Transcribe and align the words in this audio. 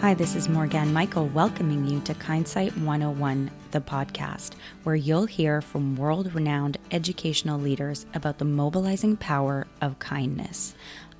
Hi, 0.00 0.14
this 0.14 0.36
is 0.36 0.48
Morgan 0.48 0.92
Michael 0.92 1.26
welcoming 1.26 1.84
you 1.84 1.98
to 2.02 2.14
Kindsight 2.14 2.70
101, 2.84 3.50
the 3.72 3.80
podcast, 3.80 4.52
where 4.84 4.94
you'll 4.94 5.26
hear 5.26 5.60
from 5.60 5.96
world 5.96 6.32
renowned 6.36 6.78
educational 6.92 7.58
leaders 7.58 8.06
about 8.14 8.38
the 8.38 8.44
mobilizing 8.44 9.16
power 9.16 9.66
of 9.80 9.98
kindness. 9.98 10.76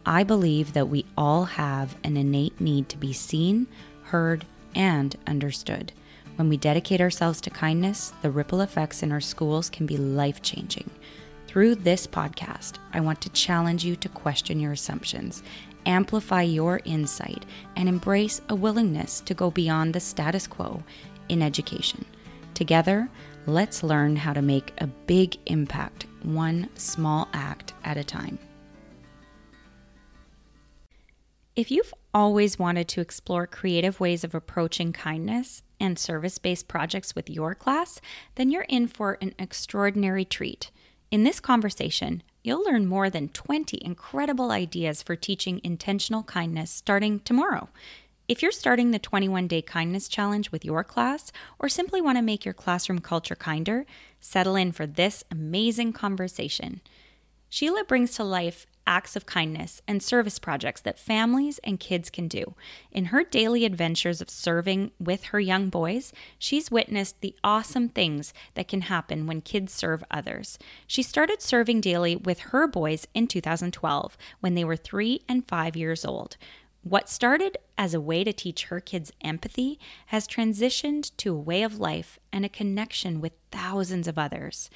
I 0.06 0.22
believe 0.22 0.74
that 0.74 0.88
we 0.88 1.06
all 1.16 1.44
have 1.44 1.96
an 2.04 2.16
innate 2.16 2.60
need 2.60 2.88
to 2.90 2.96
be 2.96 3.12
seen, 3.12 3.66
heard, 4.04 4.44
and 4.76 5.16
understood. 5.26 5.92
When 6.36 6.48
we 6.48 6.56
dedicate 6.56 7.00
ourselves 7.00 7.40
to 7.40 7.50
kindness, 7.50 8.12
the 8.22 8.30
ripple 8.30 8.60
effects 8.60 9.02
in 9.02 9.10
our 9.10 9.20
schools 9.20 9.68
can 9.68 9.86
be 9.86 9.96
life 9.96 10.40
changing. 10.40 10.88
Through 11.48 11.76
this 11.76 12.06
podcast, 12.06 12.74
I 12.92 13.00
want 13.00 13.22
to 13.22 13.30
challenge 13.30 13.82
you 13.82 13.96
to 13.96 14.08
question 14.10 14.60
your 14.60 14.72
assumptions 14.72 15.42
amplify 15.88 16.42
your 16.42 16.80
insight, 16.84 17.44
and 17.74 17.88
embrace 17.88 18.40
a 18.48 18.54
willingness 18.54 19.20
to 19.22 19.34
go 19.34 19.50
beyond 19.50 19.94
the 19.94 20.00
status 20.00 20.46
quo 20.46 20.84
in 21.28 21.42
education. 21.42 22.04
Together, 22.54 23.08
let's 23.46 23.82
learn 23.82 24.14
how 24.14 24.32
to 24.32 24.42
make 24.42 24.72
a 24.78 24.86
big 24.86 25.36
impact, 25.46 26.06
one 26.22 26.68
small 26.74 27.28
act 27.32 27.72
at 27.84 27.96
a 27.96 28.04
time. 28.04 28.38
If 31.56 31.72
you've 31.72 31.94
always 32.14 32.58
wanted 32.58 32.86
to 32.88 33.00
explore 33.00 33.46
creative 33.46 33.98
ways 33.98 34.22
of 34.22 34.34
approaching 34.34 34.92
kindness 34.92 35.62
and 35.80 35.98
service 35.98 36.38
based 36.38 36.68
projects 36.68 37.16
with 37.16 37.28
your 37.28 37.54
class, 37.54 38.00
then 38.36 38.50
you're 38.50 38.66
in 38.68 38.86
for 38.86 39.18
an 39.20 39.34
extraordinary 39.40 40.24
treat. 40.24 40.70
In 41.10 41.24
this 41.24 41.40
conversation, 41.40 42.22
you'll 42.48 42.64
learn 42.64 42.86
more 42.86 43.10
than 43.10 43.28
20 43.28 43.78
incredible 43.84 44.50
ideas 44.50 45.02
for 45.02 45.14
teaching 45.14 45.60
intentional 45.62 46.22
kindness 46.22 46.70
starting 46.70 47.20
tomorrow. 47.20 47.68
If 48.26 48.40
you're 48.40 48.52
starting 48.52 48.90
the 48.90 48.98
21 48.98 49.48
day 49.48 49.60
kindness 49.60 50.08
challenge 50.08 50.50
with 50.50 50.64
your 50.64 50.82
class, 50.82 51.30
or 51.58 51.68
simply 51.68 52.00
want 52.00 52.16
to 52.16 52.22
make 52.22 52.46
your 52.46 52.54
classroom 52.54 53.00
culture 53.00 53.34
kinder, 53.34 53.84
settle 54.18 54.56
in 54.56 54.72
for 54.72 54.86
this 54.86 55.24
amazing 55.30 55.92
conversation. 55.92 56.80
Sheila 57.50 57.84
brings 57.84 58.14
to 58.14 58.24
life 58.24 58.66
acts 58.88 59.14
of 59.14 59.26
kindness 59.26 59.82
and 59.86 60.02
service 60.02 60.38
projects 60.38 60.80
that 60.80 60.98
families 60.98 61.58
and 61.62 61.78
kids 61.78 62.08
can 62.08 62.26
do. 62.26 62.54
In 62.90 63.06
her 63.06 63.22
daily 63.22 63.66
adventures 63.66 64.22
of 64.22 64.30
serving 64.30 64.90
with 64.98 65.24
her 65.24 65.38
young 65.38 65.68
boys, 65.68 66.12
she's 66.38 66.70
witnessed 66.70 67.20
the 67.20 67.36
awesome 67.44 67.90
things 67.90 68.32
that 68.54 68.66
can 68.66 68.80
happen 68.80 69.26
when 69.26 69.42
kids 69.42 69.74
serve 69.74 70.02
others. 70.10 70.58
She 70.86 71.02
started 71.02 71.42
serving 71.42 71.82
daily 71.82 72.16
with 72.16 72.38
her 72.38 72.66
boys 72.66 73.06
in 73.12 73.28
2012 73.28 74.16
when 74.40 74.54
they 74.54 74.64
were 74.64 74.76
three 74.76 75.20
and 75.28 75.46
five 75.46 75.76
years 75.76 76.04
old. 76.04 76.38
What 76.82 77.10
started 77.10 77.58
as 77.76 77.92
a 77.92 78.00
way 78.00 78.24
to 78.24 78.32
teach 78.32 78.64
her 78.64 78.80
kids 78.80 79.12
empathy 79.20 79.78
has 80.06 80.26
transitioned 80.26 81.14
to 81.18 81.34
a 81.34 81.38
way 81.38 81.62
of 81.62 81.78
life 81.78 82.18
and 82.32 82.46
a 82.46 82.48
connection 82.48 83.20
with 83.20 83.32
thousands 83.50 84.08
of 84.08 84.18
others. 84.18 84.70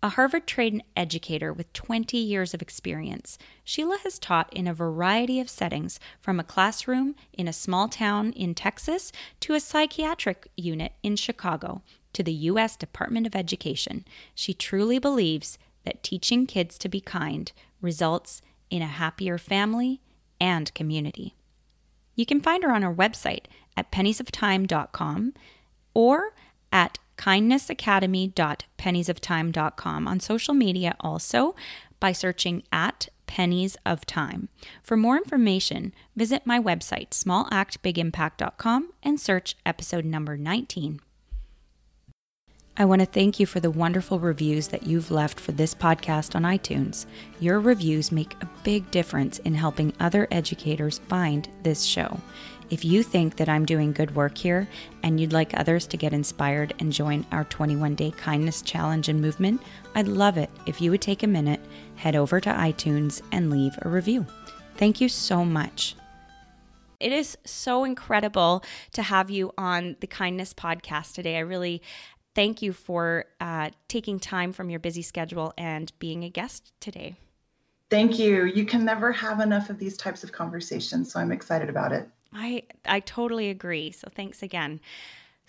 A 0.00 0.10
Harvard 0.10 0.46
trained 0.46 0.84
educator 0.96 1.52
with 1.52 1.72
20 1.72 2.16
years 2.16 2.54
of 2.54 2.62
experience, 2.62 3.36
Sheila 3.64 3.98
has 4.04 4.20
taught 4.20 4.52
in 4.52 4.68
a 4.68 4.74
variety 4.74 5.40
of 5.40 5.50
settings 5.50 5.98
from 6.20 6.38
a 6.38 6.44
classroom 6.44 7.16
in 7.32 7.48
a 7.48 7.52
small 7.52 7.88
town 7.88 8.32
in 8.34 8.54
Texas 8.54 9.10
to 9.40 9.54
a 9.54 9.60
psychiatric 9.60 10.46
unit 10.56 10.92
in 11.02 11.16
Chicago 11.16 11.82
to 12.12 12.22
the 12.22 12.32
U.S. 12.32 12.76
Department 12.76 13.26
of 13.26 13.34
Education. 13.34 14.04
She 14.36 14.54
truly 14.54 15.00
believes 15.00 15.58
that 15.84 16.04
teaching 16.04 16.46
kids 16.46 16.78
to 16.78 16.88
be 16.88 17.00
kind 17.00 17.50
results 17.80 18.40
in 18.70 18.82
a 18.82 18.86
happier 18.86 19.36
family 19.36 20.00
and 20.40 20.72
community. 20.74 21.34
You 22.14 22.24
can 22.24 22.40
find 22.40 22.62
her 22.62 22.72
on 22.72 22.82
her 22.82 22.94
website 22.94 23.46
at 23.76 23.90
penniesoftime.com 23.90 25.34
or 25.92 26.34
at 26.70 26.98
kindnessacademy.penniesoftime.com 27.18 30.08
on 30.08 30.20
social 30.20 30.54
media 30.54 30.96
also 31.00 31.54
by 32.00 32.12
searching 32.12 32.62
at 32.72 33.08
pennies 33.26 33.76
of 33.84 34.06
time. 34.06 34.48
For 34.82 34.96
more 34.96 35.16
information, 35.16 35.92
visit 36.16 36.46
my 36.46 36.58
website 36.58 37.10
smallactbigimpact.com 37.10 38.92
and 39.02 39.20
search 39.20 39.56
episode 39.66 40.04
number 40.04 40.36
19. 40.36 41.00
I 42.80 42.84
want 42.84 43.00
to 43.00 43.06
thank 43.06 43.40
you 43.40 43.46
for 43.46 43.58
the 43.58 43.72
wonderful 43.72 44.20
reviews 44.20 44.68
that 44.68 44.86
you've 44.86 45.10
left 45.10 45.40
for 45.40 45.50
this 45.50 45.74
podcast 45.74 46.36
on 46.36 46.42
iTunes. 46.42 47.06
Your 47.40 47.58
reviews 47.58 48.12
make 48.12 48.40
a 48.40 48.48
big 48.62 48.88
difference 48.92 49.40
in 49.40 49.54
helping 49.54 49.92
other 49.98 50.28
educators 50.30 51.00
find 51.08 51.48
this 51.64 51.82
show. 51.82 52.20
If 52.70 52.84
you 52.84 53.02
think 53.02 53.36
that 53.36 53.48
I'm 53.48 53.64
doing 53.64 53.92
good 53.92 54.14
work 54.14 54.36
here 54.36 54.68
and 55.02 55.18
you'd 55.18 55.32
like 55.32 55.58
others 55.58 55.86
to 55.86 55.96
get 55.96 56.12
inspired 56.12 56.74
and 56.78 56.92
join 56.92 57.24
our 57.32 57.44
21 57.44 57.94
day 57.94 58.10
kindness 58.10 58.60
challenge 58.60 59.08
and 59.08 59.22
movement, 59.22 59.62
I'd 59.94 60.06
love 60.06 60.36
it 60.36 60.50
if 60.66 60.78
you 60.80 60.90
would 60.90 61.00
take 61.00 61.22
a 61.22 61.26
minute, 61.26 61.60
head 61.96 62.14
over 62.14 62.40
to 62.40 62.50
iTunes, 62.50 63.22
and 63.32 63.50
leave 63.50 63.78
a 63.82 63.88
review. 63.88 64.26
Thank 64.76 65.00
you 65.00 65.08
so 65.08 65.46
much. 65.46 65.96
It 67.00 67.12
is 67.12 67.38
so 67.44 67.84
incredible 67.84 68.62
to 68.92 69.02
have 69.02 69.30
you 69.30 69.52
on 69.56 69.96
the 70.00 70.06
Kindness 70.06 70.52
Podcast 70.52 71.14
today. 71.14 71.36
I 71.36 71.40
really 71.40 71.80
thank 72.34 72.60
you 72.60 72.74
for 72.74 73.24
uh, 73.40 73.70
taking 73.88 74.20
time 74.20 74.52
from 74.52 74.68
your 74.68 74.80
busy 74.80 75.02
schedule 75.02 75.54
and 75.56 75.90
being 75.98 76.22
a 76.22 76.28
guest 76.28 76.72
today. 76.80 77.16
Thank 77.88 78.18
you. 78.18 78.44
You 78.44 78.66
can 78.66 78.84
never 78.84 79.10
have 79.12 79.40
enough 79.40 79.70
of 79.70 79.78
these 79.78 79.96
types 79.96 80.22
of 80.22 80.32
conversations, 80.32 81.12
so 81.12 81.20
I'm 81.20 81.32
excited 81.32 81.70
about 81.70 81.92
it. 81.92 82.06
I 82.32 82.64
I 82.84 83.00
totally 83.00 83.50
agree. 83.50 83.90
So 83.90 84.08
thanks 84.14 84.42
again. 84.42 84.80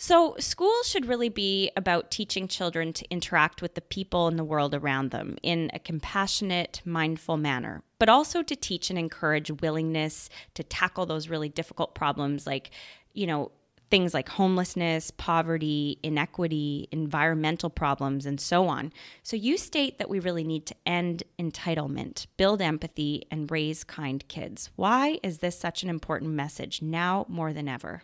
So, 0.01 0.37
schools 0.39 0.87
should 0.87 1.07
really 1.07 1.27
be 1.27 1.71
about 1.75 2.09
teaching 2.09 2.47
children 2.47 2.93
to 2.93 3.11
interact 3.11 3.61
with 3.61 3.75
the 3.75 3.81
people 3.81 4.29
in 4.29 4.37
the 4.37 4.45
world 4.45 4.73
around 4.73 5.11
them 5.11 5.37
in 5.43 5.69
a 5.73 5.79
compassionate, 5.79 6.81
mindful 6.85 7.35
manner, 7.35 7.83
but 7.99 8.07
also 8.07 8.41
to 8.41 8.55
teach 8.55 8.89
and 8.89 8.97
encourage 8.97 9.51
willingness 9.51 10.29
to 10.53 10.63
tackle 10.63 11.05
those 11.05 11.27
really 11.27 11.49
difficult 11.49 11.95
problems 11.95 12.47
like, 12.47 12.71
you 13.11 13.27
know, 13.27 13.51
things 13.89 14.13
like 14.13 14.29
homelessness, 14.29 15.11
poverty, 15.11 15.99
inequity, 16.03 16.87
environmental 16.91 17.69
problems, 17.69 18.25
and 18.25 18.39
so 18.39 18.67
on. 18.67 18.93
So, 19.23 19.35
you 19.35 19.57
state 19.57 19.97
that 19.97 20.09
we 20.09 20.19
really 20.19 20.43
need 20.43 20.65
to 20.67 20.75
end 20.85 21.23
entitlement, 21.39 22.27
build 22.37 22.61
empathy, 22.61 23.25
and 23.31 23.49
raise 23.49 23.83
kind 23.83 24.27
kids. 24.27 24.69
Why 24.75 25.19
is 25.23 25.39
this 25.39 25.57
such 25.57 25.83
an 25.83 25.89
important 25.89 26.31
message 26.31 26.81
now 26.81 27.25
more 27.27 27.53
than 27.53 27.67
ever? 27.67 28.03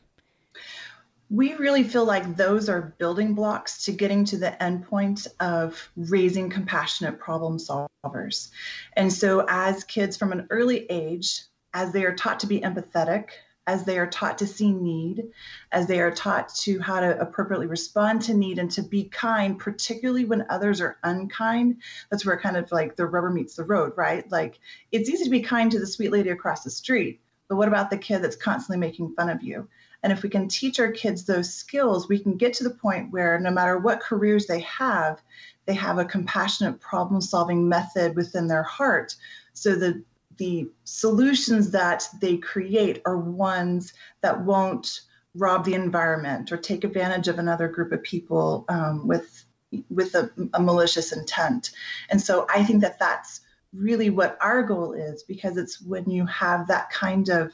We 1.30 1.56
really 1.56 1.84
feel 1.84 2.06
like 2.06 2.36
those 2.36 2.70
are 2.70 2.94
building 3.00 3.34
blocks 3.34 3.84
to 3.86 3.92
getting 3.92 4.26
to 4.26 4.38
the 4.38 4.56
endpoint 4.62 5.28
of 5.40 5.90
raising 5.96 6.52
compassionate 6.52 7.20
problem 7.20 7.58
solvers. 7.58 8.52
And 8.94 9.12
so, 9.12 9.46
as 9.50 9.84
kids 9.84 10.18
from 10.18 10.32
an 10.32 10.48
early 10.50 10.86
age, 10.90 11.42
as 11.74 11.92
they 11.92 12.06
are 12.06 12.16
taught 12.16 12.40
to 12.40 12.48
be 12.48 12.62
empathetic, 12.62 13.30
as 13.68 13.84
they 13.84 13.98
are 13.98 14.08
taught 14.08 14.38
to 14.38 14.48
see 14.48 14.72
need, 14.72 15.24
as 15.72 15.88
they 15.88 16.00
are 16.00 16.12
taught 16.12 16.50
to 16.50 16.80
how 16.80 17.00
to 17.00 17.20
appropriately 17.20 17.68
respond 17.68 18.22
to 18.22 18.34
need 18.34 18.60
and 18.60 18.70
to 18.72 18.84
be 18.84 19.06
kind, 19.06 19.58
particularly 19.58 20.26
when 20.26 20.46
others 20.50 20.80
are 20.82 20.98
unkind. 21.04 21.78
That's 22.10 22.26
where 22.26 22.40
kind 22.40 22.58
of 22.58 22.72
like 22.72 22.96
the 22.96 23.08
rubber 23.08 23.32
meets 23.32 23.56
the 23.56 23.64
road, 23.64 23.94
right? 23.96 24.30
Like 24.32 24.60
it's 24.92 25.10
easy 25.10 25.24
to 25.24 25.30
be 25.30 25.42
kind 25.42 25.72
to 25.72 25.80
the 25.80 25.88
sweet 25.88 26.12
lady 26.12 26.30
across 26.30 26.64
the 26.64 26.70
street, 26.70 27.22
but 27.48 27.56
what 27.56 27.68
about 27.68 27.90
the 27.90 27.98
kid 27.98 28.20
that's 28.20 28.36
constantly 28.36 28.80
making 28.80 29.14
fun 29.16 29.30
of 29.30 29.42
you? 29.42 29.68
And 30.04 30.14
if 30.14 30.22
we 30.22 30.30
can 30.30 30.48
teach 30.48 30.80
our 30.80 30.92
kids 30.92 31.26
those 31.26 31.52
skills, 31.52 32.08
we 32.08 32.20
can 32.20 32.38
get 32.38 32.54
to 32.56 32.64
the 32.64 32.70
point 32.70 33.12
where 33.12 33.40
no 33.40 33.50
matter 33.50 33.80
what 33.80 34.00
careers 34.00 34.46
they 34.46 34.60
have, 34.60 35.24
they 35.66 35.74
have 35.74 35.98
a 35.98 36.06
compassionate 36.06 36.80
problem 36.80 37.22
solving 37.22 37.68
method 37.68 38.16
within 38.16 38.48
their 38.48 38.62
heart 38.62 39.16
so 39.54 39.76
that 39.76 40.04
the 40.38 40.70
solutions 40.84 41.72
that 41.72 42.08
they 42.22 42.38
create 42.38 43.02
are 43.06 43.18
ones 43.18 43.94
that 44.22 44.44
won't 44.44 45.02
rob 45.36 45.66
the 45.66 45.74
environment 45.74 46.52
or 46.52 46.58
take 46.58 46.84
advantage 46.84 47.28
of 47.28 47.40
another 47.40 47.68
group 47.68 47.92
of 47.92 48.02
people 48.04 48.66
um, 48.70 49.08
with 49.08 49.46
with 49.90 50.16
a, 50.16 50.30
a, 50.54 50.62
malicious 50.62 51.12
intent. 51.12 51.72
And 52.10 52.22
so 52.22 52.48
I 52.54 52.64
think 52.64 52.82
that 52.82 52.98
that's 52.98 53.42
really 53.74 54.10
what 54.10 54.38
our 54.40 54.64
goal 54.64 54.94
is 54.94 55.24
because 55.24 55.58
it's 55.58 55.82
when 55.82 56.10
you 56.10 56.26
have 56.28 56.68
that 56.68 56.90
kind 56.92 57.28
of 57.28 57.52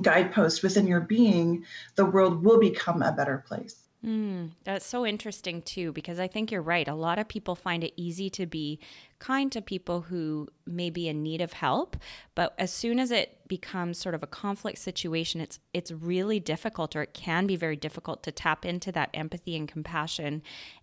guidepost 0.00 0.62
within 0.62 0.86
your 0.86 1.00
being, 1.00 1.64
the 1.96 2.04
world 2.04 2.44
will 2.44 2.60
become 2.60 3.02
a 3.02 3.12
better 3.12 3.44
place. 3.48 3.83
Mm, 4.04 4.50
that's 4.64 4.84
so 4.84 5.06
interesting 5.06 5.62
too, 5.62 5.90
because 5.92 6.18
I 6.18 6.28
think 6.28 6.52
you're 6.52 6.60
right. 6.60 6.86
A 6.86 6.94
lot 6.94 7.18
of 7.18 7.26
people 7.26 7.54
find 7.54 7.82
it 7.82 7.94
easy 7.96 8.28
to 8.30 8.44
be 8.44 8.78
kind 9.18 9.50
to 9.52 9.62
people 9.62 10.02
who 10.02 10.48
may 10.66 10.90
be 10.90 11.08
in 11.08 11.22
need 11.22 11.40
of 11.40 11.54
help, 11.54 11.96
but 12.34 12.54
as 12.58 12.70
soon 12.70 12.98
as 12.98 13.10
it 13.10 13.38
becomes 13.48 13.96
sort 13.96 14.14
of 14.14 14.22
a 14.22 14.26
conflict 14.26 14.78
situation, 14.78 15.40
it's 15.40 15.58
it's 15.72 15.90
really 15.90 16.38
difficult, 16.38 16.94
or 16.94 17.02
it 17.02 17.14
can 17.14 17.46
be 17.46 17.56
very 17.56 17.76
difficult 17.76 18.22
to 18.24 18.32
tap 18.32 18.66
into 18.66 18.92
that 18.92 19.08
empathy 19.14 19.56
and 19.56 19.68
compassion, 19.68 20.42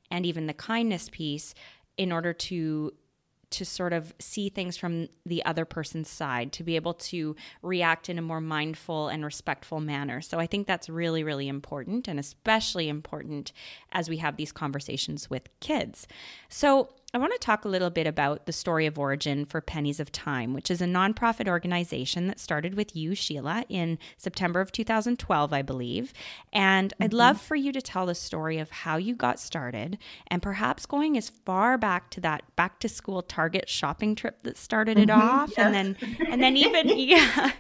and 0.10 0.26
even 0.26 0.48
the 0.48 0.54
kindness 0.54 1.08
piece 1.12 1.54
in 1.98 2.12
order 2.12 2.34
to 2.34 2.92
to 3.52 3.66
sort 3.66 3.94
of 3.94 4.14
see 4.20 4.50
things 4.50 4.78
from 4.78 5.08
the 5.26 5.44
other 5.46 5.66
person's 5.66 6.10
side, 6.10 6.52
to 6.54 6.64
be 6.64 6.76
able 6.76 6.94
to 6.96 7.36
react 7.62 8.10
in 8.10 8.18
a 8.18 8.22
more 8.22 8.42
mindful 8.42 9.08
and 9.10 9.24
respectful 9.24 9.80
manner. 9.80 10.22
So 10.22 10.40
I 10.40 10.48
think 10.48 10.68
that's 10.68 10.90
really, 10.90 11.24
really 11.24 11.48
important, 11.48 12.08
and 12.08 12.20
especially 12.20 12.90
important 12.90 13.54
as 13.92 14.10
we 14.10 14.18
have 14.18 14.38
these 14.38 14.52
conversations 14.52 15.30
with 15.30 15.48
kids. 15.60 16.08
So 16.50 16.90
I 17.14 17.18
want 17.18 17.34
to 17.34 17.40
talk 17.40 17.66
a 17.66 17.70
little 17.70 17.90
bit 17.90 18.08
about 18.08 18.46
the 18.46 18.54
story 18.54 18.86
of 18.86 18.98
origin 18.98 19.44
for 19.44 19.60
Pennies 19.60 20.00
of 20.00 20.14
Time, 20.14 20.54
which 20.54 20.72
is 20.72 20.82
a 20.82 20.86
nonprofit 20.86 21.46
organization 21.50 22.28
that 22.28 22.40
started 22.40 22.76
with 22.76 22.96
you, 22.96 23.16
Sheila, 23.16 23.66
in 23.68 24.00
September 24.16 24.62
of 24.62 24.72
2012, 24.72 25.52
I 25.52 25.62
believe. 25.62 26.14
And 26.54 26.94
mm-hmm. 26.94 27.04
I'd 27.04 27.14
love 27.14 27.42
for 27.42 27.58
you 27.58 27.74
to 27.74 27.82
tell 27.82 28.06
the 28.06 28.16
story 28.16 28.60
of 28.60 28.72
how 28.72 28.96
you 28.96 29.14
got 29.14 29.42
started 29.42 29.98
and 30.28 30.42
perhaps 30.42 30.86
going 30.86 31.18
as 31.18 31.30
far 31.30 31.78
back 31.78 32.12
to 32.12 32.22
that 32.22 32.44
back 32.56 32.80
to 32.80 32.88
school 32.88 33.22
Target 33.22 33.68
shopping 33.68 34.16
trip 34.16 34.44
that 34.44 34.58
started 34.58 34.98
it 34.98 35.10
mm-hmm. 35.10 35.22
off. 35.22 35.52
And 35.58 35.76
then 35.76 35.98
and 36.30 36.42
then 36.42 36.56
even 36.56 36.88
yeah. 36.98 37.52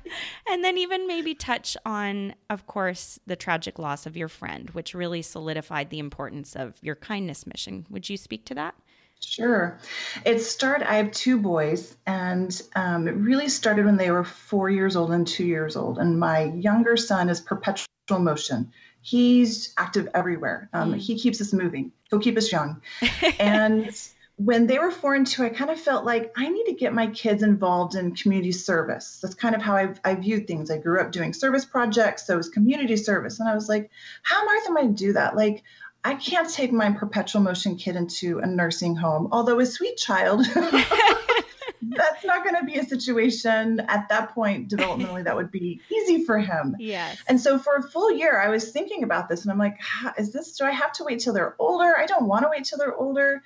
And 0.49 0.63
then 0.63 0.77
even 0.77 1.07
maybe 1.07 1.35
touch 1.35 1.75
on, 1.85 2.35
of 2.49 2.67
course, 2.67 3.19
the 3.25 3.35
tragic 3.35 3.79
loss 3.79 4.05
of 4.05 4.15
your 4.15 4.29
friend, 4.29 4.69
which 4.69 4.93
really 4.93 5.21
solidified 5.21 5.89
the 5.89 5.99
importance 5.99 6.55
of 6.55 6.75
your 6.81 6.95
kindness 6.95 7.45
mission. 7.45 7.85
Would 7.89 8.09
you 8.09 8.15
speak 8.15 8.45
to 8.45 8.55
that? 8.55 8.75
Sure. 9.23 9.77
It 10.25 10.39
started, 10.39 10.89
I 10.89 10.95
have 10.95 11.11
two 11.11 11.37
boys, 11.39 11.95
and 12.05 12.59
um, 12.75 13.07
it 13.07 13.15
really 13.15 13.49
started 13.49 13.85
when 13.85 13.97
they 13.97 14.11
were 14.11 14.23
four 14.23 14.69
years 14.69 14.95
old 14.95 15.11
and 15.11 15.25
two 15.25 15.45
years 15.45 15.75
old. 15.75 15.99
And 15.99 16.19
my 16.19 16.45
younger 16.45 16.97
son 16.97 17.29
is 17.29 17.39
perpetual 17.39 17.87
motion. 18.19 18.71
He's 19.01 19.73
active 19.77 20.09
everywhere. 20.13 20.69
Um, 20.73 20.93
mm. 20.93 20.97
He 20.97 21.17
keeps 21.17 21.39
us 21.39 21.53
moving, 21.53 21.91
he'll 22.09 22.19
keep 22.19 22.37
us 22.37 22.51
young. 22.51 22.81
and 23.39 23.95
when 24.37 24.65
they 24.65 24.79
were 24.79 24.91
four 24.91 25.13
and 25.13 25.27
two, 25.27 25.43
I 25.43 25.49
kind 25.49 25.69
of 25.69 25.79
felt 25.79 26.03
like 26.03 26.33
I 26.35 26.49
need 26.49 26.65
to 26.65 26.73
get 26.73 26.93
my 26.93 27.07
kids 27.07 27.43
involved 27.43 27.95
in 27.95 28.15
community 28.15 28.51
service. 28.51 29.19
That's 29.21 29.35
kind 29.35 29.53
of 29.53 29.61
how 29.61 29.75
I've, 29.75 29.99
I 30.03 30.15
viewed 30.15 30.47
things. 30.47 30.71
I 30.71 30.77
grew 30.77 30.99
up 30.99 31.11
doing 31.11 31.31
service 31.33 31.63
projects, 31.63 32.25
so 32.25 32.33
it 32.33 32.37
was 32.37 32.49
community 32.49 32.97
service. 32.97 33.39
And 33.39 33.47
I 33.47 33.53
was 33.53 33.69
like, 33.69 33.91
how 34.23 34.41
on 34.41 34.47
earth 34.47 34.67
am 34.67 34.77
I 34.77 34.81
going 34.81 34.95
to 34.95 35.05
do 35.05 35.13
that? 35.13 35.35
Like, 35.35 35.63
I 36.03 36.15
can't 36.15 36.49
take 36.49 36.71
my 36.71 36.91
perpetual 36.91 37.41
motion 37.41 37.75
kid 37.75 37.95
into 37.95 38.39
a 38.39 38.47
nursing 38.47 38.95
home, 38.95 39.29
although 39.31 39.59
a 39.59 39.65
sweet 39.65 39.97
child. 39.97 40.45
that's 41.81 42.23
not 42.23 42.43
going 42.43 42.55
to 42.55 42.65
be 42.65 42.75
a 42.75 42.83
situation 42.83 43.79
at 43.87 44.07
that 44.09 44.33
point 44.33 44.69
developmentally 44.69 45.23
that 45.23 45.35
would 45.35 45.51
be 45.51 45.81
easy 45.91 46.23
for 46.25 46.39
him. 46.39 46.75
Yes. 46.79 47.17
And 47.27 47.39
so 47.39 47.57
for 47.57 47.75
a 47.75 47.83
full 47.83 48.11
year, 48.11 48.39
I 48.39 48.49
was 48.49 48.71
thinking 48.71 49.03
about 49.03 49.29
this 49.29 49.43
and 49.43 49.51
I'm 49.51 49.57
like, 49.57 49.79
is 50.17 50.31
this, 50.31 50.55
do 50.57 50.65
I 50.65 50.71
have 50.71 50.91
to 50.93 51.03
wait 51.03 51.19
till 51.19 51.33
they're 51.33 51.55
older? 51.59 51.97
I 51.97 52.05
don't 52.05 52.27
want 52.27 52.43
to 52.43 52.49
wait 52.49 52.65
till 52.65 52.77
they're 52.77 52.95
older. 52.95 53.41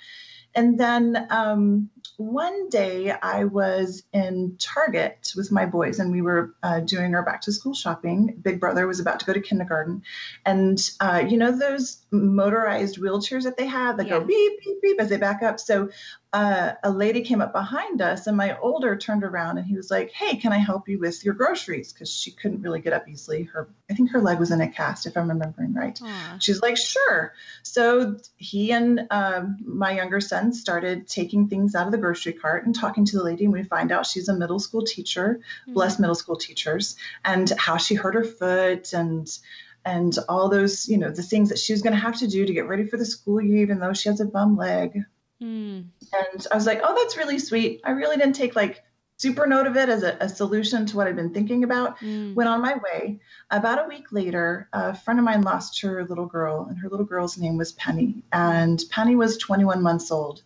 And 0.54 0.80
then 0.80 1.28
um, 1.30 1.90
one 2.18 2.70
day 2.70 3.12
I 3.12 3.46
was 3.46 4.04
in 4.14 4.56
Target 4.60 5.34
with 5.36 5.52
my 5.52 5.66
boys 5.66 6.00
and 6.00 6.12
we 6.12 6.22
were 6.22 6.54
uh, 6.64 6.80
doing 6.82 7.16
our 7.16 7.24
back 7.24 7.42
to 7.42 7.52
school 7.52 7.74
shopping. 7.74 8.38
Big 8.42 8.60
brother 8.60 8.88
was 8.88 9.00
about 9.00 9.20
to 9.20 9.26
go 9.26 9.34
to 9.34 9.42
kindergarten. 9.42 10.04
And 10.46 10.80
uh, 11.00 11.24
you 11.28 11.38
know 11.38 11.58
those 11.58 12.06
motorized 12.12 12.98
wheelchairs 12.98 13.44
that 13.44 13.58
they 13.58 13.68
have 13.68 13.98
that 13.98 14.08
yes. 14.08 14.20
go 14.20 14.26
beep, 14.26 14.60
beep, 14.64 14.82
beep 14.82 15.02
as 15.02 15.10
they 15.10 15.18
back 15.18 15.44
up? 15.44 15.60
So 15.60 15.90
uh, 16.36 16.74
a 16.84 16.92
lady 16.92 17.22
came 17.22 17.40
up 17.40 17.54
behind 17.54 18.02
us 18.02 18.28
and 18.28 18.36
my 18.36 18.58
older 18.60 18.98
turned 18.98 19.24
around 19.24 19.58
and 19.58 19.66
he 19.66 19.74
was 19.74 19.90
like 19.90 20.12
hey 20.12 20.36
can 20.36 20.52
i 20.52 20.58
help 20.58 20.90
you 20.90 21.00
with 21.00 21.24
your 21.24 21.34
groceries 21.34 21.94
because 21.94 22.14
she 22.14 22.30
couldn't 22.30 22.62
really 22.62 22.82
get 22.82 22.92
up 22.92 23.08
easily 23.08 23.44
her 23.44 23.70
i 23.90 23.94
think 23.94 24.12
her 24.12 24.20
leg 24.20 24.38
was 24.38 24.52
in 24.52 24.60
a 24.60 24.68
cast 24.68 25.06
if 25.06 25.16
i'm 25.16 25.30
remembering 25.30 25.74
right 25.74 25.98
Aww. 26.04 26.42
she's 26.42 26.62
like 26.62 26.76
sure 26.76 27.34
so 27.64 28.18
he 28.36 28.74
and 28.74 29.08
um, 29.12 29.60
my 29.66 29.92
younger 29.92 30.20
son 30.20 30.52
started 30.52 31.08
taking 31.08 31.48
things 31.48 31.74
out 31.74 31.86
of 31.86 31.94
the 31.96 32.02
grocery 32.02 32.34
cart 32.34 32.66
and 32.66 32.76
talking 32.76 33.06
to 33.06 33.18
the 33.18 33.24
lady 33.24 33.46
and 33.46 33.54
we 33.54 33.64
find 33.64 33.92
out 33.92 34.06
she's 34.06 34.28
a 34.28 34.36
middle 34.36 34.60
school 34.60 34.84
teacher 34.84 35.40
mm-hmm. 35.64 35.74
bless 35.74 36.00
middle 36.00 36.16
school 36.16 36.36
teachers 36.36 36.96
and 37.24 37.52
how 37.58 37.78
she 37.78 37.96
hurt 37.96 38.16
her 38.16 38.24
foot 38.24 38.94
and 38.94 39.40
and 39.86 40.18
all 40.28 40.50
those 40.50 40.90
you 40.90 40.98
know 40.98 41.10
the 41.10 41.24
things 41.24 41.50
that 41.50 41.60
she 41.60 41.74
was 41.74 41.82
going 41.82 41.94
to 41.94 42.00
have 42.00 42.18
to 42.18 42.28
do 42.28 42.46
to 42.46 42.54
get 42.54 42.68
ready 42.68 42.86
for 42.86 42.98
the 42.98 43.06
school 43.06 43.42
year 43.42 43.64
even 43.64 43.80
though 43.80 43.94
she 43.94 44.10
has 44.10 44.20
a 44.20 44.26
bum 44.26 44.58
leg 44.58 45.04
Mm. 45.42 45.86
And 46.14 46.48
I 46.52 46.56
was 46.56 46.66
like, 46.66 46.82
oh, 46.84 46.96
that's 46.96 47.18
really 47.18 47.40
sweet. 47.40 47.82
I 47.84 47.92
really 47.92 48.18
didn't 48.18 48.36
take 48.36 48.56
like 48.56 48.84
super 49.18 49.48
note 49.48 49.68
of 49.68 49.78
it 49.78 49.90
as 49.90 50.04
a, 50.04 50.18
a 50.20 50.30
solution 50.30 50.86
to 50.86 50.98
what 50.98 51.08
I'd 51.08 51.16
been 51.16 51.34
thinking 51.34 51.64
about. 51.64 52.00
Mm. 52.00 52.36
Went 52.36 52.50
on 52.50 52.62
my 52.62 52.76
way. 52.76 53.20
About 53.50 53.84
a 53.84 53.88
week 53.88 54.12
later, 54.12 54.70
a 54.74 54.96
friend 54.96 55.20
of 55.20 55.26
mine 55.26 55.42
lost 55.42 55.82
her 55.82 56.06
little 56.06 56.26
girl, 56.26 56.66
and 56.70 56.78
her 56.80 56.90
little 56.90 57.06
girl's 57.06 57.38
name 57.38 57.58
was 57.58 57.74
Penny. 57.74 58.24
And 58.32 58.82
Penny 58.90 59.16
was 59.16 59.38
21 59.38 59.82
months 59.82 60.12
old. 60.12 60.42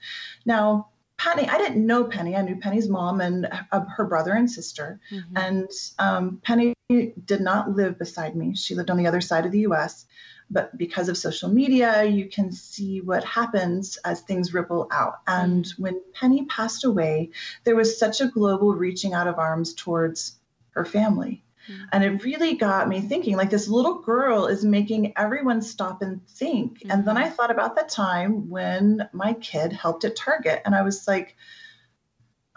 Now, 0.46 0.90
Penny, 1.19 1.48
I 1.48 1.57
didn't 1.57 1.86
know 1.86 2.06
Penny. 2.06 2.36
I 2.36 2.42
knew 2.42 2.56
Penny's 2.56 2.89
mom 2.89 3.21
and 3.21 3.48
uh, 3.71 3.81
her 3.95 4.06
brother 4.06 4.33
and 4.33 4.50
sister. 4.50 5.00
Mm-hmm. 5.12 5.38
And 5.38 5.69
um, 6.00 6.42
Penny 6.44 6.74
did 6.89 7.42
not 7.42 7.75
live 7.75 8.00
beside 8.00 8.36
me. 8.36 8.56
She 8.56 8.74
lived 8.74 8.89
on 8.89 8.98
the 8.98 9.06
other 9.06 9.21
side 9.21 9.45
of 9.45 9.51
the 9.51 9.60
US 9.60 10.06
but 10.50 10.75
because 10.77 11.10
of 11.10 11.18
social 11.18 11.50
media, 11.50 12.04
you 12.04 12.27
can 12.27 12.51
see 12.51 13.01
what 13.01 13.24
happens 13.24 13.98
as 13.98 14.21
things 14.21 14.54
ripple 14.54 14.88
out. 14.92 15.19
And 15.27 15.66
mm. 15.66 15.80
when 15.80 16.01
Penny 16.13 16.45
passed 16.45 16.83
away, 16.83 17.30
there 17.65 17.75
was 17.75 18.00
such 18.00 18.19
a 18.22 18.27
global 18.27 18.74
reaching 18.74 19.13
out 19.13 19.27
of 19.27 19.38
arms 19.38 19.74
towards 19.74 20.39
her 20.72 20.86
family. 20.86 21.44
Mm. 21.67 21.88
And 21.91 22.03
it 22.03 22.23
really 22.23 22.56
got 22.56 22.88
me 22.88 23.01
thinking 23.01 23.35
like 23.35 23.50
this 23.50 23.67
little 23.67 24.00
girl 24.00 24.47
is 24.47 24.63
making 24.63 25.13
everyone 25.17 25.61
stop 25.61 26.01
and 26.01 26.25
think. 26.27 26.79
Mm-hmm. 26.79 26.91
And 26.91 27.06
then 27.06 27.17
I 27.17 27.25
mm-hmm. 27.25 27.33
thought 27.33 27.51
about 27.51 27.75
the 27.75 27.83
time 27.83 28.50
when 28.50 29.07
my 29.13 29.33
kid 29.33 29.73
helped 29.73 30.06
at 30.06 30.15
Target, 30.15 30.61
and 30.65 30.75
I 30.75 30.81
was 30.81 31.07
like, 31.07 31.35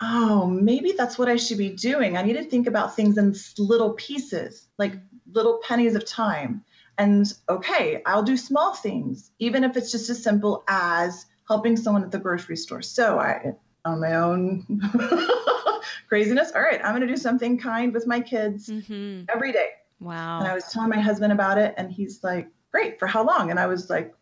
oh, 0.01 0.47
maybe 0.47 0.93
that's 0.93 1.19
what 1.19 1.29
I 1.29 1.37
should 1.37 1.59
be 1.59 1.71
doing. 1.71 2.17
I 2.17 2.23
need 2.23 2.35
to 2.35 2.45
think 2.45 2.67
about 2.67 2.97
things 2.97 3.19
in 3.19 3.35
little 3.59 3.93
pieces, 3.93 4.69
like 4.79 4.95
little 5.33 5.61
pennies 5.67 5.95
of 5.95 6.05
time. 6.05 6.65
And 6.99 7.33
okay, 7.49 8.03
I'll 8.05 8.23
do 8.23 8.37
small 8.37 8.75
things, 8.75 9.31
even 9.39 9.65
if 9.65 9.77
it's 9.77 9.91
just 9.91 10.11
as 10.11 10.23
simple 10.23 10.65
as 10.69 11.27
helping 11.49 11.77
someone 11.77 12.03
at 12.05 12.11
the 12.11 12.19
grocery 12.19 12.57
store. 12.57 12.83
So 12.83 13.19
I, 13.19 13.55
on 13.85 14.01
my 14.01 14.15
own 14.15 14.65
craziness, 16.09 16.53
all 16.55 16.63
right, 16.63 16.81
I'm 16.85 16.95
going 16.95 17.07
to 17.07 17.07
do 17.07 17.17
something 17.17 17.59
kind 17.59 17.93
with 17.93 18.07
my 18.07 18.21
kids 18.21 18.69
mm-hmm. 18.69 19.25
every 19.35 19.53
day. 19.53 19.69
Wow. 20.01 20.41
And 20.41 20.49
I 20.49 20.55
was 20.55 20.65
telling 20.65 20.91
my 20.91 21.01
husband 21.01 21.33
about 21.33 21.59
it, 21.59 21.75
and 21.77 21.91
he's 21.91 22.23
like, 22.23 22.49
great, 22.71 22.99
for 22.99 23.07
how 23.07 23.25
long? 23.25 23.51
And 23.51 23.59
I 23.59 23.67
was 23.67 23.89
like, 23.89 24.15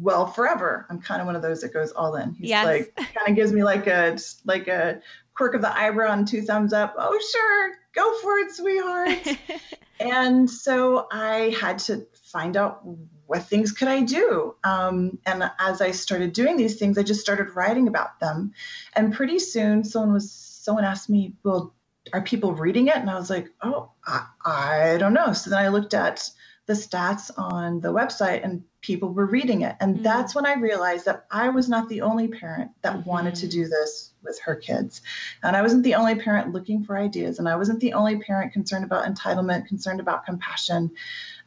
well, 0.00 0.26
forever. 0.26 0.86
I'm 0.88 1.00
kind 1.00 1.20
of 1.20 1.26
one 1.26 1.36
of 1.36 1.42
those 1.42 1.60
that 1.60 1.72
goes 1.72 1.92
all 1.92 2.16
in. 2.16 2.34
He's 2.34 2.48
yes. 2.48 2.66
like, 2.66 2.94
kind 3.14 3.28
of 3.28 3.36
gives 3.36 3.52
me 3.52 3.62
like 3.62 3.86
a, 3.86 4.16
like 4.44 4.68
a 4.68 5.00
quirk 5.34 5.54
of 5.54 5.60
the 5.60 5.76
eyebrow 5.76 6.12
and 6.12 6.26
two 6.26 6.42
thumbs 6.42 6.72
up. 6.72 6.94
Oh, 6.98 7.18
sure, 7.32 7.72
go 7.94 8.18
for 8.20 8.38
it, 8.38 8.52
sweetheart. 8.52 9.38
and 10.00 10.48
so 10.48 11.08
I 11.10 11.54
had 11.60 11.78
to 11.80 12.06
find 12.24 12.56
out 12.56 12.82
what 13.32 13.44
things 13.44 13.72
could 13.72 13.88
I 13.88 14.02
do. 14.02 14.54
Um, 14.62 15.18
and 15.24 15.50
as 15.58 15.80
I 15.80 15.92
started 15.92 16.34
doing 16.34 16.58
these 16.58 16.76
things, 16.76 16.98
I 16.98 17.02
just 17.02 17.22
started 17.22 17.56
writing 17.56 17.88
about 17.88 18.20
them. 18.20 18.52
And 18.92 19.14
pretty 19.14 19.38
soon, 19.38 19.84
someone 19.84 20.12
was 20.12 20.30
someone 20.30 20.84
asked 20.84 21.08
me, 21.08 21.32
"Well, 21.42 21.74
are 22.12 22.20
people 22.20 22.52
reading 22.52 22.88
it?" 22.88 22.96
And 22.96 23.08
I 23.08 23.14
was 23.14 23.30
like, 23.30 23.48
"Oh, 23.62 23.90
I, 24.06 24.26
I 24.44 24.96
don't 24.98 25.14
know." 25.14 25.32
So 25.32 25.48
then 25.48 25.64
I 25.64 25.68
looked 25.68 25.94
at 25.94 26.28
the 26.66 26.74
stats 26.74 27.30
on 27.38 27.80
the 27.80 27.90
website, 27.90 28.44
and 28.44 28.64
people 28.82 29.14
were 29.14 29.24
reading 29.24 29.62
it. 29.62 29.76
And 29.80 29.94
mm-hmm. 29.94 30.02
that's 30.02 30.34
when 30.34 30.44
I 30.44 30.54
realized 30.54 31.06
that 31.06 31.24
I 31.30 31.48
was 31.48 31.70
not 31.70 31.88
the 31.88 32.02
only 32.02 32.28
parent 32.28 32.72
that 32.82 32.96
mm-hmm. 32.96 33.08
wanted 33.08 33.36
to 33.36 33.48
do 33.48 33.66
this 33.66 34.12
with 34.22 34.38
her 34.40 34.56
kids. 34.56 35.00
And 35.42 35.56
I 35.56 35.62
wasn't 35.62 35.84
the 35.84 35.94
only 35.94 36.16
parent 36.16 36.52
looking 36.52 36.84
for 36.84 36.98
ideas. 36.98 37.38
And 37.38 37.48
I 37.48 37.56
wasn't 37.56 37.80
the 37.80 37.94
only 37.94 38.18
parent 38.18 38.52
concerned 38.52 38.84
about 38.84 39.06
entitlement, 39.06 39.68
concerned 39.68 40.00
about 40.00 40.26
compassion. 40.26 40.90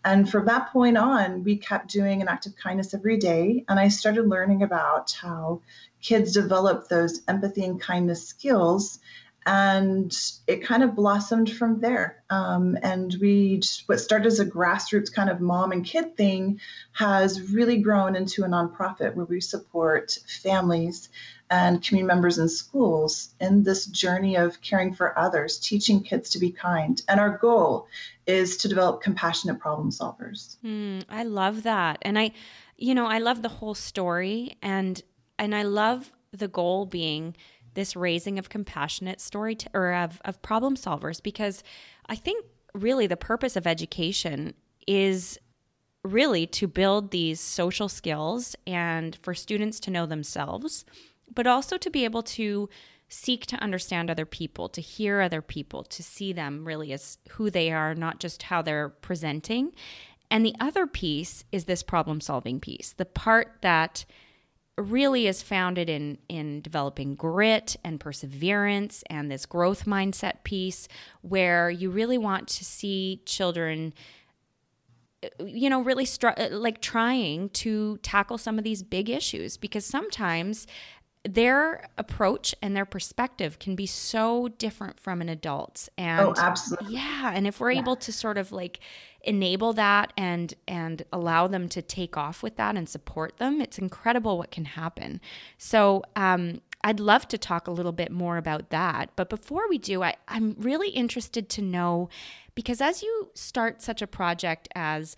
And 0.06 0.30
from 0.30 0.46
that 0.46 0.72
point 0.72 0.98
on, 0.98 1.44
we 1.44 1.58
kept 1.58 1.90
doing 1.92 2.22
an 2.22 2.28
act 2.28 2.46
of 2.46 2.56
kindness 2.56 2.94
every 2.94 3.18
day. 3.18 3.66
And 3.68 3.80
I 3.80 3.88
started 3.88 4.28
learning 4.30 4.62
about 4.62 5.12
how 5.20 5.62
kids 6.02 6.32
develop 6.32 6.88
those 6.88 7.22
empathy 7.28 7.66
and 7.66 7.82
kindness 7.82 8.28
skills 8.28 9.00
and 9.46 10.16
it 10.48 10.64
kind 10.64 10.84
of 10.84 10.96
blossomed 10.96 11.52
from 11.52 11.80
there. 11.80 12.24
Um, 12.32 12.78
and 12.82 13.16
we, 13.22 13.62
what 13.86 14.00
started 14.00 14.26
as 14.26 14.40
a 14.40 14.46
grassroots 14.46 15.14
kind 15.14 15.30
of 15.30 15.40
mom 15.40 15.72
and 15.72 15.86
kid 15.86 16.18
thing, 16.18 16.60
has 16.94 17.52
really 17.52 17.78
grown 17.78 18.16
into 18.16 18.44
a 18.44 18.48
nonprofit 18.48 19.14
where 19.14 19.26
we 19.26 19.40
support 19.40 20.18
families 20.44 21.10
and 21.50 21.84
community 21.84 22.08
members 22.08 22.38
in 22.38 22.50
schools 22.50 23.36
in 23.40 23.64
this 23.64 23.86
journey 23.86 24.36
of 24.36 24.62
caring 24.62 24.94
for 24.94 25.18
others, 25.18 25.60
teaching 25.60 26.02
kids 26.02 26.30
to 26.32 26.40
be 26.40 26.52
kind. 26.52 27.02
And 27.08 27.20
our 27.20 27.38
goal 27.38 27.88
is 28.26 28.58
to 28.58 28.68
develop 28.68 29.02
compassionate 29.02 29.60
problem 29.60 29.92
solvers. 29.92 30.58
Mm, 30.66 31.04
I 31.10 31.24
love 31.24 31.64
that, 31.64 32.00
and 32.02 32.18
I, 32.18 32.32
you 32.78 32.96
know, 32.96 33.06
I 33.06 33.20
love 33.20 33.42
the 33.42 33.50
whole 33.50 33.76
story, 33.76 34.58
and 34.62 35.02
and 35.38 35.54
I 35.54 35.64
love 35.64 36.12
the 36.32 36.48
goal 36.48 36.86
being 36.86 37.36
this 37.76 37.96
raising 37.96 38.40
of 38.40 38.50
compassionate 38.50 39.22
story 39.22 39.58
or 39.74 39.94
of, 39.94 40.22
of 40.26 40.42
problem 40.42 40.76
solvers 40.76 41.22
because 41.22 41.62
I 42.08 42.16
think 42.16 42.46
really 42.74 43.06
the 43.06 43.18
purpose 43.18 43.56
of 43.56 43.68
education 43.68 44.54
is 44.88 45.38
really 46.04 46.46
to 46.46 46.68
build 46.68 47.12
these 47.12 47.40
social 47.40 47.90
skills 47.90 48.56
and 48.66 49.16
for 49.22 49.34
students 49.34 49.80
to 49.82 49.92
know 49.92 50.06
themselves, 50.06 50.86
but 51.34 51.48
also 51.48 51.78
to 51.78 51.90
be 51.90 52.06
able 52.06 52.24
to 52.24 52.70
seek 53.08 53.46
to 53.46 53.58
understand 53.58 54.10
other 54.10 54.26
people, 54.26 54.68
to 54.70 54.82
hear 54.82 55.22
other 55.22 55.42
people, 55.42 55.84
to 55.84 56.02
see 56.02 56.34
them 56.34 56.66
really 56.66 56.92
as 56.92 57.18
who 57.32 57.50
they 57.50 57.72
are, 57.72 57.94
not 57.94 58.20
just 58.20 58.44
how 58.44 58.62
they're 58.62 58.90
presenting. 58.90 59.72
And 60.32 60.46
the 60.46 60.56
other 60.60 60.88
piece 60.88 61.44
is 61.52 61.66
this 61.66 61.84
problem 61.84 62.20
solving 62.20 62.60
piece, 62.60 62.94
the 62.94 63.06
part 63.06 63.58
that 63.62 64.06
really 64.78 65.26
is 65.28 65.42
founded 65.42 65.90
in 65.90 66.18
in 66.28 66.62
developing 66.62 67.16
grit 67.16 67.78
and 67.84 68.00
perseverance 68.00 69.04
and 69.10 69.32
this 69.32 69.46
growth 69.46 69.86
mindset 69.86 70.44
piece 70.44 70.90
where 71.22 71.70
you 71.70 71.90
really 71.90 72.18
want 72.18 72.48
to 72.48 72.66
see 72.66 73.22
children 73.26 73.94
you 75.40 75.70
know 75.70 75.82
really 75.82 76.04
str- 76.04 76.38
like 76.52 76.82
trying 76.82 77.50
to 77.50 77.98
tackle 78.00 78.38
some 78.38 78.58
of 78.58 78.66
these 78.66 78.84
big 78.84 79.10
issues 79.10 79.56
because 79.56 79.86
sometimes 79.86 80.68
their 81.28 81.88
approach 81.98 82.54
and 82.62 82.76
their 82.76 82.86
perspective 82.86 83.58
can 83.60 83.76
be 83.76 83.86
so 83.86 84.48
different 84.48 85.00
from 85.00 85.22
an 85.22 85.30
adult's 85.30 85.90
and 85.98 86.20
oh 86.22 86.34
absolutely 86.38 86.94
yeah 86.94 87.32
and 87.34 87.48
if 87.48 87.60
we're 87.60 87.72
yeah. 87.72 87.82
able 87.82 87.96
to 87.96 88.12
sort 88.12 88.38
of 88.38 88.52
like 88.52 88.80
enable 89.24 89.74
that 89.74 90.14
and 90.16 90.54
and 90.68 91.04
allow 91.12 91.48
them 91.48 91.68
to 91.68 91.82
take 91.82 92.16
off 92.16 92.44
with 92.44 92.56
that 92.58 92.76
and 92.76 92.88
support 92.88 93.38
them 93.38 93.60
it's 93.60 93.80
incredible 93.80 94.38
what 94.38 94.52
can 94.52 94.66
happen 94.66 95.20
so 95.58 96.04
um 96.16 96.62
I'd 96.84 97.00
love 97.00 97.28
to 97.30 97.40
talk 97.40 97.68
a 97.68 97.72
little 97.72 97.92
bit 97.92 98.12
more 98.12 98.38
about 98.38 98.70
that. 98.70 99.10
But 99.16 99.28
before 99.28 99.68
we 99.68 99.80
do, 99.80 100.04
I, 100.04 100.18
I'm 100.28 100.56
really 100.60 100.90
interested 100.90 101.50
to 101.50 101.64
know 101.64 102.10
because 102.54 102.80
as 102.80 103.02
you 103.02 103.32
start 103.34 103.82
such 103.82 104.04
a 104.04 104.08
project 104.08 104.70
as 104.76 105.16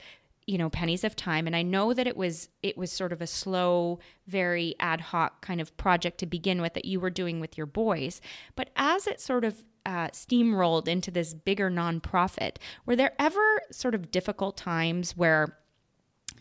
you 0.48 0.58
know 0.58 0.70
pennies 0.70 1.04
of 1.04 1.16
time 1.16 1.46
and 1.46 1.56
i 1.56 1.62
know 1.62 1.94
that 1.94 2.08
it 2.08 2.18
was 2.18 2.50
it 2.64 2.78
was 2.78 2.92
sort 2.92 3.14
of 3.14 3.22
a 3.22 3.28
slow 3.28 4.00
very 4.26 4.74
ad 4.80 5.02
hoc 5.02 5.42
kind 5.42 5.62
of 5.62 5.76
project 5.78 6.18
to 6.18 6.26
begin 6.26 6.62
with 6.62 6.74
that 6.74 6.86
you 6.86 7.00
were 7.00 7.12
doing 7.12 7.40
with 7.40 7.58
your 7.58 7.68
boys 7.68 8.20
but 8.56 8.72
as 8.76 9.06
it 9.06 9.22
sort 9.22 9.46
of 9.46 9.64
uh, 9.86 10.10
steamrolled 10.10 10.88
into 10.88 11.10
this 11.12 11.34
bigger 11.34 11.70
nonprofit 11.70 12.58
were 12.86 12.96
there 12.96 13.14
ever 13.20 13.62
sort 13.72 13.96
of 13.96 14.12
difficult 14.12 14.58
times 14.58 15.16
where 15.16 15.58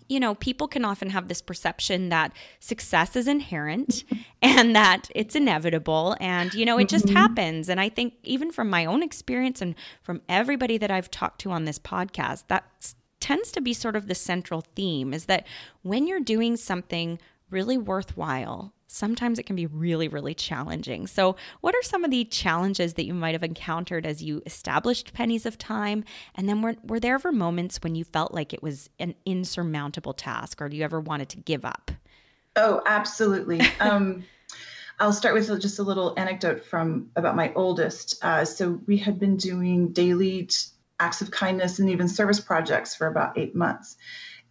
you 0.09 0.21
know, 0.21 0.35
people 0.37 0.69
can 0.69 0.85
often 0.85 1.11
have 1.11 1.29
this 1.29 1.43
perception 1.43 2.11
that 2.11 2.33
success 2.61 3.17
is 3.17 3.27
inherent 3.27 4.05
and 4.43 4.77
that 4.77 5.11
it's 5.15 5.35
inevitable 5.35 6.17
and, 6.21 6.55
you 6.55 6.65
know, 6.65 6.79
it 6.79 6.89
just 6.89 7.07
mm-hmm. 7.07 7.17
happens. 7.17 7.69
And 7.69 7.81
I 7.81 7.89
think 7.89 8.15
even 8.23 8.53
from 8.53 8.71
my 8.71 8.85
own 8.85 9.03
experience 9.03 9.61
and 9.61 9.75
from 10.03 10.23
everybody 10.29 10.79
that 10.79 10.91
I've 10.91 11.11
talked 11.11 11.41
to 11.41 11.51
on 11.51 11.65
this 11.65 11.79
podcast, 11.79 12.45
that's 12.47 12.95
tends 13.21 13.51
to 13.53 13.61
be 13.61 13.73
sort 13.73 13.97
of 13.97 14.09
the 14.09 14.15
central 14.15 14.63
theme 14.75 15.13
is 15.13 15.27
that 15.27 15.47
when 15.83 16.07
you're 16.07 16.21
doing 16.21 16.57
something 16.57 17.19
really 17.51 17.79
worthwhile, 17.79 18.73
sometimes 18.87 19.39
it 19.39 19.45
can 19.45 19.57
be 19.57 19.67
really, 19.67 20.09
really 20.09 20.35
challenging. 20.35 21.07
So, 21.07 21.37
what 21.61 21.75
are 21.75 21.83
some 21.83 22.05
of 22.05 22.11
the 22.11 22.25
challenges 22.25 22.95
that 22.95 23.07
you 23.07 23.15
might 23.15 23.35
have 23.35 23.43
encountered 23.43 24.07
as 24.07 24.23
you 24.23 24.43
established 24.47 25.13
Pennies 25.13 25.47
of 25.47 25.59
Time? 25.59 26.05
And 26.35 26.49
then 26.49 26.63
were, 26.63 26.77
were 26.85 27.01
there 27.01 27.15
ever 27.15 27.33
moments 27.33 27.79
when 27.83 27.95
you 27.95 28.05
felt 28.05 28.33
like 28.33 28.53
it 28.53 28.63
was 28.63 28.91
an 28.99 29.15
insurmountable 29.25 30.13
task 30.15 30.61
or 30.61 30.69
do 30.69 30.77
you 30.77 30.85
ever 30.85 31.01
wanted 31.01 31.29
to 31.31 31.37
give 31.39 31.65
up? 31.65 31.91
Oh, 32.57 32.83
absolutely. 32.87 33.61
Um, 33.81 34.25
I'll 34.99 35.13
start 35.13 35.35
with 35.35 35.61
just 35.61 35.79
a 35.79 35.83
little 35.83 36.15
anecdote 36.17 36.65
from 36.65 37.11
about 37.17 37.37
my 37.37 37.53
oldest. 37.55 38.19
Uh, 38.25 38.47
so 38.47 38.81
we 38.87 38.97
had 38.97 39.21
been 39.21 39.37
doing 39.37 39.89
daily 39.89 40.49
acts 41.01 41.21
of 41.21 41.31
kindness 41.31 41.79
and 41.79 41.91
even 41.91 42.09
service 42.09 42.41
projects 42.41 42.95
for 42.95 43.07
about 43.07 43.39
eight 43.39 43.55
months. 43.55 43.97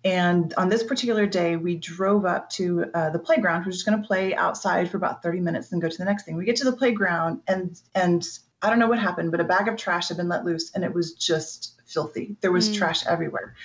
And 0.06 0.54
on 0.54 0.70
this 0.70 0.84
particular 0.84 1.26
day, 1.26 1.56
we 1.56 1.76
drove 1.76 2.26
up 2.26 2.52
to 2.52 2.86
uh, 2.94 3.10
the 3.10 3.18
playground. 3.18 3.66
We 3.66 3.70
are 3.70 3.72
just 3.72 3.88
going 3.88 4.00
to 4.00 4.08
play 4.08 4.36
outside 4.36 4.90
for 4.90 4.98
about 4.98 5.24
30 5.24 5.40
minutes 5.40 5.72
and 5.72 5.82
go 5.82 5.90
to 5.90 5.98
the 5.98 6.06
next 6.06 6.26
thing. 6.26 6.38
We 6.38 6.46
get 6.46 6.58
to 6.58 6.64
the 6.64 6.78
playground, 6.78 7.42
and 7.48 7.80
and 7.96 8.24
I 8.62 8.70
don't 8.70 8.78
know 8.78 8.88
what 8.88 9.00
happened, 9.00 9.32
but 9.32 9.40
a 9.40 9.46
bag 9.46 9.68
of 9.68 9.78
trash 9.78 10.10
had 10.10 10.18
been 10.18 10.30
let 10.30 10.46
loose, 10.46 10.72
and 10.76 10.84
it 10.84 10.94
was 10.94 11.14
just 11.14 11.82
filthy. 11.88 12.38
There 12.42 12.52
was 12.52 12.70
mm. 12.70 12.76
trash 12.76 13.04
everywhere. 13.08 13.56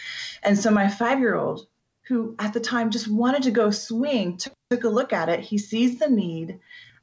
And 0.42 0.58
so 0.58 0.70
my 0.70 0.88
five-year-old, 0.88 1.66
who 2.08 2.34
at 2.38 2.54
the 2.54 2.60
time 2.60 2.90
just 2.90 3.08
wanted 3.08 3.42
to 3.42 3.50
go 3.50 3.70
swing, 3.70 4.38
took, 4.38 4.54
took 4.70 4.84
a 4.84 4.88
look 4.88 5.12
at 5.12 5.28
it. 5.28 5.40
He 5.40 5.58
sees 5.58 5.98
the 5.98 6.08
need, 6.08 6.58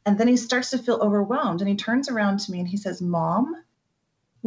and 0.07 0.17
then 0.17 0.27
he 0.27 0.37
starts 0.37 0.71
to 0.71 0.79
feel 0.79 0.99
overwhelmed. 0.99 1.61
And 1.61 1.69
he 1.69 1.75
turns 1.75 2.09
around 2.09 2.39
to 2.39 2.51
me 2.51 2.59
and 2.59 2.67
he 2.67 2.77
says, 2.77 3.03
"Mom." 3.03 3.55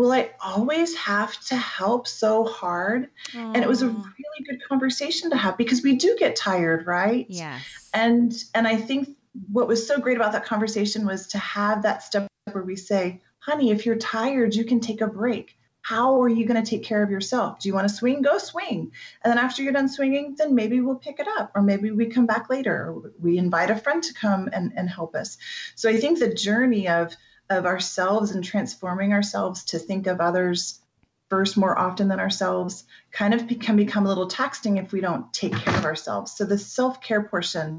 Will 0.01 0.13
I 0.13 0.31
always 0.43 0.97
have 0.97 1.39
to 1.49 1.57
help 1.57 2.09
so 2.09 2.45
hard? 2.45 3.11
Aww. 3.33 3.55
And 3.55 3.59
it 3.59 3.69
was 3.69 3.83
a 3.83 3.89
mm. 3.89 3.97
really 3.97 4.45
good 4.49 4.67
conversation 4.67 5.29
to 5.29 5.37
have 5.37 5.59
because 5.59 5.83
we 5.83 5.95
do 5.95 6.17
get 6.19 6.37
tired, 6.37 6.87
right? 6.87 7.27
Yes. 7.29 7.91
And 7.93 8.33
and 8.55 8.67
I 8.67 8.77
think 8.77 9.11
what 9.53 9.69
was 9.69 9.87
so 9.87 10.01
great 10.01 10.17
about 10.17 10.33
that 10.33 10.47
conversation 10.47 11.05
was 11.05 11.27
to 11.29 11.39
have 11.39 11.83
that 11.83 12.03
step 12.03 12.27
where 12.51 12.65
we 12.65 12.77
say, 12.77 13.21
honey, 13.41 13.73
if 13.73 13.85
you're 13.85 13.97
tired, 13.97 14.55
you 14.55 14.65
can 14.65 14.81
take 14.81 15.03
a 15.03 15.07
break. 15.07 15.59
How 15.83 16.23
are 16.23 16.29
you 16.31 16.47
going 16.47 16.63
to 16.63 16.69
take 16.69 16.83
care 16.83 17.03
of 17.03 17.11
yourself? 17.11 17.59
Do 17.59 17.69
you 17.69 17.75
want 17.75 17.87
to 17.87 17.95
swing? 17.95 18.23
Go 18.23 18.39
swing. 18.39 18.93
And 19.23 19.31
then 19.31 19.39
after 19.39 19.63
you're 19.63 19.73
done 19.73 19.89
swinging, 19.89 20.35
then 20.39 20.55
maybe 20.55 20.81
we'll 20.81 20.97
pick 20.97 21.21
it 21.21 21.29
up, 21.39 21.53
or 21.55 21.61
maybe 21.61 21.91
we 21.91 22.07
come 22.07 22.27
back 22.27 22.49
later, 22.49 22.75
or 22.75 23.13
we 23.21 23.37
invite 23.37 23.71
a 23.71 23.77
friend 23.77 24.03
to 24.03 24.15
come 24.15 24.49
and, 24.53 24.73
and 24.77 24.89
help 24.89 25.15
us. 25.15 25.37
So 25.75 25.91
I 25.91 25.99
think 25.99 26.19
the 26.19 26.33
journey 26.33 26.89
of 26.89 27.17
of 27.51 27.67
ourselves 27.67 28.31
and 28.31 28.43
transforming 28.45 29.13
ourselves 29.13 29.65
to 29.65 29.79
think 29.79 30.07
of 30.07 30.21
others 30.21 30.81
first 31.29 31.57
more 31.57 31.79
often 31.79 32.09
than 32.09 32.19
ourselves 32.19 32.85
kind 33.13 33.33
of 33.35 33.47
be, 33.47 33.55
can 33.55 33.77
become 33.77 34.05
a 34.05 34.09
little 34.09 34.27
taxing 34.27 34.79
if 34.79 34.93
we 34.93 35.01
don't 35.01 35.33
take 35.33 35.55
care 35.55 35.77
of 35.77 35.85
ourselves. 35.85 36.33
So 36.33 36.45
the 36.45 36.59
self 36.59 37.01
care 37.01 37.23
portion 37.23 37.79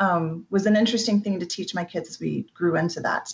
um, 0.00 0.46
was 0.50 0.66
an 0.66 0.76
interesting 0.76 1.20
thing 1.20 1.40
to 1.40 1.46
teach 1.46 1.74
my 1.74 1.84
kids 1.84 2.08
as 2.08 2.20
we 2.20 2.46
grew 2.54 2.76
into 2.76 3.00
that. 3.00 3.32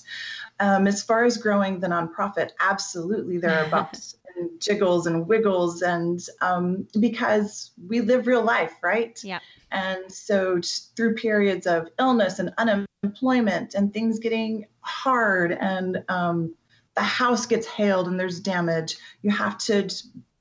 Um, 0.60 0.86
as 0.86 1.02
far 1.02 1.24
as 1.24 1.36
growing 1.36 1.80
the 1.80 1.88
nonprofit, 1.88 2.50
absolutely 2.60 3.38
there 3.38 3.64
are 3.64 3.68
bumps 3.70 4.16
and 4.36 4.60
jiggles 4.60 5.06
and 5.06 5.26
wiggles, 5.28 5.82
and 5.82 6.20
um, 6.40 6.86
because 6.98 7.70
we 7.88 8.00
live 8.00 8.26
real 8.26 8.42
life, 8.42 8.74
right? 8.82 9.18
Yeah. 9.22 9.40
And 9.70 10.10
so 10.10 10.60
through 10.96 11.14
periods 11.14 11.66
of 11.66 11.88
illness 11.98 12.38
and 12.38 12.52
unemployment 13.02 13.74
and 13.74 13.92
things 13.92 14.18
getting 14.18 14.66
hard 14.80 15.52
and 15.52 16.04
um, 16.08 16.54
the 16.94 17.02
house 17.02 17.46
gets 17.46 17.66
hailed 17.66 18.06
and 18.06 18.18
there's 18.18 18.40
damage, 18.40 18.96
you 19.22 19.30
have 19.30 19.58
to 19.58 19.88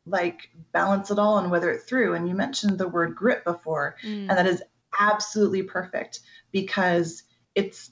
like 0.06 0.50
balance 0.72 1.12
it 1.12 1.20
all 1.20 1.38
and 1.38 1.50
weather 1.50 1.72
it 1.72 1.82
through. 1.82 2.14
And 2.14 2.28
you 2.28 2.36
mentioned 2.36 2.78
the 2.78 2.88
word 2.88 3.16
grit 3.16 3.44
before, 3.44 3.96
mm. 4.04 4.30
and 4.30 4.32
that 4.32 4.48
is 4.48 4.62
absolutely 5.00 5.64
perfect 5.64 6.20
because 6.52 7.24
it's 7.56 7.92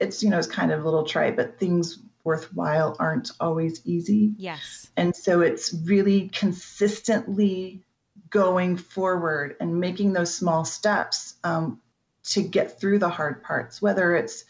it's 0.00 0.22
you 0.22 0.30
know 0.30 0.38
it's 0.38 0.46
kind 0.46 0.72
of 0.72 0.80
a 0.80 0.84
little 0.84 1.04
trite, 1.04 1.36
but 1.36 1.58
things 1.58 2.00
worthwhile 2.24 2.96
aren't 2.98 3.30
always 3.40 3.80
easy. 3.84 4.34
Yes. 4.36 4.90
And 4.96 5.14
so 5.14 5.40
it's 5.40 5.74
really 5.84 6.28
consistently 6.28 7.82
going 8.30 8.76
forward 8.76 9.56
and 9.60 9.78
making 9.78 10.12
those 10.12 10.34
small 10.34 10.64
steps 10.64 11.34
um, 11.44 11.80
to 12.24 12.42
get 12.42 12.80
through 12.80 12.98
the 12.98 13.08
hard 13.08 13.42
parts, 13.42 13.80
whether 13.80 14.14
it's 14.16 14.44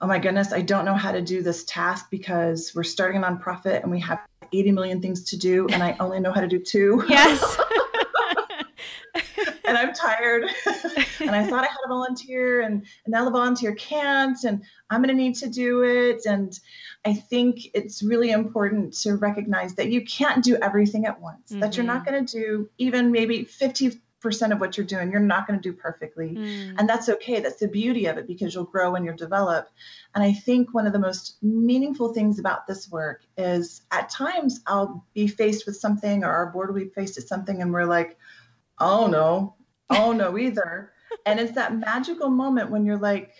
oh 0.00 0.06
my 0.06 0.18
goodness, 0.18 0.52
I 0.52 0.60
don't 0.60 0.84
know 0.84 0.94
how 0.94 1.12
to 1.12 1.22
do 1.22 1.42
this 1.42 1.64
task 1.64 2.08
because 2.10 2.72
we're 2.74 2.82
starting 2.84 3.22
a 3.22 3.26
nonprofit 3.26 3.82
and 3.82 3.90
we 3.90 4.00
have 4.00 4.20
80 4.52 4.72
million 4.72 5.00
things 5.00 5.24
to 5.24 5.38
do 5.38 5.66
and 5.68 5.82
I 5.82 5.96
only 6.00 6.20
know 6.20 6.32
how 6.32 6.40
to 6.40 6.48
do 6.48 6.58
two. 6.58 7.02
Yes. 7.08 7.58
and 9.64 9.76
I'm 9.76 9.94
tired. 9.94 10.44
and 11.20 11.30
I 11.30 11.46
thought 11.46 11.64
I 11.64 11.68
had 11.68 11.78
a 11.86 11.88
volunteer 11.88 12.60
and, 12.60 12.74
and 13.04 13.12
now 13.12 13.24
the 13.24 13.30
volunteer 13.30 13.74
can't 13.74 14.36
and 14.44 14.62
I'm 14.90 15.02
going 15.02 15.16
to 15.16 15.22
need 15.22 15.34
to 15.36 15.48
do 15.48 15.82
it. 15.82 16.26
And 16.26 16.58
I 17.04 17.14
think 17.14 17.68
it's 17.74 18.02
really 18.02 18.30
important 18.30 18.92
to 19.00 19.16
recognize 19.16 19.74
that 19.76 19.90
you 19.90 20.04
can't 20.04 20.44
do 20.44 20.56
everything 20.56 21.06
at 21.06 21.20
once, 21.20 21.50
mm-hmm. 21.50 21.60
that 21.60 21.76
you're 21.76 21.86
not 21.86 22.02
mm-hmm. 22.02 22.10
going 22.12 22.26
to 22.26 22.38
do 22.38 22.70
even 22.78 23.10
maybe 23.10 23.44
50 23.44 24.00
percent 24.26 24.52
of 24.52 24.58
what 24.60 24.76
you're 24.76 24.86
doing 24.86 25.12
you're 25.12 25.20
not 25.20 25.46
going 25.46 25.56
to 25.56 25.62
do 25.62 25.72
perfectly. 25.72 26.30
Mm. 26.30 26.74
and 26.78 26.88
that's 26.88 27.08
okay 27.08 27.38
that's 27.38 27.60
the 27.60 27.68
beauty 27.68 28.06
of 28.06 28.18
it 28.18 28.26
because 28.26 28.52
you'll 28.52 28.64
grow 28.64 28.96
and 28.96 29.04
you'll 29.04 29.16
develop. 29.16 29.68
And 30.14 30.24
i 30.24 30.32
think 30.32 30.74
one 30.74 30.86
of 30.88 30.92
the 30.92 30.98
most 30.98 31.36
meaningful 31.42 32.12
things 32.12 32.40
about 32.40 32.66
this 32.66 32.90
work 32.90 33.22
is 33.36 33.82
at 33.92 34.10
times 34.10 34.60
i'll 34.66 35.06
be 35.14 35.28
faced 35.28 35.66
with 35.66 35.76
something 35.76 36.24
or 36.24 36.30
our 36.30 36.46
board 36.50 36.74
will 36.74 36.80
be 36.80 36.88
faced 36.88 37.16
with 37.16 37.28
something 37.28 37.62
and 37.62 37.72
we're 37.72 37.84
like 37.84 38.18
oh 38.80 39.06
no. 39.06 39.54
Oh 39.88 40.12
no 40.12 40.36
either. 40.46 40.90
And 41.24 41.38
it's 41.38 41.52
that 41.52 41.76
magical 41.76 42.28
moment 42.28 42.70
when 42.70 42.84
you're 42.84 42.98
like 42.98 43.32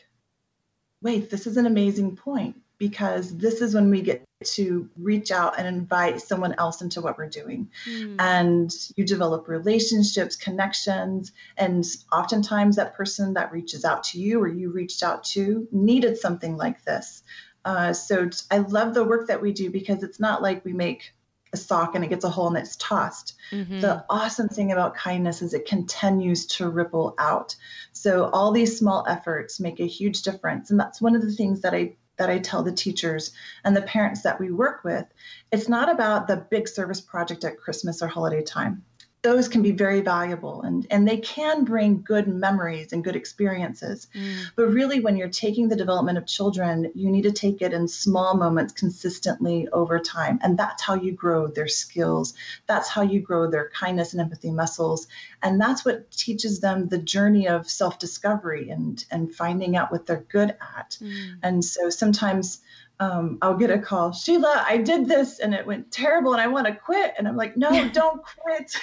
wait 1.03 1.31
this 1.31 1.47
is 1.47 1.57
an 1.57 1.67
amazing 1.67 2.17
point 2.17 2.57
because 2.79 3.37
this 3.37 3.61
is 3.61 3.75
when 3.75 3.91
we 3.91 4.03
get 4.03 4.26
to 4.45 4.89
reach 4.99 5.31
out 5.31 5.59
and 5.59 5.67
invite 5.67 6.21
someone 6.21 6.55
else 6.59 6.83
into 6.83 7.01
what 7.01 7.17
we're 7.17 7.29
doing. 7.29 7.71
Mm. 7.89 8.17
And 8.19 8.71
you 8.95 9.05
develop 9.05 9.49
relationships, 9.49 10.37
connections, 10.37 11.33
and 11.57 11.85
oftentimes 12.13 12.77
that 12.77 12.95
person 12.95 13.35
that 13.35 13.53
reaches 13.53 13.85
out 13.85 14.05
to 14.05 14.21
you 14.21 14.41
or 14.41 14.49
you 14.49 14.71
reached 14.71 15.03
out 15.03 15.25
to 15.25 15.67
needed 15.73 16.19
something 16.19 16.57
like 16.57 16.85
this. 16.85 17.23
Uh, 17.65 17.93
so 17.93 18.29
I 18.51 18.59
love 18.59 18.95
the 18.95 19.05
work 19.05 19.27
that 19.29 19.41
we 19.41 19.53
do 19.53 19.71
because 19.71 20.03
it's 20.03 20.21
not 20.21 20.43
like 20.43 20.65
we 20.65 20.73
make 20.73 21.15
a 21.53 21.57
sock 21.57 21.95
and 21.95 22.05
it 22.05 22.09
gets 22.09 22.25
a 22.25 22.29
hole 22.29 22.49
and 22.49 22.59
it's 22.59 22.77
tossed. 22.77 23.35
Mm-hmm. 23.51 23.81
The 23.81 24.05
awesome 24.11 24.49
thing 24.49 24.71
about 24.71 24.95
kindness 24.95 25.41
is 25.41 25.55
it 25.55 25.67
continues 25.67 26.47
to 26.47 26.69
ripple 26.69 27.15
out. 27.19 27.57
So 27.93 28.29
all 28.31 28.53
these 28.53 28.79
small 28.79 29.07
efforts 29.09 29.59
make 29.59 29.81
a 29.81 29.87
huge 29.87 30.23
difference. 30.23 30.71
And 30.71 30.79
that's 30.79 31.01
one 31.01 31.17
of 31.17 31.23
the 31.23 31.33
things 31.33 31.63
that 31.63 31.75
I 31.75 31.97
that 32.19 32.31
I 32.31 32.39
tell 32.39 32.63
the 32.63 32.73
teachers 32.73 33.33
and 33.65 33.77
the 33.77 33.83
parents 33.83 34.23
that 34.23 34.41
we 34.41 34.51
work 34.51 34.85
with, 34.85 35.05
it's 35.53 35.69
not 35.69 35.91
about 35.91 36.27
the 36.27 36.37
big 36.37 36.69
service 36.69 37.01
project 37.01 37.45
at 37.45 37.59
Christmas 37.59 38.03
or 38.03 38.09
holiday 38.09 38.43
time 38.43 38.85
those 39.27 39.49
can 39.49 39.61
be 39.61 39.73
very 39.73 40.01
valuable 40.03 40.63
and, 40.63 40.87
and 40.89 41.09
they 41.09 41.17
can 41.17 41.65
bring 41.65 42.01
good 42.01 42.29
memories 42.29 42.93
and 42.93 43.03
good 43.03 43.17
experiences. 43.17 44.07
Mm. 44.15 44.45
But 44.55 44.67
really, 44.67 45.01
when 45.01 45.17
you're 45.17 45.29
taking 45.29 45.69
the 45.69 45.75
development 45.75 46.17
of 46.17 46.27
children, 46.27 46.93
you 46.95 47.11
need 47.11 47.23
to 47.23 47.33
take 47.33 47.61
it 47.61 47.73
in 47.73 47.89
small 47.89 48.37
moments 48.37 48.73
consistently 48.73 49.67
over 49.73 49.99
time. 49.99 50.39
And 50.45 50.57
that's 50.57 50.81
how 50.81 50.95
you 50.95 51.11
grow 51.11 51.49
their 51.49 51.67
skills. 51.67 52.35
That's 52.69 52.89
how 52.89 53.03
you 53.03 53.19
grow 53.19 53.51
their 53.51 53.69
kindness 53.71 54.13
and 54.13 54.21
empathy 54.21 54.53
muscles. 54.53 55.09
And 55.43 55.61
that's 55.61 55.85
what 55.85 56.09
teaches 56.13 56.61
them 56.61 56.87
the 56.87 56.99
journey 56.99 57.49
of 57.49 57.69
self 57.69 57.99
discovery 57.99 58.71
and, 58.71 59.05
and 59.11 59.35
finding 59.35 59.77
out 59.77 59.91
what 59.91 60.07
they're 60.07 60.25
good 60.29 60.51
at. 60.77 60.99
Mm. 61.03 61.39
And 61.43 61.65
so 61.65 61.91
sometimes 61.91 62.61
um, 62.99 63.39
I'll 63.43 63.57
get 63.57 63.71
a 63.71 63.79
call, 63.79 64.13
Sheila, 64.13 64.65
I 64.67 64.79
did 64.79 65.07
this 65.07 65.39
and 65.39 65.55
it 65.55 65.67
went 65.67 65.91
terrible 65.91 66.33
and 66.33 66.41
I 66.41 66.47
want 66.47 66.67
to 66.67 66.75
quit. 66.75 67.15
And 67.19 67.29
I'm 67.29 67.37
like, 67.37 67.57
no, 67.57 67.89
don't 67.93 68.23
quit. 68.23 68.75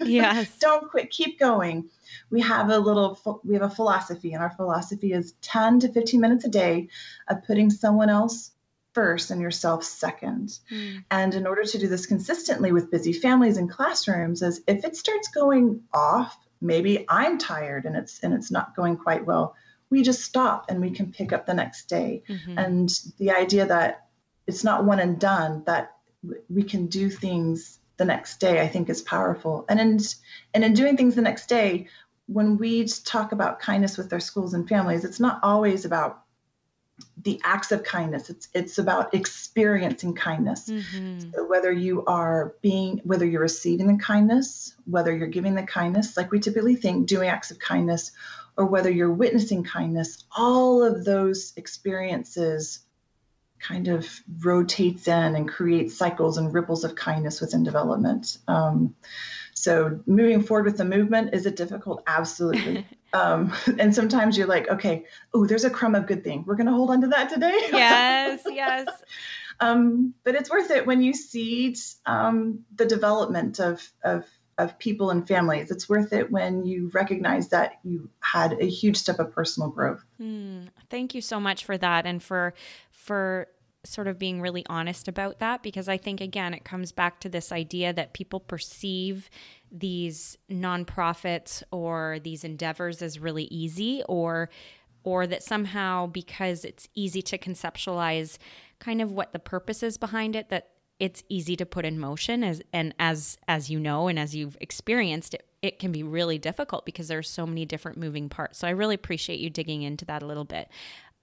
yes. 0.00 0.58
don't 0.58 0.90
quit. 0.90 1.10
Keep 1.10 1.38
going. 1.38 1.88
We 2.30 2.40
have 2.42 2.70
a 2.70 2.78
little, 2.78 3.40
we 3.44 3.54
have 3.54 3.62
a 3.62 3.70
philosophy, 3.70 4.32
and 4.32 4.42
our 4.42 4.50
philosophy 4.50 5.12
is 5.12 5.34
10 5.42 5.80
to 5.80 5.92
15 5.92 6.20
minutes 6.20 6.44
a 6.44 6.48
day 6.48 6.88
of 7.28 7.44
putting 7.44 7.70
someone 7.70 8.10
else 8.10 8.50
first 8.94 9.30
and 9.30 9.40
yourself 9.40 9.84
second. 9.84 10.58
Mm. 10.72 11.04
And 11.10 11.34
in 11.34 11.46
order 11.46 11.64
to 11.64 11.78
do 11.78 11.86
this 11.86 12.06
consistently 12.06 12.72
with 12.72 12.90
busy 12.90 13.12
families 13.12 13.58
and 13.58 13.70
classrooms, 13.70 14.42
is 14.42 14.62
if 14.66 14.84
it 14.84 14.96
starts 14.96 15.28
going 15.28 15.82
off, 15.92 16.36
maybe 16.60 17.04
I'm 17.08 17.38
tired 17.38 17.84
and 17.84 17.96
it's 17.96 18.20
and 18.20 18.32
it's 18.32 18.50
not 18.50 18.74
going 18.74 18.96
quite 18.96 19.26
well 19.26 19.54
we 19.90 20.02
just 20.02 20.22
stop 20.22 20.66
and 20.68 20.80
we 20.80 20.90
can 20.90 21.12
pick 21.12 21.32
up 21.32 21.46
the 21.46 21.54
next 21.54 21.88
day. 21.88 22.22
Mm-hmm. 22.28 22.58
And 22.58 22.90
the 23.18 23.30
idea 23.30 23.66
that 23.66 24.06
it's 24.46 24.64
not 24.64 24.84
one 24.84 25.00
and 25.00 25.18
done, 25.18 25.62
that 25.66 25.96
we 26.48 26.62
can 26.62 26.86
do 26.86 27.10
things 27.10 27.78
the 27.96 28.04
next 28.04 28.40
day, 28.40 28.60
I 28.60 28.68
think 28.68 28.88
is 28.88 29.02
powerful. 29.02 29.64
And 29.68 29.80
in, 29.80 29.98
and 30.54 30.64
in 30.64 30.74
doing 30.74 30.96
things 30.96 31.14
the 31.14 31.22
next 31.22 31.48
day, 31.48 31.88
when 32.26 32.58
we 32.58 32.86
talk 32.86 33.32
about 33.32 33.60
kindness 33.60 33.96
with 33.96 34.12
our 34.12 34.20
schools 34.20 34.54
and 34.54 34.68
families, 34.68 35.04
it's 35.04 35.20
not 35.20 35.40
always 35.42 35.84
about 35.84 36.24
the 37.22 37.40
acts 37.44 37.72
of 37.72 37.82
kindness 37.82 38.30
it's 38.30 38.48
it's 38.54 38.78
about 38.78 39.12
experiencing 39.12 40.14
kindness 40.14 40.68
mm-hmm. 40.68 41.30
so 41.34 41.46
whether 41.46 41.72
you 41.72 42.04
are 42.06 42.54
being 42.62 43.00
whether 43.04 43.26
you're 43.26 43.40
receiving 43.40 43.86
the 43.86 44.02
kindness 44.02 44.74
whether 44.84 45.14
you're 45.14 45.26
giving 45.26 45.54
the 45.54 45.62
kindness 45.62 46.16
like 46.16 46.30
we 46.30 46.38
typically 46.38 46.74
think 46.74 47.06
doing 47.06 47.28
acts 47.28 47.50
of 47.50 47.58
kindness 47.58 48.12
or 48.56 48.66
whether 48.66 48.90
you're 48.90 49.12
witnessing 49.12 49.64
kindness, 49.64 50.24
all 50.36 50.82
of 50.82 51.04
those 51.04 51.52
experiences 51.56 52.80
kind 53.58 53.88
of 53.88 54.08
rotates 54.44 55.08
in 55.08 55.34
and 55.34 55.48
creates 55.48 55.96
cycles 55.96 56.36
and 56.38 56.52
ripples 56.52 56.84
of 56.84 56.94
kindness 56.94 57.40
within 57.40 57.64
development. 57.64 58.38
Um, 58.48 58.94
so 59.54 60.00
moving 60.06 60.42
forward 60.42 60.66
with 60.66 60.76
the 60.76 60.84
movement 60.84 61.34
is 61.34 61.46
it 61.46 61.56
difficult? 61.56 62.02
Absolutely. 62.06 62.86
um, 63.12 63.52
and 63.78 63.94
sometimes 63.94 64.36
you're 64.36 64.46
like, 64.46 64.68
okay, 64.68 65.04
oh, 65.34 65.46
there's 65.46 65.64
a 65.64 65.70
crumb 65.70 65.94
of 65.94 66.06
good 66.06 66.22
thing. 66.22 66.44
We're 66.46 66.56
going 66.56 66.66
to 66.66 66.72
hold 66.72 66.90
on 66.90 67.00
to 67.00 67.08
that 67.08 67.30
today. 67.30 67.58
yes, 67.72 68.42
yes. 68.48 68.88
Um, 69.60 70.14
but 70.22 70.34
it's 70.34 70.50
worth 70.50 70.70
it 70.70 70.86
when 70.86 71.00
you 71.02 71.14
see 71.14 71.74
um, 72.04 72.60
the 72.74 72.84
development 72.84 73.58
of 73.58 73.90
of 74.04 74.26
of 74.58 74.78
people 74.78 75.10
and 75.10 75.26
families. 75.26 75.70
It's 75.70 75.88
worth 75.88 76.12
it 76.12 76.30
when 76.30 76.64
you 76.64 76.90
recognize 76.94 77.48
that 77.50 77.78
you 77.84 78.08
had 78.20 78.56
a 78.60 78.66
huge 78.66 78.96
step 78.96 79.18
of 79.18 79.32
personal 79.32 79.68
growth. 79.68 80.02
Mm, 80.20 80.68
thank 80.88 81.14
you 81.14 81.20
so 81.20 81.38
much 81.38 81.64
for 81.64 81.76
that 81.78 82.06
and 82.06 82.22
for 82.22 82.54
for 82.90 83.48
sort 83.84 84.08
of 84.08 84.18
being 84.18 84.40
really 84.40 84.64
honest 84.68 85.06
about 85.06 85.38
that 85.38 85.62
because 85.62 85.88
I 85.88 85.96
think 85.96 86.20
again 86.20 86.54
it 86.54 86.64
comes 86.64 86.90
back 86.90 87.20
to 87.20 87.28
this 87.28 87.52
idea 87.52 87.92
that 87.92 88.14
people 88.14 88.40
perceive 88.40 89.30
these 89.70 90.36
nonprofits 90.50 91.62
or 91.70 92.18
these 92.22 92.42
endeavors 92.42 93.00
as 93.00 93.18
really 93.18 93.44
easy 93.44 94.02
or 94.08 94.50
or 95.04 95.24
that 95.26 95.42
somehow 95.42 96.06
because 96.06 96.64
it's 96.64 96.88
easy 96.94 97.22
to 97.22 97.38
conceptualize 97.38 98.38
kind 98.80 99.00
of 99.00 99.12
what 99.12 99.32
the 99.32 99.38
purpose 99.38 99.82
is 99.82 99.96
behind 99.96 100.34
it 100.34 100.48
that 100.48 100.70
it's 100.98 101.22
easy 101.28 101.56
to 101.56 101.66
put 101.66 101.84
in 101.84 101.98
motion 101.98 102.42
as 102.42 102.62
and 102.72 102.94
as 102.98 103.36
as 103.48 103.68
you 103.70 103.78
know 103.78 104.08
and 104.08 104.18
as 104.18 104.34
you've 104.34 104.56
experienced 104.60 105.34
it 105.34 105.46
it 105.62 105.78
can 105.78 105.90
be 105.90 106.02
really 106.02 106.38
difficult 106.38 106.84
because 106.84 107.08
there's 107.08 107.28
so 107.28 107.44
many 107.44 107.64
different 107.64 107.98
moving 107.98 108.28
parts. 108.28 108.58
So 108.58 108.68
i 108.68 108.70
really 108.70 108.94
appreciate 108.94 109.40
you 109.40 109.50
digging 109.50 109.82
into 109.82 110.04
that 110.04 110.22
a 110.22 110.26
little 110.26 110.44
bit. 110.44 110.68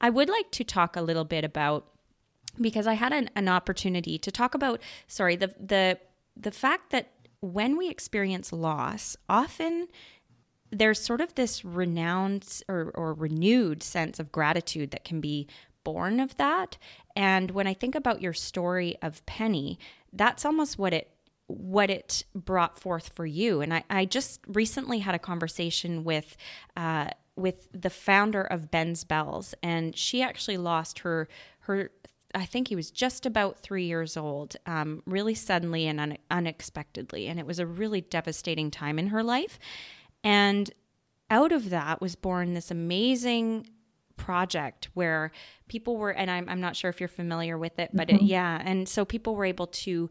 I 0.01 0.09
would 0.09 0.29
like 0.29 0.51
to 0.51 0.63
talk 0.63 0.95
a 0.95 1.01
little 1.01 1.23
bit 1.23 1.43
about 1.43 1.87
because 2.61 2.85
i 2.85 2.93
had 2.93 3.11
an, 3.11 3.29
an 3.35 3.47
opportunity 3.47 4.17
to 4.19 4.31
talk 4.31 4.53
about 4.53 4.79
sorry 5.07 5.35
the 5.35 5.53
the 5.59 5.97
the 6.37 6.51
fact 6.51 6.91
that 6.91 7.11
when 7.39 7.77
we 7.77 7.89
experience 7.89 8.53
loss 8.53 9.17
often 9.27 9.87
there's 10.69 10.99
sort 10.99 11.21
of 11.21 11.35
this 11.35 11.63
renowned 11.63 12.61
or, 12.67 12.91
or 12.95 13.13
renewed 13.13 13.83
sense 13.83 14.19
of 14.19 14.31
gratitude 14.31 14.91
that 14.91 15.03
can 15.03 15.21
be 15.21 15.47
born 15.83 16.19
of 16.19 16.37
that. 16.37 16.77
And 17.15 17.51
when 17.51 17.67
I 17.67 17.73
think 17.73 17.95
about 17.95 18.21
your 18.21 18.33
story 18.33 18.95
of 19.01 19.25
Penny, 19.25 19.79
that's 20.11 20.45
almost 20.45 20.77
what 20.77 20.93
it 20.93 21.09
what 21.47 21.89
it 21.89 22.23
brought 22.33 22.79
forth 22.79 23.11
for 23.15 23.25
you. 23.25 23.61
And 23.61 23.73
I, 23.73 23.83
I 23.89 24.05
just 24.05 24.39
recently 24.47 24.99
had 24.99 25.13
a 25.13 25.19
conversation 25.19 26.03
with 26.03 26.37
uh, 26.77 27.09
with 27.35 27.67
the 27.73 27.89
founder 27.89 28.41
of 28.41 28.71
Ben's 28.71 29.03
Bells, 29.03 29.53
and 29.63 29.95
she 29.95 30.21
actually 30.21 30.57
lost 30.57 30.99
her 30.99 31.27
her. 31.61 31.91
I 32.35 32.45
think 32.45 32.67
he 32.67 32.75
was 32.75 32.89
just 32.89 33.27
about 33.27 33.59
three 33.59 33.85
years 33.85 34.17
old, 34.17 34.55
um, 34.65 35.03
really 35.05 35.35
suddenly 35.35 35.85
and 35.85 35.99
un- 35.99 36.17
unexpectedly, 36.31 37.27
and 37.27 37.39
it 37.39 37.45
was 37.45 37.59
a 37.59 37.67
really 37.67 38.01
devastating 38.01 38.71
time 38.71 38.97
in 38.97 39.07
her 39.07 39.21
life. 39.21 39.59
And 40.23 40.71
out 41.29 41.51
of 41.51 41.69
that 41.69 42.01
was 42.01 42.15
born 42.15 42.53
this 42.53 42.71
amazing 42.71 43.67
project 44.17 44.89
where 44.93 45.31
people 45.67 45.97
were, 45.97 46.11
and 46.11 46.29
I'm, 46.29 46.47
I'm 46.49 46.61
not 46.61 46.75
sure 46.75 46.89
if 46.89 46.99
you're 46.99 47.07
familiar 47.07 47.57
with 47.57 47.79
it, 47.79 47.91
but 47.93 48.07
mm-hmm. 48.07 48.23
it, 48.23 48.29
yeah. 48.29 48.61
And 48.63 48.87
so 48.87 49.05
people 49.05 49.35
were 49.35 49.45
able 49.45 49.67
to 49.67 50.09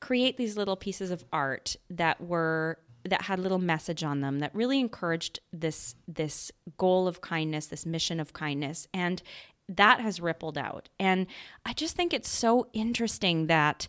create 0.00 0.36
these 0.36 0.56
little 0.56 0.76
pieces 0.76 1.10
of 1.10 1.24
art 1.32 1.76
that 1.90 2.20
were 2.20 2.78
that 3.04 3.22
had 3.22 3.38
a 3.38 3.42
little 3.42 3.58
message 3.58 4.04
on 4.04 4.20
them 4.20 4.40
that 4.40 4.54
really 4.54 4.78
encouraged 4.78 5.40
this 5.52 5.94
this 6.06 6.52
goal 6.76 7.06
of 7.08 7.20
kindness 7.20 7.66
this 7.66 7.86
mission 7.86 8.20
of 8.20 8.32
kindness 8.32 8.86
and 8.92 9.22
that 9.68 10.00
has 10.00 10.20
rippled 10.20 10.58
out 10.58 10.90
and 10.98 11.26
i 11.64 11.72
just 11.72 11.96
think 11.96 12.12
it's 12.12 12.28
so 12.28 12.66
interesting 12.74 13.46
that 13.46 13.88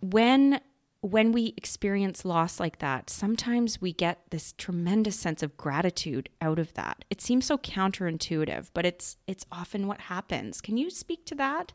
when 0.00 0.60
when 1.02 1.32
we 1.32 1.54
experience 1.56 2.24
loss 2.24 2.60
like 2.60 2.78
that, 2.78 3.08
sometimes 3.08 3.80
we 3.80 3.92
get 3.92 4.18
this 4.30 4.52
tremendous 4.58 5.18
sense 5.18 5.42
of 5.42 5.56
gratitude 5.56 6.28
out 6.42 6.58
of 6.58 6.74
that. 6.74 7.04
It 7.08 7.20
seems 7.22 7.46
so 7.46 7.56
counterintuitive, 7.56 8.68
but 8.74 8.84
it's 8.84 9.16
it's 9.26 9.46
often 9.50 9.86
what 9.86 10.00
happens. 10.02 10.60
Can 10.60 10.76
you 10.76 10.90
speak 10.90 11.24
to 11.26 11.34
that? 11.36 11.72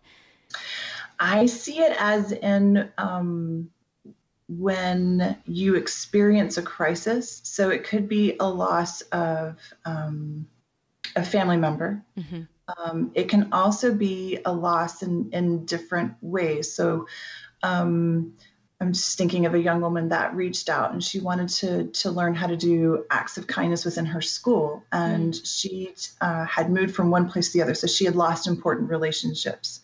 I 1.19 1.47
see 1.47 1.79
it 1.79 1.95
as 1.99 2.31
in 2.33 2.91
um, 2.99 3.69
when 4.47 5.35
you 5.45 5.75
experience 5.75 6.57
a 6.57 6.61
crisis. 6.61 7.41
So 7.43 7.69
it 7.71 7.83
could 7.83 8.07
be 8.07 8.35
a 8.39 8.47
loss 8.47 9.01
of 9.01 9.57
um, 9.85 10.47
a 11.15 11.23
family 11.23 11.57
member. 11.57 12.03
Mm-hmm. 12.17 12.41
Um, 12.77 13.11
it 13.15 13.27
can 13.27 13.51
also 13.51 13.93
be 13.93 14.39
a 14.45 14.53
loss 14.53 15.01
in 15.01 15.31
in 15.31 15.65
different 15.65 16.13
ways. 16.21 16.71
So 16.71 17.07
um, 17.63 18.33
I'm 18.81 18.91
just 18.91 19.17
thinking 19.17 19.45
of 19.45 19.53
a 19.53 19.59
young 19.59 19.79
woman 19.79 20.09
that 20.09 20.35
reached 20.35 20.69
out 20.69 20.91
and 20.91 21.03
she 21.03 21.19
wanted 21.19 21.47
to 21.49 21.87
to 22.01 22.11
learn 22.11 22.35
how 22.35 22.47
to 22.47 22.57
do 22.57 23.05
acts 23.09 23.37
of 23.37 23.47
kindness 23.47 23.85
within 23.85 24.05
her 24.05 24.21
school, 24.21 24.83
and 24.91 25.33
mm. 25.33 25.41
she 25.45 25.93
uh, 26.19 26.45
had 26.45 26.69
moved 26.69 26.93
from 26.93 27.09
one 27.09 27.29
place 27.29 27.51
to 27.51 27.57
the 27.57 27.63
other, 27.63 27.73
so 27.73 27.87
she 27.87 28.05
had 28.05 28.15
lost 28.15 28.47
important 28.47 28.89
relationships. 28.89 29.81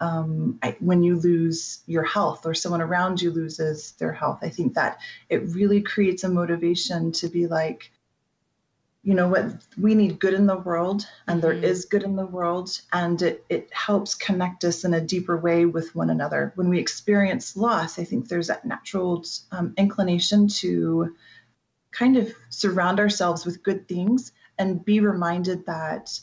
Um, 0.00 0.60
I, 0.62 0.76
when 0.78 1.02
you 1.02 1.18
lose 1.18 1.80
your 1.86 2.04
health 2.04 2.46
or 2.46 2.54
someone 2.54 2.80
around 2.80 3.20
you 3.20 3.32
loses 3.32 3.92
their 3.98 4.12
health, 4.12 4.38
I 4.42 4.48
think 4.48 4.74
that 4.74 5.00
it 5.28 5.42
really 5.48 5.82
creates 5.82 6.22
a 6.22 6.28
motivation 6.28 7.10
to 7.12 7.28
be 7.28 7.48
like, 7.48 7.90
you 9.08 9.14
know 9.14 9.26
what 9.26 9.46
we 9.80 9.94
need 9.94 10.18
good 10.18 10.34
in 10.34 10.44
the 10.44 10.58
world 10.58 11.06
and 11.28 11.40
mm-hmm. 11.40 11.62
there 11.62 11.70
is 11.70 11.86
good 11.86 12.02
in 12.02 12.14
the 12.14 12.26
world 12.26 12.78
and 12.92 13.22
it, 13.22 13.42
it 13.48 13.72
helps 13.72 14.14
connect 14.14 14.64
us 14.64 14.84
in 14.84 14.92
a 14.92 15.00
deeper 15.00 15.38
way 15.38 15.64
with 15.64 15.94
one 15.94 16.10
another 16.10 16.52
when 16.56 16.68
we 16.68 16.78
experience 16.78 17.56
loss 17.56 17.98
i 17.98 18.04
think 18.04 18.28
there's 18.28 18.48
that 18.48 18.66
natural 18.66 19.24
um, 19.52 19.72
inclination 19.78 20.46
to 20.46 21.16
kind 21.90 22.18
of 22.18 22.30
surround 22.50 23.00
ourselves 23.00 23.46
with 23.46 23.62
good 23.62 23.88
things 23.88 24.32
and 24.58 24.84
be 24.84 25.00
reminded 25.00 25.64
that 25.64 26.20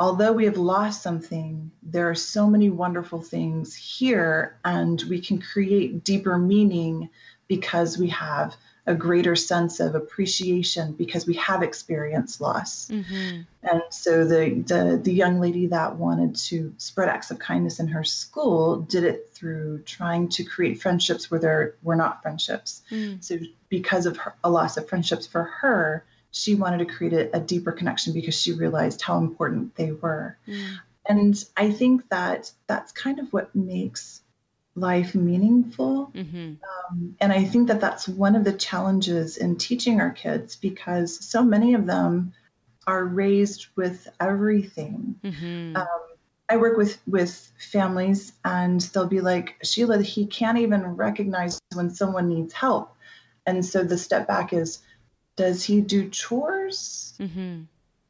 although 0.00 0.32
we 0.32 0.46
have 0.46 0.56
lost 0.56 1.02
something 1.02 1.70
there 1.82 2.08
are 2.08 2.14
so 2.14 2.48
many 2.48 2.70
wonderful 2.70 3.20
things 3.20 3.74
here 3.74 4.58
and 4.64 5.02
we 5.10 5.20
can 5.20 5.38
create 5.38 6.04
deeper 6.04 6.38
meaning 6.38 7.10
because 7.48 7.98
we 7.98 8.08
have 8.08 8.56
a 8.86 8.94
greater 8.94 9.34
sense 9.34 9.80
of 9.80 9.94
appreciation 9.94 10.92
because 10.92 11.26
we 11.26 11.34
have 11.34 11.62
experienced 11.62 12.40
loss. 12.40 12.88
Mm-hmm. 12.88 13.40
And 13.62 13.82
so 13.88 14.26
the, 14.26 14.62
the 14.66 15.00
the 15.02 15.12
young 15.12 15.40
lady 15.40 15.66
that 15.68 15.96
wanted 15.96 16.36
to 16.36 16.74
spread 16.76 17.08
acts 17.08 17.30
of 17.30 17.38
kindness 17.38 17.80
in 17.80 17.88
her 17.88 18.04
school 18.04 18.80
did 18.80 19.04
it 19.04 19.30
through 19.32 19.82
trying 19.86 20.28
to 20.30 20.44
create 20.44 20.82
friendships 20.82 21.30
where 21.30 21.40
there 21.40 21.74
were 21.82 21.96
not 21.96 22.20
friendships. 22.20 22.82
Mm. 22.90 23.24
So 23.24 23.38
because 23.70 24.04
of 24.04 24.18
her, 24.18 24.34
a 24.44 24.50
loss 24.50 24.76
of 24.76 24.86
friendships 24.86 25.26
for 25.26 25.44
her, 25.44 26.04
she 26.30 26.54
wanted 26.54 26.78
to 26.78 26.84
create 26.84 27.14
a, 27.14 27.36
a, 27.36 27.40
deeper 27.40 27.72
connection 27.72 28.12
because 28.12 28.38
she 28.38 28.52
realized 28.52 29.00
how 29.00 29.18
important 29.18 29.74
they 29.76 29.92
were. 29.92 30.36
Mm. 30.46 30.78
And 31.08 31.44
I 31.56 31.70
think 31.70 32.08
that 32.10 32.50
that's 32.66 32.92
kind 32.92 33.18
of 33.18 33.32
what 33.32 33.54
makes 33.54 34.20
life 34.74 35.14
meaningful. 35.14 36.10
Mm-hmm. 36.14 36.54
Um, 36.90 37.16
and 37.20 37.32
I 37.32 37.44
think 37.44 37.68
that 37.68 37.80
that's 37.80 38.08
one 38.08 38.36
of 38.36 38.44
the 38.44 38.52
challenges 38.52 39.36
in 39.36 39.56
teaching 39.56 40.00
our 40.00 40.10
kids 40.10 40.56
because 40.56 41.24
so 41.24 41.42
many 41.42 41.74
of 41.74 41.86
them 41.86 42.32
are 42.86 43.04
raised 43.04 43.66
with 43.76 44.08
everything. 44.20 45.14
Mm-hmm. 45.22 45.76
Um, 45.76 45.86
I 46.48 46.56
work 46.58 46.76
with 46.76 47.00
with 47.06 47.52
families, 47.70 48.32
and 48.44 48.80
they'll 48.80 49.06
be 49.06 49.22
like, 49.22 49.56
Sheila, 49.62 50.02
he 50.02 50.26
can't 50.26 50.58
even 50.58 50.82
recognize 50.96 51.58
when 51.72 51.90
someone 51.90 52.28
needs 52.28 52.52
help, 52.52 52.94
and 53.46 53.64
so 53.64 53.82
the 53.82 53.96
step 53.96 54.28
back 54.28 54.52
is, 54.52 54.80
does 55.36 55.64
he 55.64 55.80
do 55.80 56.10
chores? 56.10 57.14
Mm-hmm. 57.18 57.62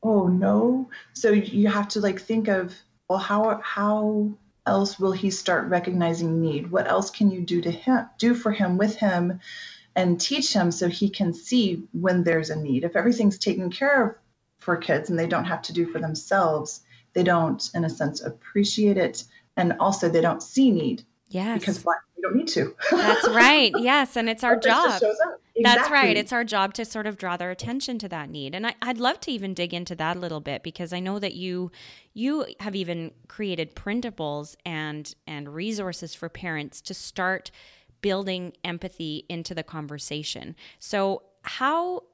Oh 0.03 0.27
no! 0.27 0.90
So 1.12 1.31
you 1.31 1.68
have 1.68 1.88
to 1.88 2.00
like 2.00 2.20
think 2.20 2.48
of, 2.48 2.74
well, 3.09 3.20
how 3.20 3.61
how 3.62 4.33
else 4.66 4.98
will 4.98 5.12
he 5.12 5.31
start 5.31 5.68
recognizing 5.68 6.40
need? 6.40 6.70
What 6.70 6.88
else 6.88 7.11
can 7.11 7.31
you 7.31 7.40
do 7.40 7.61
to 7.61 7.70
him, 7.70 8.07
do 8.18 8.35
for 8.35 8.53
him, 8.53 8.79
with 8.79 8.96
him, 8.96 9.40
and 9.96 10.20
teach 10.20 10.53
him 10.53 10.70
so 10.70 10.88
he 10.88 11.09
can 11.09 11.33
see 11.33 11.87
when 11.92 12.24
there's 12.24 12.50
a 12.50 12.57
need? 12.57 12.85
If 12.85 12.96
everything's 12.96 13.38
taken 13.38 13.70
care 13.70 14.03
of 14.03 14.14
for 14.59 14.77
kids 14.77 15.11
and 15.11 15.18
they 15.18 15.27
don't 15.27 15.44
have 15.44 15.62
to 15.62 15.72
do 15.72 15.87
for 15.87 15.98
themselves, 15.98 16.81
they 17.12 17.22
don't, 17.22 17.70
in 17.74 17.85
a 17.85 17.90
sense, 17.90 18.20
appreciate 18.20 18.96
it, 18.96 19.24
and 19.57 19.74
also 19.79 20.09
they 20.09 20.20
don't 20.20 20.42
see 20.42 20.70
need. 20.70 21.05
Yes. 21.34 21.58
Because 21.58 21.84
what? 21.84 21.98
We 22.16 22.22
don't 22.22 22.36
need 22.36 22.48
to. 22.48 22.74
That's 22.90 23.28
right. 23.28 23.72
Yes. 23.78 24.16
And 24.16 24.28
it's 24.28 24.44
our 24.44 24.56
job. 24.56 24.94
Exactly. 24.94 25.62
That's 25.62 25.90
right. 25.90 26.16
It's 26.16 26.32
our 26.32 26.44
job 26.44 26.74
to 26.74 26.84
sort 26.84 27.06
of 27.06 27.16
draw 27.16 27.36
their 27.36 27.50
attention 27.50 27.98
to 27.98 28.08
that 28.08 28.30
need. 28.30 28.54
And 28.54 28.66
I, 28.66 28.74
would 28.86 28.98
love 28.98 29.20
to 29.20 29.32
even 29.32 29.52
dig 29.52 29.74
into 29.74 29.94
that 29.96 30.16
a 30.16 30.20
little 30.20 30.40
bit 30.40 30.62
because 30.62 30.92
I 30.92 31.00
know 31.00 31.18
that 31.18 31.34
you 31.34 31.70
you 32.12 32.46
have 32.60 32.74
even 32.74 33.10
created 33.28 33.74
printables 33.74 34.56
and 34.64 35.12
and 35.26 35.54
resources 35.54 36.14
for 36.14 36.28
parents 36.28 36.80
to 36.82 36.94
start 36.94 37.50
building 38.00 38.52
empathy 38.64 39.26
into 39.28 39.54
the 39.54 39.62
conversation. 39.62 40.54
So 40.78 41.22
how 41.42 42.04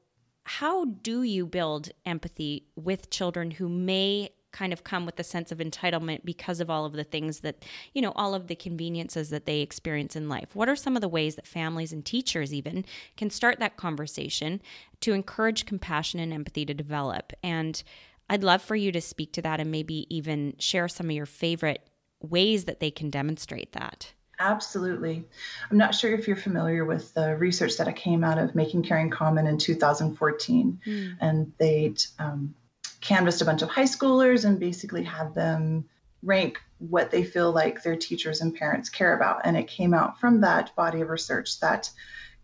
how 0.45 0.87
do 0.87 1.23
you 1.23 1.47
build 1.47 1.91
empathy 2.07 2.67
with 2.75 3.11
children 3.11 3.53
who 3.53 3.69
may 3.69 4.31
kind 4.53 4.73
of 4.73 4.85
come 4.85 5.07
with 5.07 5.19
a 5.19 5.25
sense 5.25 5.53
of 5.53 5.59
entitlement 5.59 6.25
because 6.25 6.61
of 6.61 6.71
all 6.71 6.85
of 6.85 6.93
the 6.93 7.05
things 7.05 7.41
that, 7.41 7.65
you 7.95 8.03
know, 8.03 8.13
all 8.17 8.35
of 8.35 8.47
the 8.47 8.57
conveniences 8.57 9.31
that 9.31 9.47
they 9.47 9.61
experience 9.61 10.17
in 10.17 10.29
life. 10.29 10.55
What 10.55 10.69
are 10.69 10.77
some 10.77 10.97
of 10.97 11.03
the 11.03 11.09
ways 11.09 11.37
that 11.37 11.47
families 11.47 11.93
and 11.93 12.05
teachers 12.05 12.53
even 12.53 12.85
can 13.17 13.31
start 13.31 13.59
that 13.61 13.77
conversation 13.77 14.61
to 15.01 15.13
encourage 15.13 15.67
compassion 15.67 16.21
and 16.21 16.33
empathy 16.33 16.65
to 16.67 16.75
develop? 16.75 17.33
And 17.43 17.83
I'd 18.29 18.45
love 18.45 18.63
for 18.63 18.77
you 18.77 18.93
to 18.93 19.01
speak 19.01 19.33
to 19.35 19.43
that 19.43 19.61
and 19.61 19.71
maybe 19.71 20.07
even 20.15 20.55
share 20.59 20.89
some 20.89 21.07
of 21.07 21.17
your 21.17 21.27
favorite 21.27 21.89
ways 22.21 22.65
that 22.67 22.81
they 22.81 22.91
can 22.91 23.11
demonstrate 23.11 23.73
that. 23.73 24.13
Absolutely. 24.41 25.25
I'm 25.71 25.77
not 25.77 25.95
sure 25.95 26.15
if 26.15 26.27
you're 26.27 26.37
familiar 26.37 26.87
with 26.87 27.13
the 27.13 27.37
research 27.37 27.77
that 27.77 27.95
came 27.95 28.25
out 28.25 28.39
of 28.39 28.55
Making 28.55 28.83
Caring 28.83 29.11
Common 29.11 29.47
in 29.47 29.59
2014. 29.59 30.81
Mm. 30.87 31.17
And 31.21 31.53
they 31.59 31.95
um, 32.19 32.55
canvassed 33.01 33.43
a 33.43 33.45
bunch 33.45 33.63
of 33.63 33.69
high 33.69 33.85
schoolers 33.85 34.45
and 34.45 34.59
basically 34.59 35.03
had 35.03 35.35
them 35.35 35.85
rank 36.23 36.61
what 36.79 37.11
they 37.11 37.25
feel 37.25 37.53
like 37.53 37.83
their 37.83 37.97
teachers 37.97 38.41
and 38.41 38.55
parents 38.55 38.89
care 38.89 39.15
about. 39.15 39.41
And 39.45 39.57
it 39.57 39.69
came 39.69 39.95
out 39.95 40.19
from 40.21 40.41
that 40.43 40.75
body 40.77 41.01
of 41.01 41.09
research 41.09 41.61
that 41.61 41.91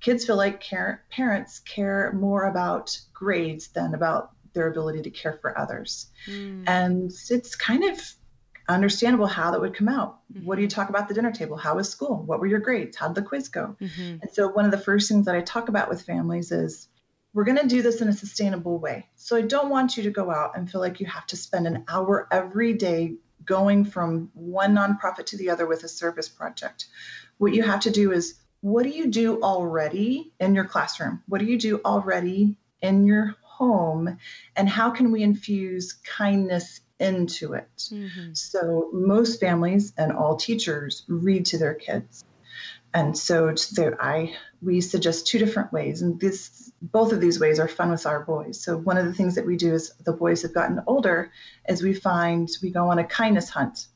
kids 0.01 0.25
feel 0.25 0.37
like 0.37 0.61
care, 0.61 1.05
parents 1.11 1.61
care 1.61 2.13
more 2.13 2.45
about 2.45 2.99
grades 3.13 3.69
than 3.69 3.95
about 3.95 4.33
their 4.53 4.69
ability 4.69 5.03
to 5.03 5.11
care 5.11 5.39
for 5.41 5.59
others. 5.59 6.07
Mm. 6.27 6.65
And 6.67 7.13
it's 7.31 7.55
kind 7.55 7.85
of 7.85 8.01
understandable 8.69 9.27
how 9.27 9.51
that 9.51 9.61
would 9.61 9.75
come 9.75 9.89
out. 9.89 10.19
Mm-hmm. 10.33 10.47
What 10.47 10.57
do 10.57 10.63
you 10.63 10.69
talk 10.69 10.89
about 10.89 11.03
at 11.03 11.09
the 11.09 11.15
dinner 11.15 11.33
table? 11.33 11.57
How 11.57 11.77
was 11.77 11.89
school? 11.89 12.23
What 12.25 12.41
were 12.41 12.47
your 12.47 12.59
grades? 12.59 12.97
How 12.97 13.09
did 13.09 13.17
the 13.17 13.23
quiz 13.23 13.49
go? 13.49 13.77
Mm-hmm. 13.81 14.17
And 14.23 14.31
so, 14.33 14.49
one 14.49 14.65
of 14.65 14.71
the 14.71 14.79
first 14.79 15.09
things 15.09 15.27
that 15.27 15.35
I 15.35 15.41
talk 15.41 15.69
about 15.69 15.89
with 15.89 16.03
families 16.03 16.51
is 16.51 16.89
we're 17.37 17.45
going 17.45 17.59
to 17.59 17.69
do 17.69 17.83
this 17.83 18.01
in 18.01 18.09
a 18.09 18.15
sustainable 18.15 18.79
way. 18.79 19.07
So 19.15 19.37
I 19.37 19.43
don't 19.43 19.69
want 19.69 19.99
you 19.99 20.05
to 20.05 20.11
go 20.11 20.31
out 20.31 20.57
and 20.57 20.71
feel 20.71 20.81
like 20.81 21.01
you 21.01 21.07
have 21.07 21.27
to 21.27 21.37
spend 21.37 21.67
an 21.67 21.85
hour 21.87 22.27
every 22.33 22.73
day 22.73 23.17
going 23.45 23.85
from 23.85 24.31
one 24.33 24.75
nonprofit 24.75 25.27
to 25.27 25.37
the 25.37 25.51
other 25.51 25.67
with 25.67 25.85
a 25.85 25.89
service 25.89 26.31
project. 26.31 26.87
What 27.37 27.53
you 27.53 27.63
have 27.63 27.81
to 27.81 27.91
do 27.91 28.11
is 28.11 28.41
what 28.63 28.85
do 28.85 28.89
you 28.89 29.09
do 29.09 29.43
already 29.43 30.33
in 30.41 30.55
your 30.55 30.65
classroom? 30.65 31.23
What 31.29 31.41
do 31.41 31.45
you 31.45 31.59
do 31.59 31.83
already 31.85 32.57
in 32.81 33.05
your 33.05 33.37
home? 33.43 34.17
And 34.57 34.67
how 34.67 34.89
can 34.89 35.13
we 35.13 35.23
infuse 35.23 35.93
kindness 35.93 36.81
into 36.99 37.53
it? 37.53 37.69
Mm-hmm. 37.77 38.33
So, 38.33 38.89
most 38.95 39.41
families 39.41 39.93
and 39.99 40.11
all 40.11 40.37
teachers 40.37 41.05
read 41.07 41.45
to 41.47 41.59
their 41.59 41.75
kids 41.75 42.25
and 42.97 43.17
so 43.17 43.55
there, 43.75 44.03
I 44.03 44.35
we 44.63 44.81
suggest 44.81 45.27
two 45.27 45.39
different 45.39 45.71
ways, 45.71 46.01
and 46.01 46.19
this 46.19 46.66
both 46.93 47.13
of 47.13 47.21
these 47.21 47.41
ways 47.41 47.59
are 47.59 47.69
fun 47.69 47.91
with 47.91 48.07
our 48.07 48.25
boys. 48.25 48.63
So 48.63 48.77
one 48.77 48.99
of 48.99 49.07
the 49.07 49.13
things 49.13 49.35
that 49.35 49.47
we 49.47 49.57
do 49.57 49.75
as 49.75 49.93
the 50.05 50.13
boys 50.13 50.43
have 50.43 50.55
gotten 50.55 50.83
older 50.87 51.33
is 51.69 51.83
we 51.83 51.95
find 51.95 52.49
we 52.63 52.71
go 52.71 52.89
on 52.89 52.99
a 52.99 53.05
kindness 53.05 53.49
hunt, 53.51 53.87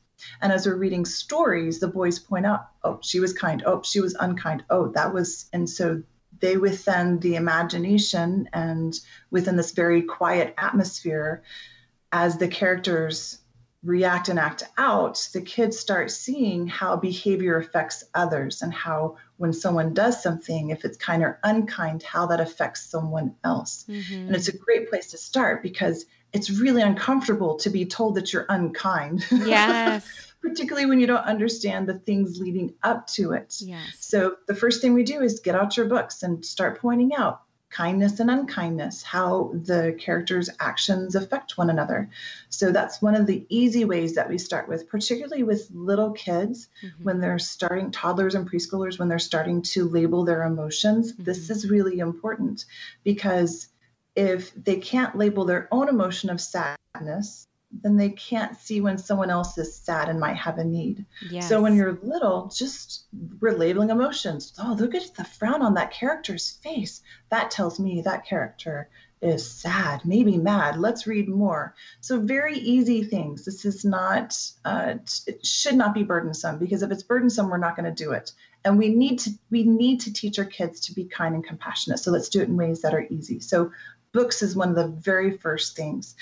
and 0.41 0.51
as 0.51 0.65
we're 0.65 0.75
reading 0.75 1.05
stories, 1.05 1.79
the 1.79 1.87
boys 1.87 2.19
point 2.19 2.45
out, 2.45 2.67
oh, 2.83 2.99
she 3.01 3.19
was 3.19 3.33
kind, 3.33 3.63
oh, 3.65 3.81
she 3.83 3.99
was 3.99 4.15
unkind, 4.19 4.63
oh, 4.69 4.87
that 4.89 5.13
was, 5.13 5.49
and 5.53 5.69
so 5.69 6.01
they 6.39 6.57
within 6.57 7.19
the 7.19 7.35
imagination 7.35 8.49
and 8.53 8.99
within 9.29 9.55
this 9.55 9.71
very 9.71 10.01
quiet 10.01 10.53
atmosphere, 10.57 11.43
as 12.11 12.37
the 12.37 12.47
characters 12.47 13.39
react 13.83 14.29
and 14.29 14.37
act 14.37 14.63
out, 14.77 15.27
the 15.33 15.41
kids 15.41 15.79
start 15.79 16.11
seeing 16.11 16.67
how 16.67 16.95
behavior 16.95 17.57
affects 17.57 18.03
others 18.13 18.61
and 18.61 18.73
how 18.73 19.17
when 19.41 19.51
someone 19.53 19.91
does 19.91 20.21
something, 20.21 20.69
if 20.69 20.85
it's 20.85 20.97
kind 20.97 21.23
or 21.23 21.39
unkind, 21.43 22.03
how 22.03 22.27
that 22.27 22.39
affects 22.39 22.85
someone 22.85 23.33
else. 23.43 23.85
Mm-hmm. 23.89 24.27
And 24.27 24.35
it's 24.35 24.49
a 24.49 24.55
great 24.55 24.87
place 24.87 25.07
to 25.11 25.17
start 25.17 25.63
because 25.63 26.05
it's 26.31 26.51
really 26.51 26.83
uncomfortable 26.83 27.55
to 27.57 27.71
be 27.71 27.87
told 27.87 28.15
that 28.15 28.31
you're 28.31 28.45
unkind. 28.49 29.25
Yes. 29.31 30.07
Particularly 30.43 30.85
when 30.85 30.99
you 30.99 31.07
don't 31.07 31.25
understand 31.25 31.87
the 31.87 31.95
things 31.95 32.39
leading 32.39 32.75
up 32.83 33.07
to 33.07 33.31
it. 33.33 33.55
Yes. 33.59 33.97
So 33.99 34.35
the 34.47 34.55
first 34.55 34.79
thing 34.79 34.93
we 34.93 35.03
do 35.03 35.21
is 35.21 35.39
get 35.39 35.55
out 35.55 35.75
your 35.75 35.87
books 35.87 36.21
and 36.21 36.45
start 36.45 36.79
pointing 36.79 37.15
out 37.15 37.41
kindness 37.71 38.19
and 38.19 38.29
unkindness, 38.29 39.01
how 39.01 39.51
the 39.53 39.95
characters' 39.97 40.49
actions 40.59 41.15
affect 41.15 41.57
one 41.57 41.69
another. 41.69 42.09
So 42.49 42.71
that's 42.71 43.01
one 43.01 43.15
of 43.15 43.25
the 43.25 43.45
easy 43.49 43.85
ways 43.85 44.13
that 44.15 44.29
we 44.29 44.37
start 44.37 44.67
with, 44.67 44.87
particularly 44.89 45.43
with 45.43 45.69
little 45.73 46.11
kids 46.11 46.67
mm-hmm. 46.83 47.03
when 47.03 47.19
they're 47.19 47.39
starting, 47.39 47.89
toddlers 47.91 48.35
and 48.35 48.49
preschoolers, 48.49 48.99
when 48.99 49.07
they're 49.07 49.19
starting 49.19 49.61
to 49.61 49.87
label 49.87 50.25
their 50.25 50.43
emotions. 50.43 51.13
Mm-hmm. 51.13 51.23
This 51.23 51.49
is 51.49 51.69
really 51.69 51.99
important 51.99 52.65
because 53.03 53.69
if 54.15 54.53
they 54.53 54.75
can't 54.75 55.17
label 55.17 55.45
their 55.45 55.69
own 55.71 55.87
emotion 55.87 56.29
of 56.29 56.41
sadness, 56.41 57.47
then 57.71 57.97
they 57.97 58.09
can't 58.09 58.57
see 58.57 58.81
when 58.81 58.97
someone 58.97 59.29
else 59.29 59.57
is 59.57 59.75
sad 59.75 60.09
and 60.09 60.19
might 60.19 60.35
have 60.35 60.57
a 60.57 60.63
need. 60.63 61.05
Yes. 61.29 61.47
So 61.47 61.61
when 61.61 61.75
you're 61.75 61.99
little, 62.03 62.51
just 62.55 63.05
we're 63.39 63.57
labeling 63.57 63.89
emotions. 63.89 64.53
Oh, 64.59 64.75
look 64.77 64.93
at 64.93 65.15
the 65.15 65.23
frown 65.23 65.61
on 65.61 65.75
that 65.75 65.91
character's 65.91 66.51
face. 66.51 67.01
That 67.29 67.51
tells 67.51 67.79
me 67.79 68.01
that 68.01 68.25
character 68.25 68.89
is 69.21 69.49
sad, 69.49 70.03
maybe 70.03 70.37
mad. 70.37 70.77
Let's 70.77 71.05
read 71.05 71.29
more. 71.29 71.75
So 72.01 72.19
very 72.19 72.57
easy 72.57 73.03
things. 73.03 73.45
This 73.45 73.65
is 73.65 73.85
not, 73.85 74.37
uh, 74.65 74.95
it 75.27 75.45
should 75.45 75.75
not 75.75 75.93
be 75.93 76.03
burdensome 76.03 76.57
because 76.57 76.81
if 76.81 76.91
it's 76.91 77.03
burdensome, 77.03 77.49
we're 77.49 77.57
not 77.57 77.75
going 77.75 77.93
to 77.93 78.03
do 78.03 78.11
it. 78.11 78.31
And 78.65 78.77
we 78.77 78.89
need 78.89 79.19
to 79.19 79.31
we 79.49 79.63
need 79.63 80.01
to 80.01 80.13
teach 80.13 80.37
our 80.37 80.45
kids 80.45 80.81
to 80.81 80.93
be 80.93 81.05
kind 81.05 81.33
and 81.33 81.43
compassionate. 81.43 81.99
So 81.99 82.11
let's 82.11 82.29
do 82.29 82.41
it 82.41 82.47
in 82.47 82.57
ways 82.57 82.81
that 82.81 82.93
are 82.93 83.07
easy. 83.09 83.39
So 83.39 83.71
books 84.11 84.41
is 84.41 84.55
one 84.55 84.69
of 84.69 84.75
the 84.75 84.87
very 84.87 85.37
first 85.37 85.75
things 85.75 86.15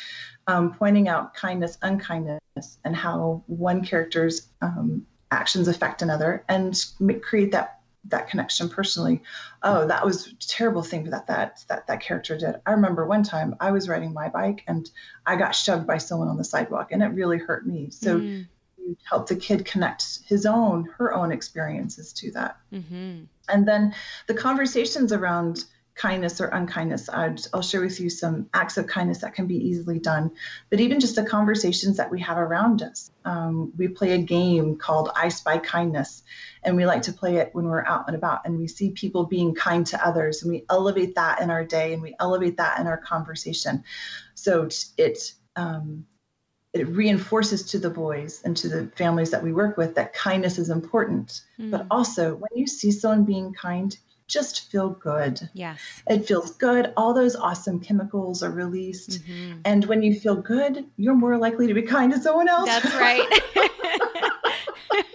um, 0.49 0.73
pointing 0.73 1.07
out 1.07 1.35
kindness, 1.35 1.77
unkindness, 1.83 2.79
and 2.83 2.95
how 2.95 3.43
one 3.45 3.85
character's 3.85 4.47
um, 4.61 5.05
actions 5.29 5.67
affect 5.67 6.01
another, 6.01 6.43
and 6.49 6.85
create 7.21 7.51
that 7.51 7.81
that 8.05 8.29
connection 8.29 8.67
personally. 8.67 9.21
Oh, 9.61 9.85
that 9.85 10.03
was 10.03 10.27
a 10.27 10.35
terrible 10.39 10.81
thing 10.81 11.03
that 11.11 11.27
that 11.27 11.63
that 11.67 11.85
that 11.85 12.01
character 12.01 12.35
did. 12.35 12.55
I 12.65 12.71
remember 12.71 13.05
one 13.05 13.21
time 13.21 13.55
I 13.59 13.69
was 13.69 13.87
riding 13.87 14.11
my 14.11 14.29
bike 14.29 14.63
and 14.67 14.89
I 15.27 15.35
got 15.35 15.53
shoved 15.53 15.85
by 15.85 15.99
someone 15.99 16.29
on 16.29 16.37
the 16.37 16.43
sidewalk, 16.43 16.91
and 16.91 17.03
it 17.03 17.07
really 17.07 17.37
hurt 17.37 17.67
me. 17.67 17.89
So. 17.91 18.19
Mm. 18.19 18.47
You 18.81 18.95
help 19.07 19.27
the 19.27 19.35
kid 19.35 19.65
connect 19.65 20.21
his 20.25 20.47
own, 20.47 20.87
her 20.97 21.13
own 21.13 21.31
experiences 21.31 22.11
to 22.13 22.31
that. 22.31 22.57
Mm-hmm. 22.73 23.25
And 23.49 23.67
then 23.67 23.93
the 24.25 24.33
conversations 24.33 25.11
around 25.11 25.65
kindness 25.99 26.39
or 26.39 26.47
unkindness. 26.47 27.09
i 27.09 27.35
will 27.53 27.61
share 27.61 27.81
with 27.81 27.99
you 27.99 28.09
some 28.09 28.49
acts 28.53 28.77
of 28.77 28.87
kindness 28.87 29.17
that 29.19 29.35
can 29.35 29.45
be 29.45 29.57
easily 29.57 29.99
done, 29.99 30.31
but 30.69 30.79
even 30.79 30.99
just 30.99 31.15
the 31.15 31.23
conversations 31.23 31.97
that 31.97 32.09
we 32.09 32.19
have 32.21 32.37
around 32.37 32.81
us. 32.81 33.11
Um, 33.25 33.73
we 33.77 33.89
play 33.89 34.13
a 34.13 34.17
game 34.17 34.77
called 34.77 35.09
I 35.13 35.27
Spy 35.27 35.57
Kindness, 35.57 36.23
and 36.63 36.77
we 36.77 36.85
like 36.85 37.01
to 37.03 37.13
play 37.13 37.35
it 37.35 37.49
when 37.51 37.65
we're 37.65 37.85
out 37.85 38.05
and 38.07 38.15
about 38.15 38.41
and 38.45 38.57
we 38.57 38.67
see 38.67 38.91
people 38.91 39.25
being 39.25 39.53
kind 39.53 39.85
to 39.87 40.05
others, 40.05 40.41
and 40.41 40.51
we 40.51 40.63
elevate 40.69 41.15
that 41.15 41.41
in 41.41 41.49
our 41.49 41.65
day 41.65 41.93
and 41.93 42.01
we 42.01 42.15
elevate 42.21 42.55
that 42.57 42.79
in 42.79 42.87
our 42.87 42.97
conversation. 42.97 43.83
So 44.35 44.69
it 44.97 45.33
um, 45.57 46.05
it 46.71 46.87
reinforces 46.87 47.63
to 47.71 47.79
the 47.79 47.89
boys 47.89 48.41
and 48.45 48.55
to 48.55 48.69
the 48.69 48.87
families 48.95 49.31
that 49.31 49.43
we 49.43 49.51
work 49.51 49.75
with 49.75 49.95
that 49.95 50.13
kindness 50.13 50.57
is 50.57 50.69
important. 50.69 51.41
Mm. 51.59 51.71
But 51.71 51.87
also, 51.91 52.35
when 52.35 52.51
you 52.55 52.67
see 52.67 52.91
someone 52.91 53.25
being 53.25 53.53
kind, 53.53 53.97
just 54.29 54.71
feel 54.71 54.91
good. 54.91 55.49
Yes. 55.53 55.79
It 56.07 56.25
feels 56.25 56.51
good. 56.51 56.93
All 56.95 57.13
those 57.13 57.35
awesome 57.35 57.79
chemicals 57.81 58.41
are 58.41 58.51
released. 58.51 59.21
Mm-hmm. 59.23 59.59
And 59.65 59.85
when 59.85 60.01
you 60.03 60.17
feel 60.17 60.35
good, 60.35 60.85
you're 60.95 61.15
more 61.15 61.37
likely 61.37 61.67
to 61.67 61.73
be 61.73 61.81
kind 61.81 62.13
to 62.13 62.19
someone 62.19 62.47
else. 62.47 62.69
That's 62.69 62.95
right. 62.95 63.27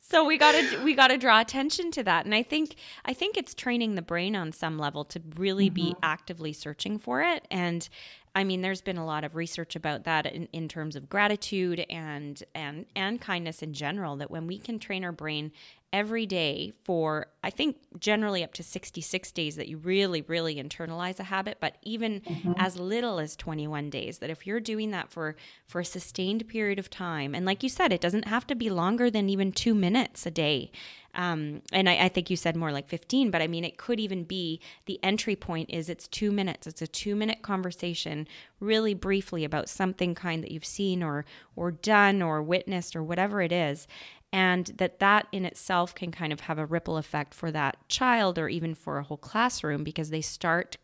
so 0.00 0.24
we 0.24 0.38
got 0.38 0.52
to 0.52 0.82
we 0.82 0.94
got 0.94 1.08
to 1.08 1.16
draw 1.16 1.40
attention 1.40 1.90
to 1.92 2.02
that 2.02 2.24
and 2.24 2.34
i 2.34 2.42
think 2.42 2.74
i 3.04 3.12
think 3.12 3.36
it's 3.36 3.54
training 3.54 3.94
the 3.94 4.02
brain 4.02 4.34
on 4.34 4.50
some 4.50 4.76
level 4.76 5.04
to 5.04 5.20
really 5.36 5.66
mm-hmm. 5.66 5.74
be 5.74 5.96
actively 6.02 6.52
searching 6.52 6.98
for 6.98 7.22
it 7.22 7.46
and 7.50 7.88
I 8.34 8.44
mean, 8.44 8.62
there's 8.62 8.80
been 8.80 8.96
a 8.96 9.04
lot 9.04 9.24
of 9.24 9.34
research 9.34 9.74
about 9.74 10.04
that 10.04 10.26
in, 10.26 10.48
in 10.52 10.68
terms 10.68 10.96
of 10.96 11.08
gratitude 11.08 11.84
and 11.90 12.42
and 12.54 12.86
and 12.94 13.20
kindness 13.20 13.62
in 13.62 13.72
general. 13.72 14.16
That 14.16 14.30
when 14.30 14.46
we 14.46 14.58
can 14.58 14.78
train 14.78 15.04
our 15.04 15.12
brain 15.12 15.52
every 15.92 16.24
day 16.24 16.72
for 16.84 17.26
I 17.42 17.50
think 17.50 17.76
generally 17.98 18.44
up 18.44 18.52
to 18.54 18.62
66 18.62 19.32
days 19.32 19.56
that 19.56 19.66
you 19.66 19.76
really 19.76 20.22
really 20.22 20.54
internalize 20.56 21.18
a 21.18 21.24
habit 21.24 21.58
but 21.60 21.78
even 21.82 22.20
mm-hmm. 22.20 22.52
as 22.56 22.78
little 22.78 23.18
as 23.18 23.34
21 23.34 23.90
days 23.90 24.18
that 24.18 24.30
if 24.30 24.46
you're 24.46 24.60
doing 24.60 24.92
that 24.92 25.10
for 25.10 25.34
for 25.66 25.80
a 25.80 25.84
sustained 25.84 26.46
period 26.46 26.78
of 26.78 26.90
time 26.90 27.34
and 27.34 27.44
like 27.44 27.64
you 27.64 27.68
said 27.68 27.92
it 27.92 28.00
doesn't 28.00 28.28
have 28.28 28.46
to 28.46 28.54
be 28.54 28.70
longer 28.70 29.10
than 29.10 29.28
even 29.28 29.50
2 29.50 29.74
minutes 29.74 30.24
a 30.26 30.30
day 30.30 30.70
um, 31.14 31.62
and 31.72 31.88
I, 31.88 32.04
I, 32.04 32.08
think 32.08 32.30
you 32.30 32.36
said 32.36 32.56
more 32.56 32.70
like 32.70 32.88
15 32.88 33.30
but 33.30 33.42
i 33.42 33.46
mean 33.48 33.64
it 33.64 33.76
could 33.76 33.98
even 33.98 34.24
be 34.24 34.60
the 34.86 35.00
entry 35.02 35.36
point 35.36 35.70
is 35.70 35.88
it's 35.88 36.08
two 36.08 36.30
minutes. 36.30 36.66
It's 36.66 36.82
a 36.82 36.86
two 36.86 37.14
minute 37.14 37.42
conversation 37.42 38.28
really 38.60 38.94
briefly 38.94 39.44
about 39.44 39.68
something 39.68 40.14
kind 40.14 40.42
that 40.42 40.50
you've 40.50 40.64
seen 40.64 41.02
or 41.02 41.24
or 41.56 41.70
done 41.70 42.22
or 42.22 42.42
witnessed 42.42 42.94
or 42.94 43.02
whatever 43.02 43.42
it 43.42 43.52
is. 43.52 43.86
And 44.32 44.66
that 44.76 45.00
that 45.00 45.26
in 45.32 45.44
itself 45.44 45.94
can 45.94 46.12
kind 46.12 46.32
of 46.32 46.40
have 46.40 46.58
a 46.58 46.66
ripple 46.66 46.96
effect 46.96 47.34
for 47.34 47.50
that 47.50 47.76
child 47.88 48.38
or 48.38 48.48
even 48.48 48.74
for 48.74 48.98
a 48.98 49.02
whole 49.02 49.16
classroom 49.16 49.82
because 49.82 50.10
they 50.10 50.20
start 50.20 50.76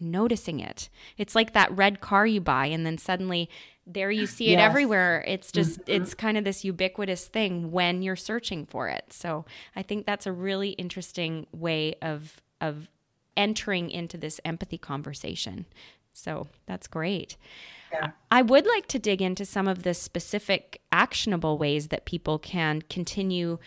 noticing 0.00 0.60
it. 0.60 0.88
It's 1.16 1.34
like 1.34 1.52
that 1.52 1.76
red 1.76 2.00
car 2.00 2.26
you 2.26 2.40
buy 2.40 2.66
and 2.66 2.84
then 2.84 2.98
suddenly 2.98 3.48
there 3.88 4.10
you 4.10 4.26
see 4.26 4.48
it 4.48 4.58
yes. 4.58 4.68
everywhere. 4.68 5.24
It's 5.26 5.50
just 5.50 5.80
mm-hmm. 5.80 6.02
it's 6.02 6.14
kind 6.14 6.36
of 6.36 6.44
this 6.44 6.64
ubiquitous 6.64 7.26
thing 7.26 7.72
when 7.72 8.02
you're 8.02 8.16
searching 8.16 8.66
for 8.66 8.88
it. 8.88 9.12
So, 9.12 9.46
I 9.74 9.82
think 9.82 10.04
that's 10.04 10.26
a 10.26 10.32
really 10.32 10.70
interesting 10.70 11.46
way 11.52 11.94
of 12.02 12.42
of 12.60 12.90
entering 13.36 13.90
into 13.90 14.18
this 14.18 14.40
empathy 14.44 14.78
conversation. 14.78 15.64
So, 16.12 16.48
that's 16.66 16.86
great. 16.86 17.36
Yeah. 17.90 18.10
I 18.30 18.42
would 18.42 18.66
like 18.66 18.86
to 18.88 18.98
dig 18.98 19.22
into 19.22 19.46
some 19.46 19.66
of 19.66 19.82
the 19.82 19.94
specific 19.94 20.82
actionable 20.92 21.56
ways 21.56 21.88
that 21.88 22.04
people 22.04 22.38
can 22.38 22.82
continue 22.82 23.58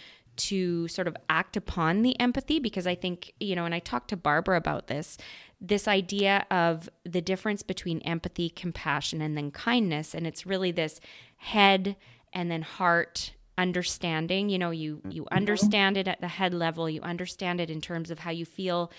to 0.48 0.88
sort 0.88 1.08
of 1.08 1.16
act 1.30 1.58
upon 1.58 2.02
the 2.02 2.20
empathy 2.20 2.60
because 2.60 2.88
I 2.88 2.96
think, 2.96 3.34
you 3.40 3.56
know, 3.56 3.66
and 3.66 3.76
I 3.76 3.80
talked 3.80 4.10
to 4.10 4.18
Barbara 4.18 4.58
about 4.58 4.88
this, 4.88 5.18
this 5.60 5.88
idea 5.88 6.46
of 6.50 6.90
the 7.04 7.22
difference 7.22 7.64
between 7.64 8.00
empathy, 8.00 8.50
compassion, 8.50 9.22
and 9.22 9.38
then 9.38 9.52
kindness. 9.52 10.16
And 10.16 10.26
it's 10.26 10.46
really 10.46 10.72
this 10.72 11.00
head 11.38 11.96
and 12.34 12.50
then 12.50 12.62
heart 12.62 13.34
understanding. 13.58 14.50
You 14.50 14.58
know, 14.58 14.72
you 14.72 15.02
you 15.10 15.24
mm-hmm. 15.24 15.38
understand 15.38 15.98
it 15.98 16.08
at 16.08 16.22
the 16.22 16.28
head 16.28 16.54
level, 16.54 16.90
you 16.90 17.02
understand 17.02 17.62
it 17.62 17.70
in 17.70 17.82
terms 17.82 18.10
of 18.10 18.20
how 18.20 18.32
you 18.32 18.46
feel 18.46 18.92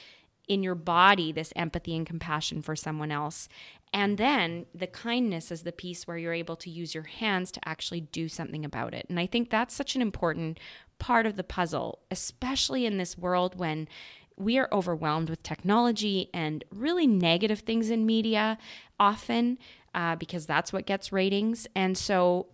in 0.49 0.63
your 0.63 0.75
body 0.75 1.33
this 1.33 1.53
empathy 1.57 1.97
and 1.97 2.07
compassion 2.07 2.63
for 2.63 2.77
someone 2.77 3.11
else. 3.11 3.49
And 3.93 4.17
then 4.17 4.67
the 4.75 4.87
kindness 4.87 5.51
is 5.51 5.63
the 5.63 5.73
piece 5.73 6.07
where 6.07 6.17
you're 6.17 6.33
able 6.33 6.57
to 6.57 6.71
use 6.71 6.95
your 6.95 7.05
hands 7.05 7.53
to 7.53 7.69
actually 7.69 8.01
do 8.01 8.29
something 8.29 8.65
about 8.65 8.95
it. 8.95 9.07
And 9.09 9.21
I 9.21 9.27
think 9.27 9.51
that's 9.51 9.75
such 9.75 9.95
an 9.95 10.03
important 10.03 10.59
part 11.03 11.27
of 11.27 11.35
the 11.35 11.43
puzzle, 11.43 11.99
especially 12.13 12.87
in 12.87 12.97
this 12.97 13.19
world 13.19 13.59
when 13.59 13.89
we 14.37 14.57
are 14.57 14.69
overwhelmed 14.71 15.29
with 15.29 15.43
technology 15.43 16.31
and 16.33 16.65
really 16.71 17.09
negative 17.09 17.59
things 17.59 17.91
in 17.91 18.07
media 18.07 18.57
often 19.01 19.59
uh, 19.97 20.15
because 20.15 20.47
that's 20.47 20.73
what 20.73 20.87
gets 20.87 21.11
ratings. 21.11 21.67
And 21.75 21.99
so 21.99 22.47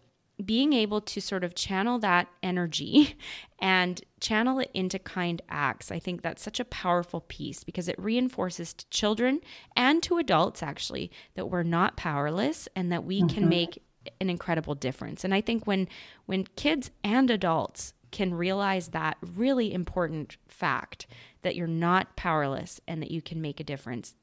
being 0.43 0.73
able 0.73 1.03
to 1.03 1.21
sort 1.21 1.45
of 1.45 1.55
channel 1.55 1.99
that 1.99 2.27
energy 2.43 3.17
and 3.59 4.01
channel 4.19 4.61
it 4.61 4.71
into 4.73 4.99
kind 4.99 5.43
acts, 5.51 5.93
I 5.93 5.99
think 5.99 6.23
that's 6.23 6.43
such 6.43 6.59
a 6.59 6.65
powerful 6.65 7.21
piece 7.21 7.65
because 7.65 7.87
it 7.87 7.99
reinforces 7.99 8.73
to 8.73 8.89
children 8.89 9.41
and 9.77 10.03
to 10.05 10.17
adults 10.17 10.63
actually 10.63 11.11
that 11.35 11.51
we're 11.51 11.65
not 11.65 11.99
powerless 11.99 12.67
and 12.75 12.91
that 12.93 13.05
we 13.05 13.19
mm-hmm. 13.19 13.29
can 13.29 13.49
make 13.51 13.83
an 14.23 14.31
incredible 14.31 14.75
difference. 14.75 15.23
And 15.23 15.35
I 15.35 15.43
think 15.43 15.67
when 15.67 15.87
when 16.25 16.45
kids 16.57 16.91
and 17.05 17.31
adults 17.31 17.93
can 18.11 18.35
realize 18.35 18.88
that 18.88 19.16
really 19.37 19.73
important 19.73 20.37
fact 20.49 21.07
that 21.42 21.57
you're 21.57 21.66
not 21.66 22.16
powerless 22.16 22.81
and 22.88 23.03
that 23.03 23.11
you 23.11 23.23
can 23.23 23.40
make 23.40 23.61
a 23.61 23.64
difference, 23.64 24.14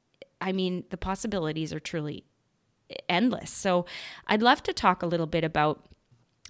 I 0.41 0.51
mean, 0.51 0.83
the 0.89 0.97
possibilities 0.97 1.73
are 1.73 1.79
truly 1.79 2.25
endless. 3.09 3.49
So 3.49 3.85
I'd 4.27 4.41
love 4.41 4.63
to 4.63 4.73
talk 4.73 5.01
a 5.01 5.07
little 5.07 5.27
bit 5.27 5.43
about 5.43 5.85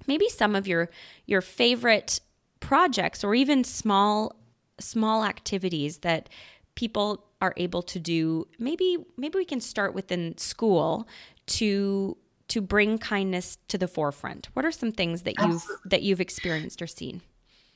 maybe 0.07 0.27
some 0.29 0.55
of 0.55 0.67
your 0.67 0.89
your 1.25 1.41
favorite 1.41 2.19
projects 2.59 3.23
or 3.23 3.35
even 3.35 3.63
small 3.63 4.35
small 4.79 5.23
activities 5.23 5.99
that 5.99 6.29
people 6.75 7.25
are 7.41 7.53
able 7.57 7.81
to 7.81 7.99
do 7.99 8.47
maybe 8.59 8.97
maybe 9.17 9.37
we 9.37 9.45
can 9.45 9.61
start 9.61 9.93
within 9.93 10.37
school 10.37 11.07
to 11.45 12.17
to 12.47 12.61
bring 12.61 12.97
kindness 12.97 13.57
to 13.67 13.77
the 13.77 13.87
forefront 13.87 14.49
what 14.53 14.65
are 14.65 14.71
some 14.71 14.91
things 14.91 15.23
that 15.23 15.35
you've 15.39 15.55
Absolutely. 15.55 15.89
that 15.89 16.01
you've 16.03 16.21
experienced 16.21 16.81
or 16.81 16.87
seen 16.87 17.21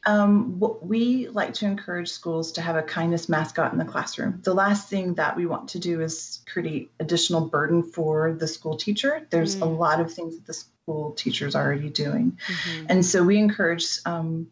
um, 0.06 0.60
we 0.82 1.28
like 1.28 1.54
to 1.56 1.66
encourage 1.66 2.10
schools 2.10 2.54
to 2.54 2.62
have 2.62 2.76
a 2.76 2.82
kindness 2.82 3.28
mascot 3.28 3.74
in 3.74 3.80
the 3.80 3.86
classroom. 3.86 4.40
The 4.44 4.54
last 4.54 4.90
thing 4.90 5.16
that 5.16 5.36
we 5.36 5.46
want 5.46 5.68
to 5.70 5.80
do 5.80 6.02
is 6.02 6.40
create 6.52 6.92
additional 7.00 7.42
burden 7.42 7.84
for 7.84 8.34
the 8.34 8.48
school 8.48 8.78
teacher. 8.78 9.28
There's 9.30 9.58
mm. 9.58 9.64
a 9.64 9.66
lot 9.66 10.00
of 10.00 10.12
things 10.12 10.36
that 10.36 10.46
the 10.46 10.54
school 10.54 11.12
teachers 11.12 11.54
are 11.54 11.66
already 11.66 11.90
doing. 11.90 12.38
Mm-hmm. 12.48 12.86
And 12.90 13.06
so 13.06 13.24
we 13.24 13.38
encourage 13.38 14.00
um, 14.06 14.48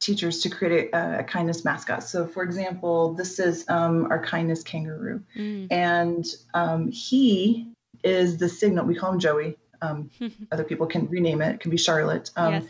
teachers 0.00 0.42
to 0.42 0.50
create 0.50 0.90
a, 0.92 1.20
a, 1.20 1.24
kindness 1.24 1.64
mascot. 1.64 2.04
So, 2.04 2.26
for 2.26 2.42
example, 2.42 3.14
this 3.14 3.38
is 3.38 3.64
um, 3.68 4.08
our 4.10 4.22
kindness 4.22 4.62
kangaroo. 4.62 5.22
Mm. 5.34 5.68
And 5.70 6.26
um, 6.52 6.90
he 6.90 7.71
is 8.02 8.38
the 8.38 8.48
signal, 8.48 8.86
we 8.86 8.94
call 8.94 9.12
him 9.12 9.18
Joey. 9.18 9.58
Um, 9.80 10.10
other 10.52 10.64
people 10.64 10.86
can 10.86 11.08
rename 11.08 11.42
it, 11.42 11.54
it 11.54 11.60
can 11.60 11.70
be 11.70 11.76
Charlotte. 11.76 12.30
Um, 12.36 12.54
yes. 12.54 12.64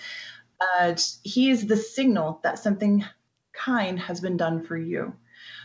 Uh, 0.61 0.97
he 1.25 1.51
is 1.51 1.67
the 1.67 1.77
signal 1.77 2.41
that 2.45 2.59
something 2.59 3.05
kind 3.53 3.99
has 3.99 4.21
been 4.21 4.37
done 4.37 4.65
for 4.65 4.77
you. 4.77 5.13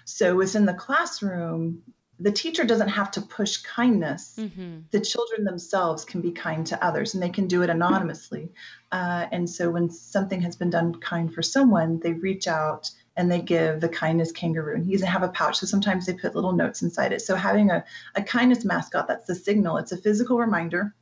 So 0.05 0.35
within 0.35 0.65
the 0.65 0.73
classroom, 0.73 1.83
the 2.19 2.31
teacher 2.31 2.63
doesn't 2.63 2.89
have 2.89 3.11
to 3.11 3.21
push 3.21 3.57
kindness. 3.57 4.35
Mm-hmm. 4.39 4.79
The 4.91 4.99
children 4.99 5.43
themselves 5.43 6.03
can 6.03 6.21
be 6.21 6.31
kind 6.31 6.65
to 6.67 6.83
others 6.83 7.13
and 7.13 7.21
they 7.21 7.29
can 7.29 7.47
do 7.47 7.61
it 7.61 7.69
anonymously. 7.69 8.51
Uh, 8.91 9.27
and 9.31 9.47
so 9.49 9.69
when 9.69 9.89
something 9.89 10.41
has 10.41 10.55
been 10.55 10.71
done 10.71 10.95
kind 10.95 11.31
for 11.33 11.43
someone, 11.43 11.99
they 11.99 12.13
reach 12.13 12.47
out 12.47 12.89
and 13.17 13.31
they 13.31 13.41
give 13.41 13.81
the 13.81 13.89
kindness 13.89 14.31
kangaroo. 14.31 14.75
And 14.75 14.85
he 14.85 14.93
doesn't 14.93 15.07
have 15.07 15.23
a 15.23 15.29
pouch, 15.29 15.57
so 15.57 15.65
sometimes 15.65 16.05
they 16.05 16.13
put 16.13 16.35
little 16.35 16.53
notes 16.53 16.83
inside 16.83 17.11
it. 17.11 17.21
So 17.21 17.35
having 17.35 17.71
a, 17.71 17.83
a 18.15 18.21
kindness 18.21 18.63
mascot, 18.63 19.07
that's 19.07 19.25
the 19.25 19.35
signal. 19.35 19.77
It's 19.77 19.91
a 19.91 19.97
physical 19.97 20.37
reminder. 20.37 20.93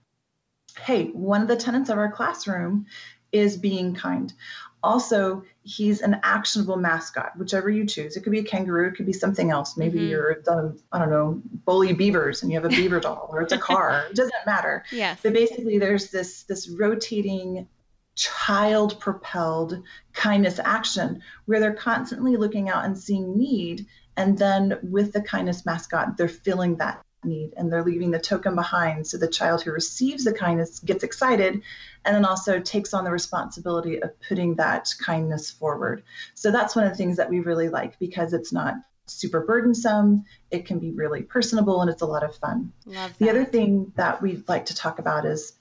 Hey, 0.80 1.08
one 1.08 1.42
of 1.42 1.48
the 1.48 1.58
tenants 1.58 1.90
of 1.90 1.98
our 1.98 2.12
classroom 2.12 2.86
is 3.32 3.58
being 3.58 3.94
kind. 3.94 4.34
Also, 4.82 5.44
he's 5.64 6.02
an 6.02 6.20
actionable 6.24 6.78
mascot, 6.78 7.32
whichever 7.38 7.70
you 7.70 7.86
choose. 7.86 8.16
It 8.16 8.22
could 8.22 8.32
be 8.32 8.40
a 8.40 8.44
kangaroo, 8.44 8.88
it 8.88 8.96
could 8.96 9.08
be 9.08 9.14
something 9.14 9.50
else. 9.50 9.76
Maybe 9.76 10.00
mm-hmm. 10.00 10.10
you're 10.10 10.42
the, 10.46 10.80
I 10.92 11.00
don't 11.00 11.10
know, 11.10 11.42
bully 11.66 11.92
beavers 11.92 12.44
and 12.44 12.52
you 12.52 12.58
have 12.62 12.72
a 12.72 12.76
beaver 12.76 13.00
doll 13.00 13.28
or 13.32 13.42
it's 13.42 13.52
a 13.52 13.58
car. 13.58 14.06
It 14.10 14.16
doesn't 14.16 14.34
matter. 14.46 14.86
Yes. 14.92 15.20
But 15.24 15.34
basically 15.34 15.80
there's 15.80 16.12
this 16.12 16.44
this 16.44 16.70
rotating 16.70 17.68
child 18.16 19.00
propelled 19.00 19.82
kindness 20.14 20.60
action 20.64 21.22
where 21.46 21.60
they're 21.60 21.74
constantly 21.74 22.38
looking 22.38 22.70
out 22.70 22.86
and 22.86 22.98
seeing 22.98 23.38
need 23.38 23.86
and 24.18 24.38
then 24.38 24.78
with 24.84 25.12
the 25.12 25.22
kindness 25.22 25.66
mascot 25.66 26.18
they're 26.18 26.28
filling 26.28 26.76
that 26.78 27.02
need 27.24 27.54
and 27.58 27.72
they're 27.72 27.84
leaving 27.84 28.12
the 28.12 28.20
token 28.20 28.56
behind 28.56 29.06
so 29.06 29.18
the 29.18 29.28
child 29.28 29.62
who 29.62 29.72
receives 29.72 30.24
the 30.24 30.34
kindness 30.34 30.80
gets 30.80 31.04
excited 31.04 31.62
and 32.06 32.16
then 32.16 32.24
also 32.24 32.60
takes 32.60 32.94
on 32.94 33.04
the 33.04 33.12
responsibility 33.12 34.02
of 34.02 34.12
putting 34.28 34.56
that 34.56 34.94
kindness 35.04 35.50
forward 35.52 36.04
so 36.36 36.52
that's 36.52 36.76
one 36.76 36.86
of 36.86 36.92
the 36.92 36.98
things 36.98 37.18
that 37.18 37.30
we 37.30 37.40
really 37.40 37.70
like 37.70 37.98
because 38.00 38.32
it's 38.34 38.54
not 38.54 38.76
super 39.08 39.42
burdensome. 39.42 40.26
It 40.52 40.66
can 40.66 40.80
be 40.80 40.92
really 40.92 41.22
personable 41.22 41.82
and 41.82 41.90
it's 41.90 42.02
a 42.02 42.08
lot 42.08 42.24
of 42.24 42.36
fun. 42.36 42.72
The 43.20 43.30
other 43.30 43.46
thing 43.46 43.92
that 43.96 44.22
we'd 44.22 44.48
like 44.48 44.66
to 44.68 44.76
talk 44.76 45.00
about 45.00 45.26
is 45.26 45.54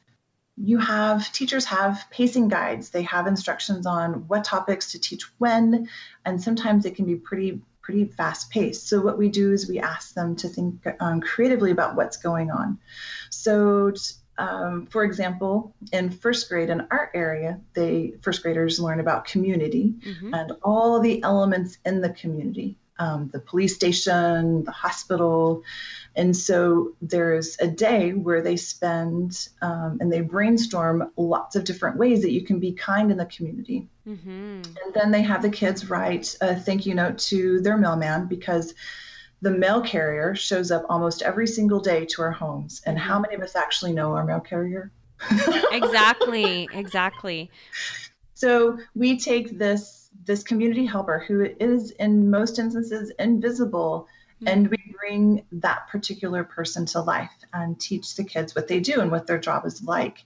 you 0.56 0.78
have 0.78 1.32
teachers 1.32 1.64
have 1.64 2.04
pacing 2.10 2.48
guides. 2.48 2.90
They 2.90 3.02
have 3.02 3.26
instructions 3.26 3.86
on 3.86 4.28
what 4.28 4.44
topics 4.44 4.92
to 4.92 4.98
teach 4.98 5.24
when 5.38 5.88
and 6.24 6.40
sometimes 6.40 6.84
it 6.86 6.94
can 6.94 7.06
be 7.06 7.16
pretty 7.16 7.60
pretty 7.82 8.06
fast 8.06 8.50
paced. 8.50 8.88
So 8.88 9.00
what 9.00 9.18
we 9.18 9.28
do 9.28 9.52
is 9.52 9.68
we 9.68 9.78
ask 9.78 10.14
them 10.14 10.36
to 10.36 10.48
think 10.48 10.86
um, 11.00 11.20
creatively 11.20 11.70
about 11.70 11.96
what's 11.96 12.16
going 12.16 12.50
on. 12.50 12.78
So 13.28 13.92
um, 14.38 14.86
for 14.86 15.04
example 15.04 15.74
in 15.92 16.10
first 16.10 16.48
grade 16.48 16.70
in 16.70 16.86
our 16.90 17.10
area 17.14 17.60
they 17.74 18.14
first 18.20 18.42
graders 18.42 18.80
learn 18.80 18.98
about 18.98 19.24
community 19.26 19.94
mm-hmm. 20.04 20.34
and 20.34 20.52
all 20.62 20.98
the 20.98 21.22
elements 21.22 21.78
in 21.84 22.00
the 22.00 22.10
community 22.10 22.76
um, 22.98 23.30
the 23.32 23.40
police 23.40 23.74
station 23.74 24.64
the 24.64 24.70
hospital 24.70 25.62
and 26.16 26.36
so 26.36 26.94
there's 27.02 27.56
a 27.60 27.66
day 27.66 28.12
where 28.12 28.40
they 28.40 28.56
spend 28.56 29.48
um, 29.62 29.98
and 30.00 30.12
they 30.12 30.20
brainstorm 30.20 31.10
lots 31.16 31.56
of 31.56 31.64
different 31.64 31.96
ways 31.96 32.22
that 32.22 32.30
you 32.30 32.42
can 32.42 32.60
be 32.60 32.72
kind 32.72 33.10
in 33.10 33.16
the 33.16 33.26
community. 33.26 33.88
Mm-hmm. 34.06 34.30
And 34.30 34.94
then 34.94 35.10
they 35.10 35.22
have 35.22 35.42
the 35.42 35.50
kids 35.50 35.90
write 35.90 36.36
a 36.40 36.54
thank 36.54 36.86
you 36.86 36.94
note 36.94 37.18
to 37.18 37.60
their 37.60 37.76
mailman 37.76 38.26
because 38.26 38.74
the 39.42 39.50
mail 39.50 39.80
carrier 39.80 40.34
shows 40.36 40.70
up 40.70 40.84
almost 40.88 41.22
every 41.22 41.48
single 41.48 41.80
day 41.80 42.04
to 42.06 42.22
our 42.22 42.30
homes. 42.30 42.80
And 42.86 42.96
how 42.96 43.14
mm-hmm. 43.14 43.22
many 43.22 43.34
of 43.34 43.42
us 43.42 43.56
actually 43.56 43.92
know 43.92 44.12
our 44.12 44.24
mail 44.24 44.40
carrier? 44.40 44.92
exactly, 45.72 46.68
exactly. 46.72 47.50
So 48.34 48.78
we 48.94 49.18
take 49.18 49.58
this 49.58 50.03
this 50.24 50.42
community 50.42 50.86
helper 50.86 51.24
who 51.26 51.46
is 51.60 51.90
in 51.92 52.30
most 52.30 52.58
instances 52.58 53.12
invisible 53.18 54.08
mm-hmm. 54.36 54.48
and 54.48 54.68
we 54.68 54.76
bring 54.98 55.44
that 55.52 55.88
particular 55.88 56.44
person 56.44 56.86
to 56.86 57.00
life 57.00 57.32
and 57.52 57.78
teach 57.80 58.16
the 58.16 58.24
kids 58.24 58.54
what 58.54 58.68
they 58.68 58.80
do 58.80 59.00
and 59.00 59.10
what 59.10 59.26
their 59.26 59.38
job 59.38 59.66
is 59.66 59.82
like 59.82 60.24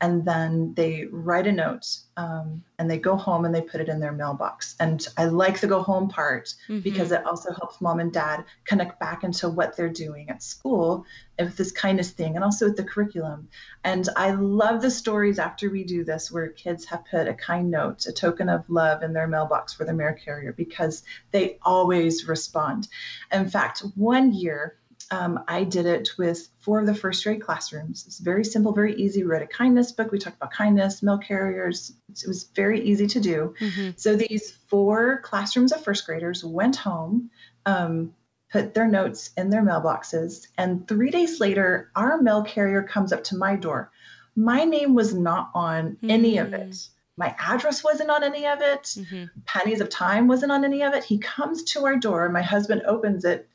and 0.00 0.24
then 0.24 0.74
they 0.74 1.06
write 1.10 1.46
a 1.46 1.52
note 1.52 1.86
um, 2.16 2.62
and 2.78 2.90
they 2.90 2.98
go 2.98 3.16
home 3.16 3.44
and 3.44 3.54
they 3.54 3.60
put 3.60 3.80
it 3.80 3.88
in 3.88 4.00
their 4.00 4.12
mailbox. 4.12 4.76
And 4.78 5.06
i 5.16 5.24
like 5.24 5.60
the 5.60 5.66
go 5.66 5.82
home 5.82 6.08
part 6.08 6.54
mm-hmm. 6.68 6.80
because 6.80 7.10
it 7.12 7.24
also 7.26 7.52
helps 7.52 7.80
mom 7.80 8.00
and 8.00 8.12
dad 8.12 8.44
connect 8.64 9.00
back 9.00 9.24
into 9.24 9.48
what 9.48 9.76
they're 9.76 9.88
doing 9.88 10.30
at 10.30 10.42
school 10.42 11.04
with 11.38 11.56
this 11.56 11.72
kindness 11.72 12.10
thing 12.10 12.34
and 12.34 12.44
also 12.44 12.66
with 12.66 12.76
the 12.76 12.84
curriculum. 12.84 13.48
And 13.84 14.08
i 14.16 14.30
love 14.30 14.82
the 14.82 14.90
stories 14.90 15.38
after 15.38 15.70
we 15.70 15.84
do 15.84 16.04
this 16.04 16.30
where 16.30 16.48
kids 16.48 16.84
have 16.86 17.04
put 17.10 17.28
a 17.28 17.34
kind 17.34 17.70
note 17.70 18.06
a 18.06 18.12
token 18.12 18.48
of 18.48 18.68
love 18.68 19.02
in 19.02 19.12
their 19.12 19.28
mailbox 19.28 19.74
for 19.74 19.84
the 19.84 19.94
mail 19.94 20.14
carrier 20.14 20.52
because 20.52 21.02
they 21.32 21.58
always 21.62 22.28
respond. 22.28 22.88
In 23.32 23.48
fact 23.48 23.80
one 23.96 24.32
year 24.32 24.76
um, 25.10 25.42
I 25.48 25.64
did 25.64 25.86
it 25.86 26.10
with 26.18 26.48
four 26.58 26.80
of 26.80 26.86
the 26.86 26.94
first 26.94 27.24
grade 27.24 27.40
classrooms. 27.40 28.04
It's 28.06 28.18
very 28.18 28.44
simple, 28.44 28.72
very 28.72 28.94
easy. 28.96 29.22
We 29.22 29.30
read 29.30 29.42
a 29.42 29.46
kindness 29.46 29.92
book. 29.92 30.12
We 30.12 30.18
talked 30.18 30.36
about 30.36 30.52
kindness, 30.52 31.02
mail 31.02 31.18
carriers. 31.18 31.92
It 32.10 32.28
was 32.28 32.44
very 32.54 32.82
easy 32.82 33.06
to 33.06 33.20
do. 33.20 33.54
Mm-hmm. 33.60 33.90
So 33.96 34.16
these 34.16 34.50
four 34.68 35.20
classrooms 35.22 35.72
of 35.72 35.82
first 35.82 36.04
graders 36.04 36.44
went 36.44 36.76
home, 36.76 37.30
um, 37.64 38.14
put 38.50 38.74
their 38.74 38.86
notes 38.86 39.30
in 39.36 39.50
their 39.50 39.62
mailboxes, 39.62 40.48
and 40.56 40.86
three 40.86 41.10
days 41.10 41.40
later, 41.40 41.90
our 41.96 42.20
mail 42.20 42.42
carrier 42.42 42.82
comes 42.82 43.12
up 43.12 43.24
to 43.24 43.36
my 43.36 43.56
door. 43.56 43.90
My 44.36 44.64
name 44.64 44.94
was 44.94 45.14
not 45.14 45.50
on 45.54 45.92
mm-hmm. 45.92 46.10
any 46.10 46.38
of 46.38 46.52
it. 46.52 46.70
Mm. 46.70 46.88
My 47.16 47.34
address 47.40 47.82
wasn't 47.82 48.10
on 48.10 48.22
any 48.22 48.46
of 48.46 48.60
it. 48.60 48.82
Mm-hmm. 48.82 49.24
Pennies 49.44 49.80
of 49.80 49.88
time 49.88 50.28
wasn't 50.28 50.52
on 50.52 50.64
any 50.64 50.82
of 50.82 50.94
it. 50.94 51.02
He 51.02 51.18
comes 51.18 51.64
to 51.64 51.84
our 51.84 51.96
door. 51.96 52.28
My 52.28 52.42
husband 52.42 52.82
opens 52.86 53.24
it 53.24 53.48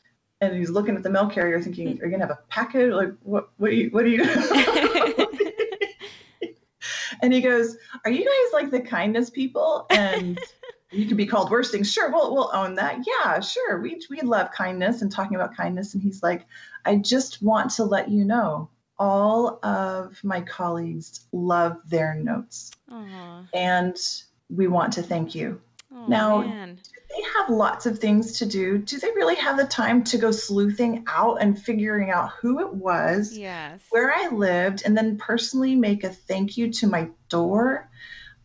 and 0.51 0.58
he's 0.58 0.69
looking 0.69 0.95
at 0.95 1.03
the 1.03 1.10
mail 1.10 1.27
carrier 1.27 1.62
thinking, 1.62 1.97
hmm. 1.97 2.01
are 2.01 2.06
you 2.06 2.12
going 2.12 2.21
to 2.21 2.27
have 2.27 2.38
a 2.38 2.39
package? 2.49 2.93
Like, 2.93 3.13
what, 3.23 3.49
what 3.58 3.71
are 3.71 3.73
you, 3.73 3.89
what 3.89 4.03
are 4.03 4.08
you? 4.08 4.23
and 7.21 7.34
he 7.34 7.41
goes, 7.41 7.77
are 8.06 8.12
you 8.12 8.23
guys 8.23 8.53
like 8.53 8.71
the 8.71 8.82
kindness 8.82 9.29
people? 9.29 9.86
And 9.89 10.39
you 10.91 11.06
can 11.08 11.17
be 11.17 11.25
called 11.25 11.51
worse 11.51 11.71
things. 11.71 11.91
Sure. 11.91 12.12
We'll, 12.12 12.34
we'll 12.34 12.51
own 12.53 12.75
that. 12.75 13.06
Yeah, 13.06 13.39
sure. 13.39 13.82
We, 13.82 14.01
we 14.10 14.21
love 14.21 14.51
kindness 14.51 15.01
and 15.01 15.12
talking 15.12 15.36
about 15.36 15.56
kindness. 15.56 15.93
And 15.93 16.03
he's 16.03 16.23
like, 16.23 16.45
I 16.86 16.97
just 16.97 17.41
want 17.41 17.71
to 17.71 17.84
let 17.84 18.10
you 18.10 18.25
know 18.25 18.69
all 18.99 19.60
of 19.63 20.23
my 20.23 20.41
colleagues 20.41 21.25
love 21.32 21.77
their 21.88 22.15
notes. 22.15 22.71
Aww. 22.91 23.47
And 23.53 23.97
we 24.49 24.67
want 24.67 24.93
to 24.93 25.01
thank 25.03 25.34
you. 25.34 25.60
Oh, 25.91 26.06
now, 26.08 26.41
man 26.41 26.79
they 27.15 27.23
have 27.36 27.49
lots 27.49 27.86
of 27.86 27.99
things 27.99 28.39
to 28.39 28.45
do. 28.45 28.78
Do 28.78 28.97
they 28.97 29.10
really 29.10 29.36
have 29.36 29.58
the 29.58 29.65
time 29.65 30.04
to 30.06 30.17
go 30.17 30.32
sleuthing 30.32 31.04
out 31.08 31.41
and 31.41 31.60
figuring 31.62 32.10
out 32.10 32.32
who 32.41 32.60
it 32.60 32.73
was, 32.73 33.38
yes. 33.38 33.82
where 33.89 34.12
I 34.13 34.30
lived, 34.30 34.84
and 34.86 34.97
then 34.97 35.17
personally 35.17 35.76
make 35.76 36.04
a 36.04 36.10
thank 36.10 36.58
you 36.58 36.71
to 36.73 36.88
my 36.88 37.10
door? 37.30 37.89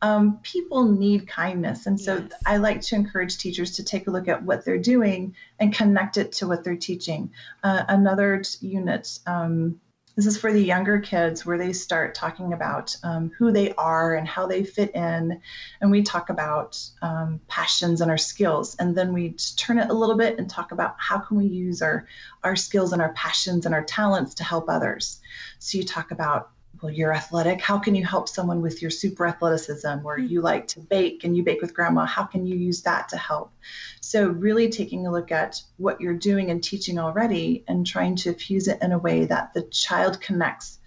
Um, 0.01 0.39
people 0.43 0.85
need 0.85 1.27
kindness. 1.27 1.87
And 1.87 2.01
so 2.01 2.17
yes. 2.19 2.33
I 2.47 2.59
like 2.59 2.81
to 2.83 2.95
encourage 2.95 3.39
teachers 3.39 3.73
to 3.77 3.85
take 3.85 4.07
a 4.07 4.11
look 4.11 4.29
at 4.29 4.43
what 4.43 4.65
they're 4.65 4.79
doing 4.79 5.35
and 5.59 5.75
connect 5.75 6.17
it 6.19 6.33
to 6.33 6.47
what 6.47 6.63
they're 6.63 6.77
teaching. 6.77 7.33
Uh, 7.65 7.85
another 7.89 8.43
unit, 8.61 9.19
um, 9.27 9.81
this 10.19 10.27
is 10.27 10.37
for 10.37 10.53
the 10.53 10.61
younger 10.61 10.99
kids 10.99 11.47
where 11.47 11.57
they 11.57 11.73
start 11.73 12.13
talking 12.13 12.53
about 12.53 12.97
um, 13.05 13.31
who 13.39 13.53
they 13.53 13.73
are 13.75 14.17
and 14.17 14.27
how 14.27 14.49
they 14.49 14.65
fit 14.65 14.93
in. 14.93 15.41
And 15.81 15.93
we 15.93 16.03
talk 16.03 16.29
about 16.29 16.77
um, 17.03 17.41
passions 17.47 18.01
and 18.01 18.11
our 18.11 18.19
skills. 18.19 18.75
And 18.81 18.97
then 18.97 19.13
we 19.13 19.37
turn 19.57 19.79
it 19.79 19.91
a 19.91 19.95
little 19.95 20.17
bit 20.17 20.37
and 20.37 20.51
talk 20.51 20.73
about 20.73 20.97
how 20.99 21.19
can 21.19 21.37
we 21.37 21.47
use 21.47 21.83
our, 21.83 22.09
our 22.43 22.57
skills 22.57 22.93
and 22.93 23.01
our 23.01 23.13
passions 23.13 23.65
and 23.65 23.73
our 23.73 23.85
talents 23.85 24.35
to 24.35 24.43
help 24.43 24.69
others. 24.69 25.21
So 25.61 25.79
you 25.79 25.85
talk 25.85 26.11
about 26.11 26.51
well, 26.81 26.93
you're 26.93 27.13
athletic. 27.13 27.61
How 27.61 27.79
can 27.79 27.95
you 27.95 28.05
help 28.05 28.29
someone 28.29 28.63
with 28.63 28.81
your 28.81 28.91
super 28.91 29.27
athleticism? 29.27 30.05
Or 30.05 30.19
mm-hmm. 30.19 30.27
you 30.27 30.41
like 30.41 30.69
to 30.69 30.81
bake 30.81 31.25
and 31.25 31.37
you 31.37 31.43
bake 31.43 31.61
with 31.61 31.75
grandma. 31.75 32.07
How 32.07 32.25
can 32.25 32.47
you 32.47 32.57
use 32.57 32.83
that 32.83 33.09
to 33.11 33.17
help? 33.17 33.53
So, 34.01 34.29
really 34.29 34.69
taking 34.69 35.07
a 35.07 35.13
look 35.13 35.33
at 35.33 35.61
what 35.77 36.01
you're 36.01 36.15
doing 36.15 36.51
and 36.51 36.63
teaching 36.63 36.99
already 36.99 37.65
and 37.69 37.87
trying 37.87 38.17
to 38.17 38.33
fuse 38.33 38.69
it 38.69 38.79
in 38.83 38.93
a 38.93 38.99
way 38.99 39.25
that 39.27 39.55
the 39.55 39.63
child 39.63 40.21
connects 40.21 40.79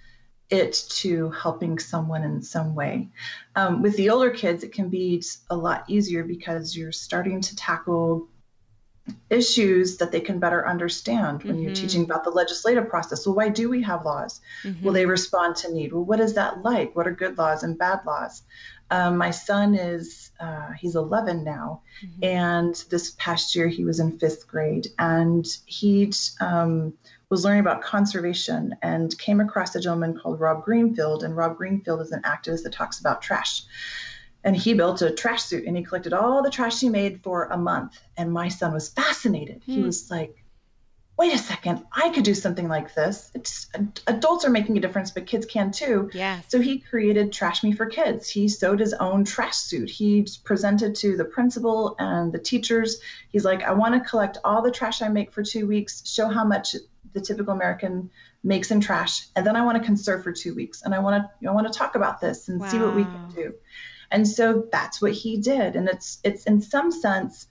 it 0.49 0.85
to 0.89 1.29
helping 1.31 1.79
someone 1.79 2.23
in 2.23 2.41
some 2.41 2.75
way. 2.75 3.09
Um, 3.55 3.81
with 3.81 3.95
the 3.95 4.09
older 4.09 4.29
kids, 4.29 4.63
it 4.63 4.73
can 4.73 4.89
be 4.89 5.23
a 5.49 5.55
lot 5.55 5.85
easier 5.87 6.23
because 6.23 6.75
you're 6.75 6.91
starting 6.91 7.39
to 7.41 7.55
tackle 7.55 8.27
issues 9.29 9.97
that 9.97 10.11
they 10.11 10.19
can 10.19 10.39
better 10.39 10.67
understand 10.67 11.43
when 11.43 11.55
mm-hmm. 11.55 11.63
you're 11.63 11.75
teaching 11.75 12.03
about 12.03 12.23
the 12.23 12.29
legislative 12.29 12.89
process. 12.89 13.25
Well, 13.25 13.35
why 13.35 13.49
do 13.49 13.69
we 13.69 13.81
have 13.83 14.05
laws? 14.05 14.41
Mm-hmm. 14.63 14.85
Will 14.85 14.93
they 14.93 15.05
respond 15.05 15.55
to 15.57 15.71
need? 15.71 15.93
Well, 15.93 16.03
what 16.03 16.19
is 16.19 16.33
that 16.35 16.63
like? 16.63 16.95
What 16.95 17.07
are 17.07 17.11
good 17.11 17.37
laws 17.37 17.63
and 17.63 17.77
bad 17.77 18.01
laws? 18.05 18.43
Um, 18.91 19.15
my 19.15 19.31
son 19.31 19.73
is 19.73 20.31
uh, 20.41 20.71
he's 20.77 20.95
11 20.95 21.45
now, 21.45 21.81
mm-hmm. 22.03 22.23
and 22.23 22.83
this 22.89 23.15
past 23.17 23.55
year 23.55 23.69
he 23.69 23.85
was 23.85 24.01
in 24.01 24.19
fifth 24.19 24.47
grade, 24.47 24.87
and 24.99 25.45
he 25.65 26.11
um, 26.41 26.93
was 27.29 27.45
learning 27.45 27.61
about 27.61 27.81
conservation 27.81 28.75
and 28.81 29.17
came 29.17 29.39
across 29.39 29.73
a 29.75 29.79
gentleman 29.79 30.19
called 30.19 30.41
Rob 30.41 30.65
Greenfield, 30.65 31.23
and 31.23 31.37
Rob 31.37 31.55
Greenfield 31.55 32.01
is 32.01 32.11
an 32.11 32.21
activist 32.23 32.63
that 32.63 32.73
talks 32.73 32.99
about 32.99 33.21
trash 33.21 33.63
and 34.43 34.55
he 34.55 34.73
built 34.73 35.01
a 35.01 35.11
trash 35.11 35.43
suit 35.43 35.65
and 35.65 35.77
he 35.77 35.83
collected 35.83 36.13
all 36.13 36.41
the 36.41 36.49
trash 36.49 36.79
he 36.79 36.89
made 36.89 37.21
for 37.23 37.45
a 37.45 37.57
month. 37.57 37.99
And 38.17 38.31
my 38.31 38.47
son 38.47 38.73
was 38.73 38.89
fascinated. 38.89 39.61
He 39.65 39.77
hmm. 39.77 39.85
was 39.85 40.09
like 40.09 40.37
wait 41.17 41.33
a 41.35 41.37
second 41.37 41.85
i 41.93 42.09
could 42.09 42.23
do 42.23 42.33
something 42.33 42.67
like 42.67 42.95
this. 42.95 43.29
It's 43.35 43.67
adults 44.07 44.43
are 44.43 44.49
making 44.49 44.77
a 44.77 44.81
difference 44.81 45.11
but 45.11 45.27
kids 45.27 45.45
can 45.45 45.71
too. 45.71 46.09
Yeah 46.13 46.41
so 46.47 46.59
he 46.59 46.79
created 46.79 47.31
trash 47.31 47.63
me 47.63 47.73
for 47.73 47.85
kids. 47.85 48.27
He 48.29 48.47
sewed 48.47 48.79
his 48.79 48.93
own 48.93 49.23
trash 49.23 49.55
suit. 49.55 49.89
He 49.89 50.25
presented 50.43 50.95
to 50.95 51.15
the 51.15 51.25
principal 51.25 51.95
and 51.99 52.31
the 52.31 52.39
teachers. 52.39 52.99
He's 53.29 53.45
like 53.45 53.61
i 53.63 53.71
want 53.71 53.93
to 53.93 54.09
collect 54.09 54.39
all 54.43 54.61
the 54.63 54.71
trash 54.71 55.01
i 55.01 55.09
make 55.09 55.31
for 55.31 55.43
two 55.43 55.67
weeks 55.67 56.09
show 56.09 56.27
how 56.27 56.43
much 56.43 56.75
the 57.13 57.21
typical 57.21 57.53
american 57.53 58.09
makes 58.43 58.71
in 58.71 58.79
trash 58.79 59.27
and 59.35 59.45
then 59.45 59.55
i 59.55 59.63
want 59.63 59.77
to 59.77 59.83
conserve 59.83 60.23
for 60.23 60.31
two 60.31 60.55
weeks 60.55 60.81
and 60.81 60.95
i 60.95 60.99
want 60.99 61.23
to 61.23 61.47
i 61.47 61.51
want 61.51 61.71
to 61.71 61.77
talk 61.77 61.95
about 61.95 62.19
this 62.19 62.47
and 62.47 62.59
wow. 62.59 62.67
see 62.67 62.79
what 62.79 62.95
we 62.95 63.03
can 63.03 63.29
do 63.35 63.53
and 64.11 64.27
so 64.27 64.67
that's 64.71 65.01
what 65.01 65.13
he 65.13 65.37
did. 65.37 65.75
And 65.75 65.87
it's 65.87 66.19
it's 66.23 66.45
in 66.45 66.61
some 66.61 66.91
sense 66.91 67.47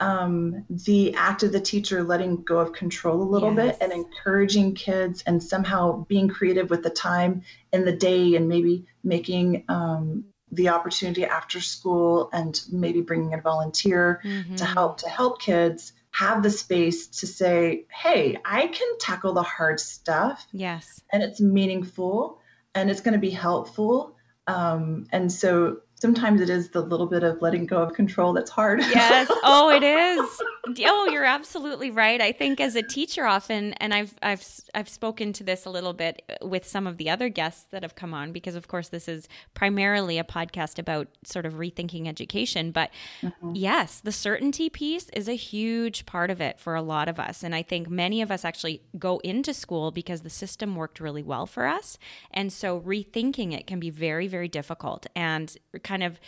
um, 0.00 0.64
the 0.68 1.14
act 1.14 1.42
of 1.44 1.52
the 1.52 1.60
teacher 1.60 2.02
letting 2.02 2.42
go 2.42 2.58
of 2.58 2.72
control 2.72 3.22
a 3.22 3.24
little 3.24 3.54
yes. 3.54 3.78
bit 3.78 3.82
and 3.82 3.92
encouraging 3.92 4.74
kids 4.74 5.22
and 5.26 5.42
somehow 5.42 6.04
being 6.08 6.28
creative 6.28 6.68
with 6.68 6.82
the 6.82 6.90
time 6.90 7.42
in 7.72 7.84
the 7.84 7.96
day 7.96 8.34
and 8.34 8.48
maybe 8.48 8.86
making 9.02 9.64
um, 9.68 10.24
the 10.50 10.68
opportunity 10.68 11.24
after 11.24 11.60
school 11.60 12.28
and 12.32 12.62
maybe 12.70 13.00
bringing 13.00 13.34
a 13.34 13.40
volunteer 13.40 14.20
mm-hmm. 14.24 14.54
to 14.56 14.64
help 14.64 14.98
to 14.98 15.08
help 15.08 15.40
kids 15.40 15.92
have 16.10 16.42
the 16.42 16.50
space 16.50 17.08
to 17.08 17.26
say 17.26 17.84
hey 17.90 18.36
i 18.44 18.68
can 18.68 18.98
tackle 18.98 19.32
the 19.32 19.42
hard 19.42 19.80
stuff 19.80 20.46
yes 20.52 21.00
and 21.12 21.24
it's 21.24 21.40
meaningful 21.40 22.38
and 22.74 22.88
it's 22.88 23.00
going 23.00 23.14
to 23.14 23.18
be 23.18 23.30
helpful 23.30 24.14
um, 24.46 25.06
and 25.10 25.32
so 25.32 25.78
sometimes 26.04 26.42
it 26.42 26.50
is 26.50 26.68
the 26.68 26.82
little 26.82 27.06
bit 27.06 27.22
of 27.22 27.40
letting 27.40 27.64
go 27.64 27.78
of 27.78 27.94
control 27.94 28.34
that's 28.34 28.50
hard. 28.50 28.80
yes. 28.80 29.30
Oh, 29.46 29.70
it 29.70 29.82
is. 29.82 30.42
Oh, 30.86 31.08
you're 31.10 31.24
absolutely 31.24 31.90
right. 31.90 32.20
I 32.20 32.32
think 32.32 32.60
as 32.60 32.76
a 32.76 32.82
teacher 32.82 33.26
often 33.26 33.74
and 33.74 33.92
I've 33.92 34.14
I've 34.22 34.44
I've 34.74 34.88
spoken 34.88 35.32
to 35.34 35.44
this 35.44 35.66
a 35.66 35.70
little 35.70 35.92
bit 35.92 36.22
with 36.42 36.66
some 36.66 36.86
of 36.86 36.96
the 36.96 37.10
other 37.10 37.28
guests 37.28 37.66
that 37.70 37.82
have 37.82 37.94
come 37.94 38.14
on 38.14 38.32
because 38.32 38.54
of 38.54 38.68
course 38.68 38.88
this 38.88 39.06
is 39.06 39.28
primarily 39.52 40.18
a 40.18 40.24
podcast 40.24 40.78
about 40.78 41.08
sort 41.24 41.44
of 41.44 41.54
rethinking 41.54 42.06
education, 42.06 42.70
but 42.70 42.90
mm-hmm. 43.20 43.52
yes, 43.54 44.00
the 44.00 44.12
certainty 44.12 44.70
piece 44.70 45.10
is 45.10 45.28
a 45.28 45.34
huge 45.34 46.06
part 46.06 46.30
of 46.30 46.40
it 46.40 46.58
for 46.58 46.74
a 46.74 46.82
lot 46.82 47.08
of 47.08 47.20
us 47.20 47.42
and 47.42 47.54
I 47.54 47.62
think 47.62 47.90
many 47.90 48.22
of 48.22 48.30
us 48.30 48.44
actually 48.44 48.82
go 48.98 49.18
into 49.18 49.52
school 49.52 49.90
because 49.90 50.22
the 50.22 50.30
system 50.30 50.74
worked 50.74 51.00
really 51.00 51.22
well 51.22 51.46
for 51.46 51.66
us. 51.66 51.98
And 52.30 52.52
so 52.52 52.80
rethinking 52.80 53.52
it 53.52 53.66
can 53.66 53.78
be 53.78 53.90
very 53.90 54.26
very 54.26 54.48
difficult 54.48 55.06
and 55.14 55.54
kind 55.94 56.02
of 56.02 56.18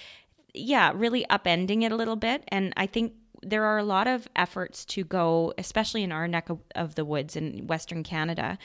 yeah, 0.55 0.93
really 0.95 1.27
upending 1.29 1.83
it 1.83 1.91
a 1.91 1.97
little 1.97 2.15
bit. 2.17 2.45
And 2.49 2.73
I 2.77 2.87
think 2.87 3.15
there 3.43 3.65
are 3.65 3.79
a 3.79 3.85
lot 3.85 4.07
of 4.07 4.29
efforts 4.37 4.85
to 4.87 5.05
go, 5.05 5.53
especially 5.59 6.05
in 6.05 6.13
our 6.13 6.29
neck 6.29 6.49
of, 6.49 6.61
of 6.77 6.95
the 6.95 7.05
woods 7.05 7.35
in 7.35 7.67
Western 7.67 8.05
Canada, 8.05 8.59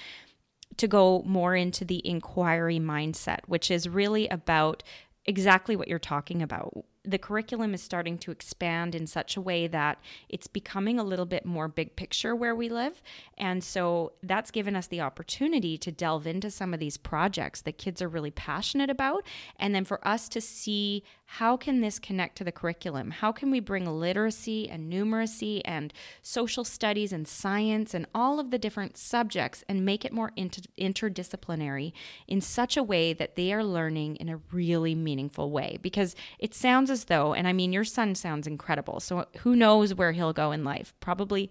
to 0.77 0.87
go 0.87 1.23
more 1.25 1.55
into 1.55 1.83
the 1.83 2.07
inquiry 2.07 2.79
mindset, 2.79 3.39
which 3.47 3.71
is 3.71 3.89
really 3.89 4.27
about 4.29 4.83
exactly 5.25 5.75
what 5.75 5.87
you're 5.87 5.99
talking 5.99 6.41
about 6.41 6.85
the 7.03 7.17
curriculum 7.17 7.73
is 7.73 7.81
starting 7.81 8.17
to 8.19 8.31
expand 8.31 8.93
in 8.93 9.07
such 9.07 9.35
a 9.35 9.41
way 9.41 9.65
that 9.67 9.99
it's 10.29 10.47
becoming 10.47 10.99
a 10.99 11.03
little 11.03 11.25
bit 11.25 11.45
more 11.45 11.67
big 11.67 11.95
picture 11.95 12.35
where 12.35 12.55
we 12.55 12.69
live. 12.69 13.01
And 13.37 13.63
so 13.63 14.13
that's 14.21 14.51
given 14.51 14.75
us 14.75 14.87
the 14.87 15.01
opportunity 15.01 15.77
to 15.79 15.91
delve 15.91 16.27
into 16.27 16.51
some 16.51 16.73
of 16.73 16.79
these 16.79 16.97
projects 16.97 17.61
that 17.61 17.79
kids 17.79 18.01
are 18.01 18.07
really 18.07 18.31
passionate 18.31 18.89
about. 18.89 19.25
And 19.57 19.73
then 19.73 19.83
for 19.83 20.05
us 20.07 20.29
to 20.29 20.41
see 20.41 21.03
how 21.25 21.55
can 21.55 21.79
this 21.79 21.97
connect 21.97 22.37
to 22.37 22.43
the 22.43 22.51
curriculum? 22.51 23.09
How 23.09 23.31
can 23.31 23.51
we 23.51 23.61
bring 23.61 23.85
literacy 23.85 24.69
and 24.69 24.91
numeracy 24.91 25.61
and 25.63 25.93
social 26.21 26.65
studies 26.65 27.13
and 27.13 27.25
science 27.25 27.93
and 27.93 28.05
all 28.13 28.37
of 28.37 28.51
the 28.51 28.59
different 28.59 28.97
subjects 28.97 29.63
and 29.69 29.85
make 29.85 30.03
it 30.03 30.11
more 30.11 30.33
inter- 30.35 30.63
interdisciplinary 30.77 31.93
in 32.27 32.41
such 32.41 32.75
a 32.75 32.83
way 32.83 33.13
that 33.13 33.37
they 33.37 33.53
are 33.53 33.63
learning 33.63 34.17
in 34.17 34.27
a 34.27 34.41
really 34.51 34.93
meaningful 34.93 35.51
way? 35.51 35.79
Because 35.81 36.17
it 36.37 36.53
sounds 36.53 36.90
as 36.91 37.05
though, 37.05 37.33
and 37.33 37.47
I 37.47 37.53
mean, 37.53 37.73
your 37.73 37.83
son 37.83 38.13
sounds 38.13 38.45
incredible. 38.45 38.99
So 38.99 39.25
who 39.39 39.55
knows 39.55 39.95
where 39.95 40.11
he'll 40.11 40.33
go 40.33 40.51
in 40.51 40.63
life? 40.63 40.93
Probably 40.99 41.49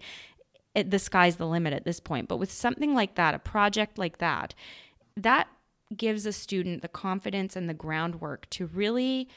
it, 0.75 0.91
the 0.91 0.99
sky's 0.99 1.37
the 1.37 1.47
limit 1.47 1.73
at 1.73 1.85
this 1.85 1.99
point. 1.99 2.29
But 2.29 2.37
with 2.37 2.53
something 2.53 2.95
like 2.95 3.17
that, 3.17 3.35
a 3.35 3.41
project 3.41 3.99
like 3.99 4.19
that, 4.19 4.55
that 5.17 5.49
gives 5.97 6.27
a 6.27 6.33
student 6.33 6.83
the 6.83 6.89
confidence 6.89 7.57
and 7.57 7.69
the 7.69 7.75
groundwork 7.75 8.49
to 8.51 8.67
really 8.67 9.29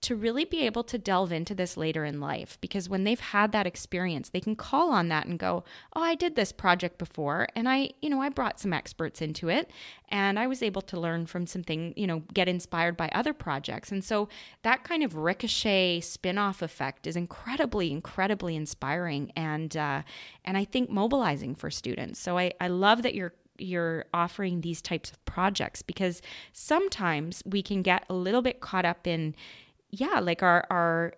to 0.00 0.14
really 0.14 0.44
be 0.44 0.62
able 0.66 0.84
to 0.84 0.98
delve 0.98 1.32
into 1.32 1.54
this 1.54 1.76
later 1.76 2.04
in 2.04 2.20
life 2.20 2.58
because 2.60 2.88
when 2.88 3.04
they've 3.04 3.20
had 3.20 3.52
that 3.52 3.66
experience 3.66 4.28
they 4.28 4.40
can 4.40 4.56
call 4.56 4.90
on 4.90 5.08
that 5.08 5.26
and 5.26 5.38
go 5.38 5.64
oh 5.94 6.02
i 6.02 6.14
did 6.14 6.36
this 6.36 6.52
project 6.52 6.98
before 6.98 7.46
and 7.56 7.68
i 7.68 7.90
you 8.00 8.10
know 8.10 8.20
i 8.20 8.28
brought 8.28 8.60
some 8.60 8.72
experts 8.72 9.20
into 9.20 9.48
it 9.48 9.70
and 10.08 10.38
i 10.38 10.46
was 10.46 10.62
able 10.62 10.82
to 10.82 10.98
learn 10.98 11.26
from 11.26 11.46
something 11.46 11.92
you 11.96 12.06
know 12.06 12.22
get 12.34 12.48
inspired 12.48 12.96
by 12.96 13.08
other 13.14 13.32
projects. 13.32 13.90
And 13.90 14.04
so 14.04 14.28
that 14.62 14.84
kind 14.84 15.02
of 15.02 15.16
ricochet 15.16 16.00
spin-off 16.00 16.62
effect 16.62 17.06
is 17.06 17.16
incredibly 17.16 17.90
incredibly 17.90 18.56
inspiring 18.56 19.32
and 19.36 19.76
uh, 19.76 20.02
and 20.44 20.56
i 20.56 20.64
think 20.64 20.90
mobilizing 20.90 21.54
for 21.54 21.70
students. 21.70 22.20
So 22.20 22.38
i 22.38 22.52
i 22.60 22.68
love 22.68 23.02
that 23.02 23.14
you're 23.14 23.32
you're 23.58 24.04
offering 24.12 24.60
these 24.60 24.82
types 24.82 25.10
of 25.10 25.24
projects 25.24 25.80
because 25.80 26.20
sometimes 26.52 27.42
we 27.46 27.62
can 27.62 27.80
get 27.80 28.04
a 28.10 28.14
little 28.14 28.42
bit 28.42 28.60
caught 28.60 28.84
up 28.84 29.06
in 29.06 29.34
yeah, 29.96 30.20
like 30.20 30.42
our 30.42 30.66
our 30.70 31.14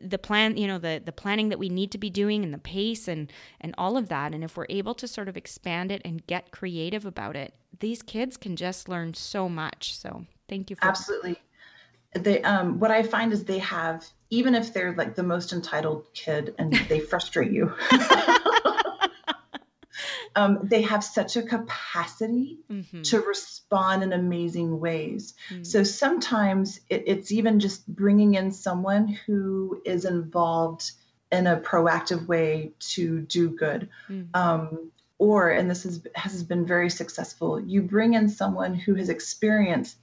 the 0.00 0.18
plan 0.18 0.56
you 0.56 0.66
know 0.66 0.78
the 0.78 1.02
the 1.04 1.12
planning 1.12 1.48
that 1.48 1.58
we 1.58 1.68
need 1.68 1.90
to 1.90 1.98
be 1.98 2.10
doing 2.10 2.44
and 2.44 2.54
the 2.54 2.58
pace 2.58 3.08
and 3.08 3.32
and 3.60 3.74
all 3.76 3.96
of 3.96 4.08
that. 4.08 4.32
And 4.34 4.44
if 4.44 4.56
we're 4.56 4.66
able 4.68 4.94
to 4.94 5.08
sort 5.08 5.28
of 5.28 5.36
expand 5.36 5.90
it 5.90 6.02
and 6.04 6.26
get 6.26 6.50
creative 6.50 7.04
about 7.04 7.36
it 7.36 7.54
these 7.80 8.02
kids 8.02 8.36
can 8.36 8.56
just 8.56 8.88
learn 8.88 9.14
so 9.14 9.48
much. 9.48 9.96
So 9.96 10.24
thank 10.48 10.70
you 10.70 10.76
for 10.76 10.86
absolutely. 10.86 11.36
They 12.12 12.42
um 12.42 12.80
what 12.80 12.90
i 12.90 13.04
find 13.04 13.32
is 13.32 13.44
they 13.44 13.60
have 13.60 14.04
even 14.30 14.56
if 14.56 14.74
they're 14.74 14.94
like 14.94 15.14
the 15.14 15.22
most 15.22 15.52
entitled 15.52 16.08
kid 16.12 16.54
and 16.58 16.72
they 16.88 16.98
frustrate 16.98 17.52
you 17.52 17.72
um, 20.36 20.60
they 20.62 20.82
have 20.82 21.02
such 21.02 21.36
a 21.36 21.42
capacity 21.42 22.58
mm-hmm. 22.70 23.02
to 23.02 23.20
respond 23.20 24.02
in 24.02 24.12
amazing 24.12 24.80
ways. 24.80 25.34
Mm-hmm. 25.50 25.64
So 25.64 25.82
sometimes 25.82 26.80
it, 26.88 27.04
it's 27.06 27.32
even 27.32 27.60
just 27.60 27.86
bringing 27.88 28.34
in 28.34 28.52
someone 28.52 29.08
who 29.26 29.82
is 29.84 30.04
involved 30.04 30.92
in 31.32 31.46
a 31.46 31.56
proactive 31.56 32.26
way 32.26 32.72
to 32.80 33.20
do 33.20 33.50
good. 33.50 33.88
Mm-hmm. 34.08 34.34
Um, 34.34 34.90
or, 35.18 35.50
and 35.50 35.70
this 35.70 35.84
is, 35.84 36.00
has 36.14 36.42
been 36.42 36.64
very 36.64 36.90
successful, 36.90 37.60
you 37.60 37.82
bring 37.82 38.14
in 38.14 38.28
someone 38.28 38.74
who 38.74 38.94
has 38.94 39.10
experienced 39.10 39.96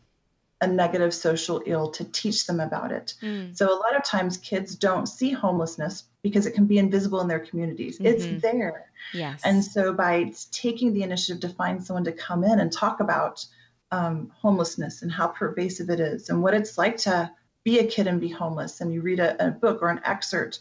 a 0.61 0.67
negative 0.67 1.13
social 1.13 1.61
ill 1.65 1.89
to 1.91 2.03
teach 2.03 2.47
them 2.47 2.59
about 2.59 2.91
it. 2.91 3.13
Mm. 3.21 3.55
So 3.55 3.67
a 3.67 3.77
lot 3.77 3.95
of 3.95 4.03
times 4.03 4.37
kids 4.37 4.75
don't 4.75 5.07
see 5.07 5.31
homelessness 5.31 6.03
because 6.27 6.45
it 6.45 6.53
can 6.53 6.65
be 6.65 6.77
invisible 6.77 7.21
in 7.21 7.27
their 7.27 7.39
communities. 7.39 7.99
Mm-hmm. 7.99 8.07
It's 8.07 8.41
there. 8.41 8.91
Yes. 9.13 9.41
And 9.43 9.63
so 9.63 9.93
by 9.93 10.31
taking 10.51 10.93
the 10.93 11.03
initiative 11.03 11.41
to 11.41 11.49
find 11.49 11.83
someone 11.83 12.05
to 12.05 12.11
come 12.11 12.43
in 12.43 12.59
and 12.59 12.71
talk 12.71 12.99
about 12.99 13.45
um, 13.91 14.31
homelessness 14.35 15.01
and 15.01 15.11
how 15.11 15.27
pervasive 15.27 15.89
it 15.89 15.99
is 15.99 16.29
and 16.29 16.43
what 16.43 16.53
it's 16.53 16.77
like 16.77 16.97
to 16.97 17.31
be 17.63 17.79
a 17.79 17.85
kid 17.85 18.07
and 18.07 18.21
be 18.21 18.29
homeless, 18.29 18.79
and 18.79 18.93
you 18.93 19.01
read 19.01 19.19
a, 19.19 19.47
a 19.47 19.51
book 19.51 19.81
or 19.81 19.89
an 19.89 19.99
excerpt 20.05 20.59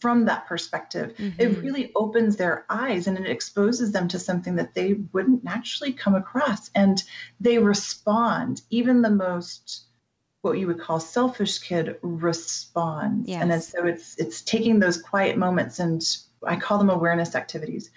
from 0.00 0.24
that 0.24 0.46
perspective, 0.46 1.14
mm-hmm. 1.16 1.40
it 1.40 1.58
really 1.58 1.92
opens 1.94 2.36
their 2.36 2.64
eyes 2.68 3.06
and 3.06 3.18
it 3.18 3.28
exposes 3.28 3.92
them 3.92 4.08
to 4.08 4.18
something 4.18 4.56
that 4.56 4.74
they 4.74 4.94
wouldn't 5.12 5.44
naturally 5.44 5.92
come 5.92 6.14
across. 6.14 6.70
And 6.74 7.02
they 7.40 7.58
respond, 7.58 8.62
even 8.70 9.02
the 9.02 9.10
most 9.10 9.86
what 10.42 10.58
you 10.58 10.66
would 10.66 10.80
call 10.80 11.00
selfish 11.00 11.58
kid 11.58 11.96
responds. 12.02 13.28
Yes. 13.28 13.42
And 13.42 13.62
so 13.62 13.86
it's 13.86 14.16
it's 14.18 14.42
taking 14.42 14.78
those 14.78 15.00
quiet 15.00 15.36
moments 15.36 15.78
and 15.78 16.02
I 16.46 16.56
call 16.56 16.78
them 16.78 16.90
awareness 16.90 17.34
activities, 17.34 17.90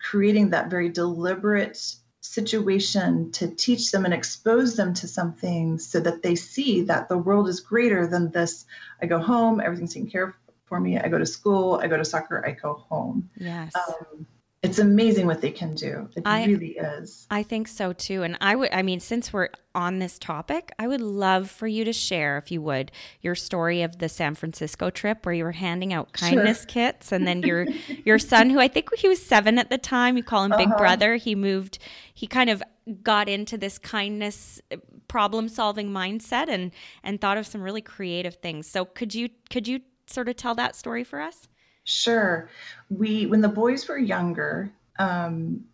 creating 0.00 0.50
that 0.50 0.70
very 0.70 0.88
deliberate 0.88 1.94
situation 2.20 3.30
to 3.32 3.48
teach 3.48 3.92
them 3.92 4.04
and 4.04 4.14
expose 4.14 4.76
them 4.76 4.94
to 4.94 5.06
something 5.06 5.78
so 5.78 6.00
that 6.00 6.22
they 6.22 6.34
see 6.34 6.82
that 6.82 7.08
the 7.08 7.18
world 7.18 7.48
is 7.48 7.60
greater 7.60 8.06
than 8.06 8.30
this. 8.30 8.64
I 9.02 9.06
go 9.06 9.18
home, 9.18 9.60
everything's 9.60 9.94
taken 9.94 10.10
care 10.10 10.24
of 10.24 10.34
for 10.64 10.80
me. 10.80 10.98
I 10.98 11.08
go 11.08 11.18
to 11.18 11.26
school, 11.26 11.80
I 11.82 11.86
go 11.86 11.96
to 11.96 12.04
soccer, 12.04 12.44
I 12.46 12.52
go 12.52 12.74
home. 12.88 13.28
Yes. 13.36 13.72
Um, 13.76 14.26
it's 14.64 14.78
amazing 14.78 15.26
what 15.26 15.42
they 15.42 15.50
can 15.50 15.74
do. 15.74 16.08
It 16.16 16.22
I, 16.24 16.46
really 16.46 16.78
is. 16.78 17.26
I 17.30 17.42
think 17.42 17.68
so 17.68 17.92
too. 17.92 18.22
And 18.22 18.38
I 18.40 18.56
would, 18.56 18.72
I 18.72 18.80
mean, 18.80 18.98
since 18.98 19.30
we're 19.30 19.50
on 19.74 19.98
this 19.98 20.18
topic, 20.18 20.72
I 20.78 20.86
would 20.86 21.02
love 21.02 21.50
for 21.50 21.66
you 21.66 21.84
to 21.84 21.92
share, 21.92 22.38
if 22.38 22.50
you 22.50 22.62
would, 22.62 22.90
your 23.20 23.34
story 23.34 23.82
of 23.82 23.98
the 23.98 24.08
San 24.08 24.34
Francisco 24.34 24.88
trip 24.88 25.26
where 25.26 25.34
you 25.34 25.44
were 25.44 25.52
handing 25.52 25.92
out 25.92 26.14
kindness 26.14 26.60
sure. 26.60 26.66
kits, 26.68 27.12
and 27.12 27.26
then 27.26 27.42
your 27.42 27.66
your 28.04 28.18
son, 28.18 28.48
who 28.48 28.58
I 28.58 28.68
think 28.68 28.88
he 28.96 29.06
was 29.06 29.24
seven 29.24 29.58
at 29.58 29.68
the 29.68 29.78
time, 29.78 30.16
you 30.16 30.22
call 30.22 30.44
him 30.44 30.52
uh-huh. 30.52 30.64
Big 30.64 30.76
Brother. 30.78 31.16
He 31.16 31.34
moved. 31.34 31.78
He 32.14 32.26
kind 32.26 32.48
of 32.48 32.62
got 33.02 33.28
into 33.28 33.58
this 33.58 33.78
kindness 33.78 34.62
uh, 34.72 34.76
problem 35.08 35.48
solving 35.48 35.90
mindset 35.90 36.48
and 36.48 36.72
and 37.02 37.20
thought 37.20 37.36
of 37.36 37.46
some 37.46 37.60
really 37.60 37.82
creative 37.82 38.36
things. 38.36 38.66
So 38.66 38.86
could 38.86 39.14
you 39.14 39.28
could 39.50 39.68
you 39.68 39.80
sort 40.06 40.28
of 40.30 40.36
tell 40.36 40.54
that 40.54 40.74
story 40.74 41.04
for 41.04 41.20
us? 41.20 41.48
Sure. 41.84 42.48
We 42.90 43.26
when 43.26 43.40
the 43.40 43.48
boys 43.48 43.88
were 43.88 43.98
younger, 43.98 44.70
um, 44.98 45.64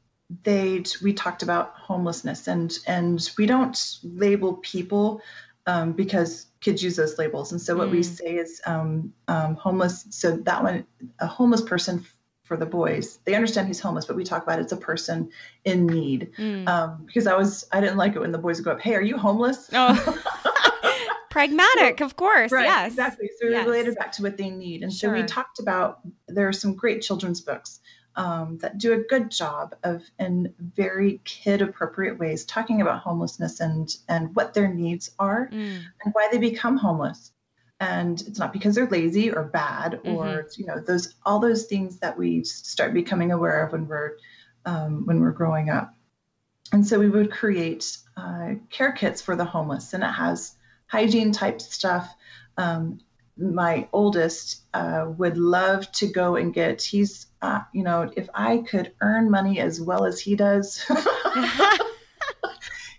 they 0.43 0.85
we 1.03 1.13
talked 1.13 1.43
about 1.43 1.75
homelessness 1.77 2.49
and 2.49 2.77
and 2.87 3.31
we 3.39 3.47
don't 3.47 3.99
label 4.03 4.55
people 4.55 5.23
um, 5.67 5.93
because 5.93 6.47
kids 6.61 6.83
use 6.83 6.97
those 6.97 7.19
labels. 7.19 7.53
And 7.53 7.61
so 7.61 7.77
what 7.77 7.89
mm. 7.89 7.93
we 7.93 8.03
say 8.03 8.37
is 8.37 8.61
um, 8.67 9.13
um, 9.29 9.55
homeless. 9.55 10.07
So 10.11 10.37
that 10.37 10.63
one, 10.63 10.87
a 11.21 11.27
homeless 11.27 11.63
person 11.63 12.05
for 12.45 12.57
the 12.57 12.67
boys, 12.67 13.21
they 13.25 13.35
understand 13.35 13.69
he's 13.69 13.81
homeless, 13.81 14.07
but 14.07 14.17
we 14.17 14.25
talk 14.25 14.43
about 14.43 14.59
it 14.59 14.65
as 14.65 14.73
a 14.73 14.77
person 14.77 15.31
in 15.65 15.87
need. 15.87 16.33
Mm. 16.37 16.69
Um, 16.69 17.05
because 17.07 17.27
I 17.27 17.37
was 17.37 17.67
I 17.73 17.81
didn't 17.81 17.97
like 17.97 18.17
it 18.17 18.21
when 18.21 18.33
the 18.33 18.39
boys 18.39 18.59
would 18.59 18.65
go 18.65 18.73
up, 18.73 18.81
"Hey, 18.81 18.95
are 18.95 19.03
you 19.03 19.17
homeless?" 19.17 19.71
Oh. 19.73 20.23
pragmatic, 21.49 21.99
so, 21.99 22.05
of 22.05 22.17
course. 22.17 22.53
Right, 22.53 22.65
yes. 22.65 22.93
Exactly. 22.93 23.31
So 23.41 23.49
yes. 23.49 23.67
related 23.67 23.97
back 23.97 24.13
to 24.13 24.23
what 24.23 24.37
they 24.37 24.51
need. 24.51 24.83
And 24.83 24.93
sure. 24.93 25.15
so 25.15 25.21
we 25.21 25.27
talked 25.27 25.59
about 25.59 26.01
there 26.29 26.49
are 26.49 26.53
some 26.53 26.75
great 26.75 27.03
children's 27.03 27.41
books 27.41 27.81
um, 28.17 28.59
that 28.59 28.79
do 28.79 28.93
a 28.93 28.99
good 28.99 29.31
job 29.31 29.75
of 29.83 30.03
in 30.19 30.53
very 30.59 31.21
kid 31.25 31.63
appropriate 31.63 32.19
ways 32.19 32.45
talking 32.45 32.81
about 32.81 33.01
homelessness 33.01 33.61
and 33.61 33.97
and 34.09 34.35
what 34.35 34.53
their 34.53 34.73
needs 34.73 35.11
are 35.19 35.49
mm. 35.53 35.81
and 36.05 36.15
why 36.15 36.29
they 36.31 36.39
become 36.39 36.77
homeless 36.77 37.33
and 37.79 38.21
it's 38.23 38.39
not 38.39 38.53
because 38.53 38.75
they're 38.75 38.89
lazy 38.89 39.33
or 39.33 39.45
bad 39.45 40.01
or 40.05 40.25
mm-hmm. 40.25 40.61
you 40.61 40.67
know 40.67 40.81
those 40.81 41.15
all 41.25 41.39
those 41.39 41.67
things 41.67 42.01
that 42.01 42.19
we 42.19 42.43
start 42.45 42.93
becoming 42.93 43.31
aware 43.31 43.65
of 43.65 43.73
when 43.73 43.87
we're 43.87 44.17
um, 44.67 45.07
when 45.07 45.21
we're 45.21 45.31
growing 45.31 45.71
up 45.71 45.95
and 46.73 46.87
so 46.87 46.99
we 46.99 47.09
would 47.09 47.31
create 47.31 47.97
uh, 48.17 48.51
care 48.71 48.93
kits 48.93 49.23
for 49.23 49.37
the 49.37 49.45
homeless 49.45 49.95
and 49.95 50.03
it 50.03 50.09
has 50.09 50.57
hygiene 50.91 51.33
type 51.33 51.61
stuff. 51.61 52.15
Um, 52.57 53.01
my 53.41 53.89
oldest 53.93 54.63
uh, 54.75 55.07
would 55.17 55.39
love 55.39 55.91
to 55.93 56.07
go 56.07 56.37
and 56.37 56.53
get 56.53 56.83
he's 56.83 57.27
uh, 57.43 57.61
you 57.73 57.83
know 57.83 58.11
if 58.17 58.29
i 58.35 58.59
could 58.59 58.93
earn 59.01 59.31
money 59.31 59.61
as 59.61 59.81
well 59.81 60.05
as 60.05 60.21
he 60.21 60.37
does 60.37 60.85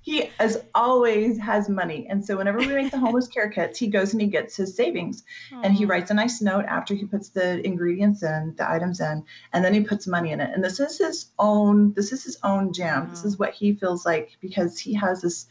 he 0.02 0.32
as 0.40 0.64
always 0.74 1.38
has 1.38 1.70
money 1.70 2.08
and 2.10 2.26
so 2.26 2.36
whenever 2.36 2.58
we 2.58 2.68
make 2.68 2.90
the 2.90 3.00
homeless 3.00 3.28
care 3.28 3.50
kits 3.50 3.78
he 3.78 3.88
goes 3.88 4.14
and 4.14 4.22
he 4.22 4.28
gets 4.28 4.56
his 4.56 4.76
savings 4.76 5.24
Aww. 5.52 5.62
and 5.64 5.76
he 5.76 5.86
writes 5.86 6.10
a 6.10 6.16
nice 6.16 6.42
note 6.42 6.66
after 6.66 6.96
he 6.96 7.06
puts 7.06 7.30
the 7.30 7.66
ingredients 7.66 8.24
in 8.24 8.56
the 8.58 8.68
items 8.68 9.00
in 9.00 9.24
and 9.54 9.64
then 9.64 9.76
he 9.76 9.82
puts 9.82 10.08
money 10.08 10.32
in 10.32 10.42
it 10.42 10.50
and 10.54 10.64
this 10.64 10.80
is 10.80 10.98
his 10.98 11.28
own 11.38 11.94
this 11.94 12.12
is 12.12 12.24
his 12.24 12.38
own 12.42 12.74
jam 12.74 13.10
this 13.12 13.24
is 13.24 13.38
what 13.38 13.54
he 13.54 13.76
feels 13.76 14.06
like 14.06 14.38
because 14.42 14.80
he 14.80 14.96
has 14.96 15.22
this 15.22 15.46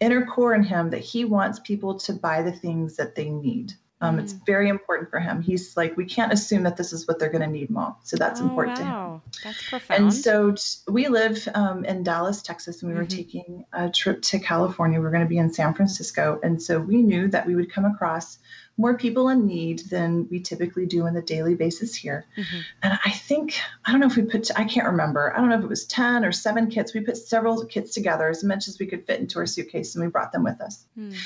inner 0.00 0.24
core 0.24 0.54
in 0.54 0.62
him 0.62 0.90
that 0.90 1.00
he 1.00 1.24
wants 1.24 1.58
people 1.60 1.98
to 1.98 2.12
buy 2.12 2.42
the 2.42 2.52
things 2.52 2.96
that 2.96 3.14
they 3.14 3.28
need 3.28 3.72
um, 4.00 4.16
mm. 4.16 4.22
It's 4.22 4.32
very 4.32 4.68
important 4.68 5.10
for 5.10 5.18
him. 5.18 5.42
He's 5.42 5.76
like, 5.76 5.96
we 5.96 6.04
can't 6.04 6.32
assume 6.32 6.62
that 6.62 6.76
this 6.76 6.92
is 6.92 7.08
what 7.08 7.18
they're 7.18 7.30
going 7.30 7.42
to 7.42 7.48
need, 7.48 7.70
mom. 7.70 7.96
So 8.04 8.16
that's 8.16 8.40
oh, 8.40 8.44
important 8.44 8.78
wow. 8.78 8.84
to 8.84 8.90
him. 9.12 9.22
That's 9.44 9.68
profound. 9.68 10.02
And 10.02 10.14
so 10.14 10.54
we 10.88 11.08
live 11.08 11.48
um, 11.54 11.84
in 11.84 12.04
Dallas, 12.04 12.42
Texas, 12.42 12.82
and 12.82 12.90
we 12.90 12.94
mm-hmm. 12.94 13.02
were 13.02 13.08
taking 13.08 13.64
a 13.72 13.90
trip 13.90 14.22
to 14.22 14.38
California. 14.38 15.00
We 15.00 15.06
are 15.06 15.10
going 15.10 15.24
to 15.24 15.28
be 15.28 15.38
in 15.38 15.52
San 15.52 15.74
Francisco. 15.74 16.38
And 16.42 16.62
so 16.62 16.78
we 16.78 17.02
knew 17.02 17.28
that 17.28 17.46
we 17.46 17.56
would 17.56 17.72
come 17.72 17.84
across 17.84 18.38
more 18.78 18.96
people 18.96 19.28
in 19.28 19.44
need 19.44 19.80
than 19.90 20.28
we 20.30 20.38
typically 20.38 20.86
do 20.86 21.06
on 21.06 21.12
the 21.12 21.20
daily 21.20 21.56
basis 21.56 21.96
here. 21.96 22.24
Mm-hmm. 22.36 22.60
And 22.84 22.98
I 23.04 23.10
think, 23.10 23.60
I 23.84 23.90
don't 23.90 24.00
know 24.00 24.06
if 24.06 24.16
we 24.16 24.22
put, 24.22 24.48
I 24.56 24.64
can't 24.64 24.86
remember, 24.86 25.34
I 25.34 25.40
don't 25.40 25.48
know 25.48 25.58
if 25.58 25.64
it 25.64 25.68
was 25.68 25.84
10 25.86 26.24
or 26.24 26.30
seven 26.30 26.70
kits. 26.70 26.94
We 26.94 27.00
put 27.00 27.16
several 27.16 27.64
kits 27.66 27.92
together 27.92 28.28
as 28.28 28.44
much 28.44 28.68
as 28.68 28.78
we 28.78 28.86
could 28.86 29.04
fit 29.04 29.18
into 29.18 29.40
our 29.40 29.46
suitcase 29.46 29.96
and 29.96 30.04
we 30.04 30.10
brought 30.10 30.30
them 30.30 30.44
with 30.44 30.60
us. 30.60 30.86
Mm. 30.96 31.16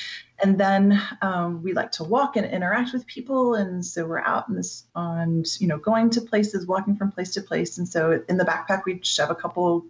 And 0.43 0.59
then 0.59 1.01
um, 1.21 1.63
we 1.63 1.75
like 1.75 1.93
to 1.93 2.05
walk 2.05 2.37
and 2.37 2.47
interact 2.47 2.95
with 2.95 3.07
people. 3.07 3.55
And 3.55 3.85
so 3.85 4.07
we're 4.07 4.21
out 4.21 4.49
in 4.49 4.57
this 4.57 4.85
on, 4.95 5.45
you 5.59 5.69
know, 5.69 5.77
going 5.77 6.09
to 6.11 6.23
places, 6.23 6.67
walking 6.67 6.97
from 6.97 7.13
place 7.13 7.35
to 7.35 7.43
place. 7.43 7.77
And 7.77 7.87
so 7.87 8.25
in 8.31 8.39
the 8.39 8.45
backpack, 8.45 8.87
we'd 8.87 9.05
shove 9.05 9.29
a 9.29 9.35
couple 9.35 9.85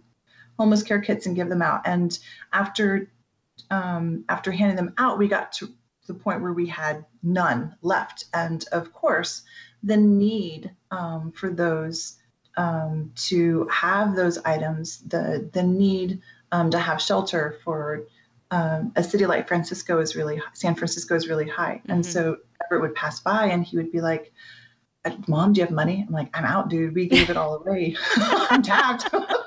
homeless 0.59 0.83
care 0.83 0.99
kits 0.99 1.25
and 1.25 1.35
give 1.35 1.47
them 1.47 1.61
out. 1.61 1.81
And 1.85 2.19
after 2.51 3.09
um, 3.69 4.25
after 4.29 4.51
handing 4.51 4.75
them 4.75 4.93
out, 4.97 5.17
we 5.17 5.27
got 5.27 5.53
to 5.53 5.69
the 6.05 6.13
point 6.13 6.41
where 6.41 6.53
we 6.53 6.67
had 6.67 7.05
none 7.21 7.75
left. 7.81 8.25
And 8.33 8.65
of 8.71 8.93
course, 8.93 9.43
the 9.83 9.97
need 9.97 10.71
um, 10.91 11.31
for 11.31 11.49
those 11.49 12.17
um, 12.57 13.11
to 13.15 13.67
have 13.71 14.15
those 14.15 14.37
items, 14.39 14.99
the 14.99 15.49
the 15.53 15.63
need 15.63 16.21
um, 16.51 16.69
to 16.71 16.79
have 16.79 17.01
shelter 17.01 17.59
for 17.63 18.03
um, 18.51 18.91
a 18.95 19.03
city 19.03 19.25
like 19.25 19.47
Francisco 19.47 19.99
is 19.99 20.15
really 20.15 20.41
San 20.53 20.75
Francisco 20.75 21.15
is 21.15 21.27
really 21.27 21.47
high. 21.47 21.75
Mm-hmm. 21.75 21.91
And 21.91 22.05
so 22.05 22.37
Everett 22.63 22.81
would 22.81 22.95
pass 22.95 23.19
by 23.19 23.47
and 23.47 23.65
he 23.65 23.77
would 23.77 23.91
be 23.91 24.01
like, 24.01 24.31
"Mom, 25.27 25.53
do 25.53 25.61
you 25.61 25.65
have 25.65 25.73
money?" 25.73 26.05
I'm 26.07 26.13
like, 26.13 26.29
"I'm 26.37 26.45
out, 26.45 26.69
dude. 26.69 26.93
We 26.93 27.07
gave 27.07 27.29
it 27.29 27.37
all 27.37 27.55
away. 27.55 27.95
I'm 28.17 28.61
tapped." 28.61 29.09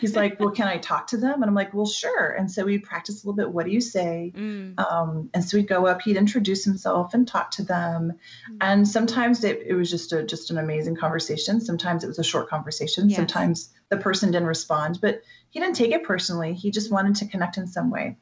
he's 0.00 0.16
like, 0.16 0.38
well, 0.40 0.50
can 0.50 0.68
I 0.68 0.78
talk 0.78 1.06
to 1.08 1.16
them? 1.16 1.42
And 1.42 1.44
I'm 1.44 1.54
like, 1.54 1.74
well, 1.74 1.86
sure. 1.86 2.30
And 2.30 2.50
so 2.50 2.64
we 2.64 2.78
practice 2.78 3.22
a 3.22 3.26
little 3.26 3.36
bit. 3.36 3.52
What 3.52 3.66
do 3.66 3.72
you 3.72 3.80
say? 3.80 4.32
Mm. 4.34 4.78
Um, 4.78 5.30
and 5.34 5.44
so 5.44 5.56
we'd 5.56 5.68
go 5.68 5.86
up, 5.86 6.02
he'd 6.02 6.16
introduce 6.16 6.64
himself 6.64 7.14
and 7.14 7.26
talk 7.26 7.50
to 7.52 7.62
them. 7.62 8.12
Mm. 8.50 8.56
And 8.60 8.88
sometimes 8.88 9.44
it, 9.44 9.62
it, 9.66 9.74
was 9.74 9.90
just 9.90 10.12
a, 10.12 10.22
just 10.22 10.50
an 10.50 10.58
amazing 10.58 10.96
conversation. 10.96 11.60
Sometimes 11.60 12.04
it 12.04 12.08
was 12.08 12.18
a 12.18 12.24
short 12.24 12.48
conversation. 12.48 13.08
Yes. 13.08 13.16
Sometimes 13.16 13.70
the 13.88 13.96
person 13.96 14.30
didn't 14.30 14.48
respond, 14.48 14.98
but 15.00 15.22
he 15.50 15.60
didn't 15.60 15.76
take 15.76 15.92
it 15.92 16.04
personally. 16.04 16.54
He 16.54 16.70
just 16.70 16.90
wanted 16.90 17.16
to 17.16 17.26
connect 17.26 17.56
in 17.56 17.66
some 17.66 17.90
way. 17.90 18.16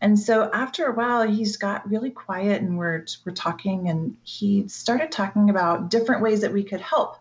And 0.00 0.18
so 0.18 0.50
after 0.52 0.86
a 0.86 0.94
while, 0.94 1.26
he's 1.28 1.56
got 1.56 1.88
really 1.88 2.10
quiet 2.10 2.62
and 2.62 2.78
we're, 2.78 3.04
we're 3.24 3.32
talking 3.32 3.88
and 3.88 4.16
he 4.22 4.68
started 4.68 5.12
talking 5.12 5.50
about 5.50 5.90
different 5.90 6.22
ways 6.22 6.40
that 6.40 6.52
we 6.52 6.64
could 6.64 6.80
help 6.80 7.18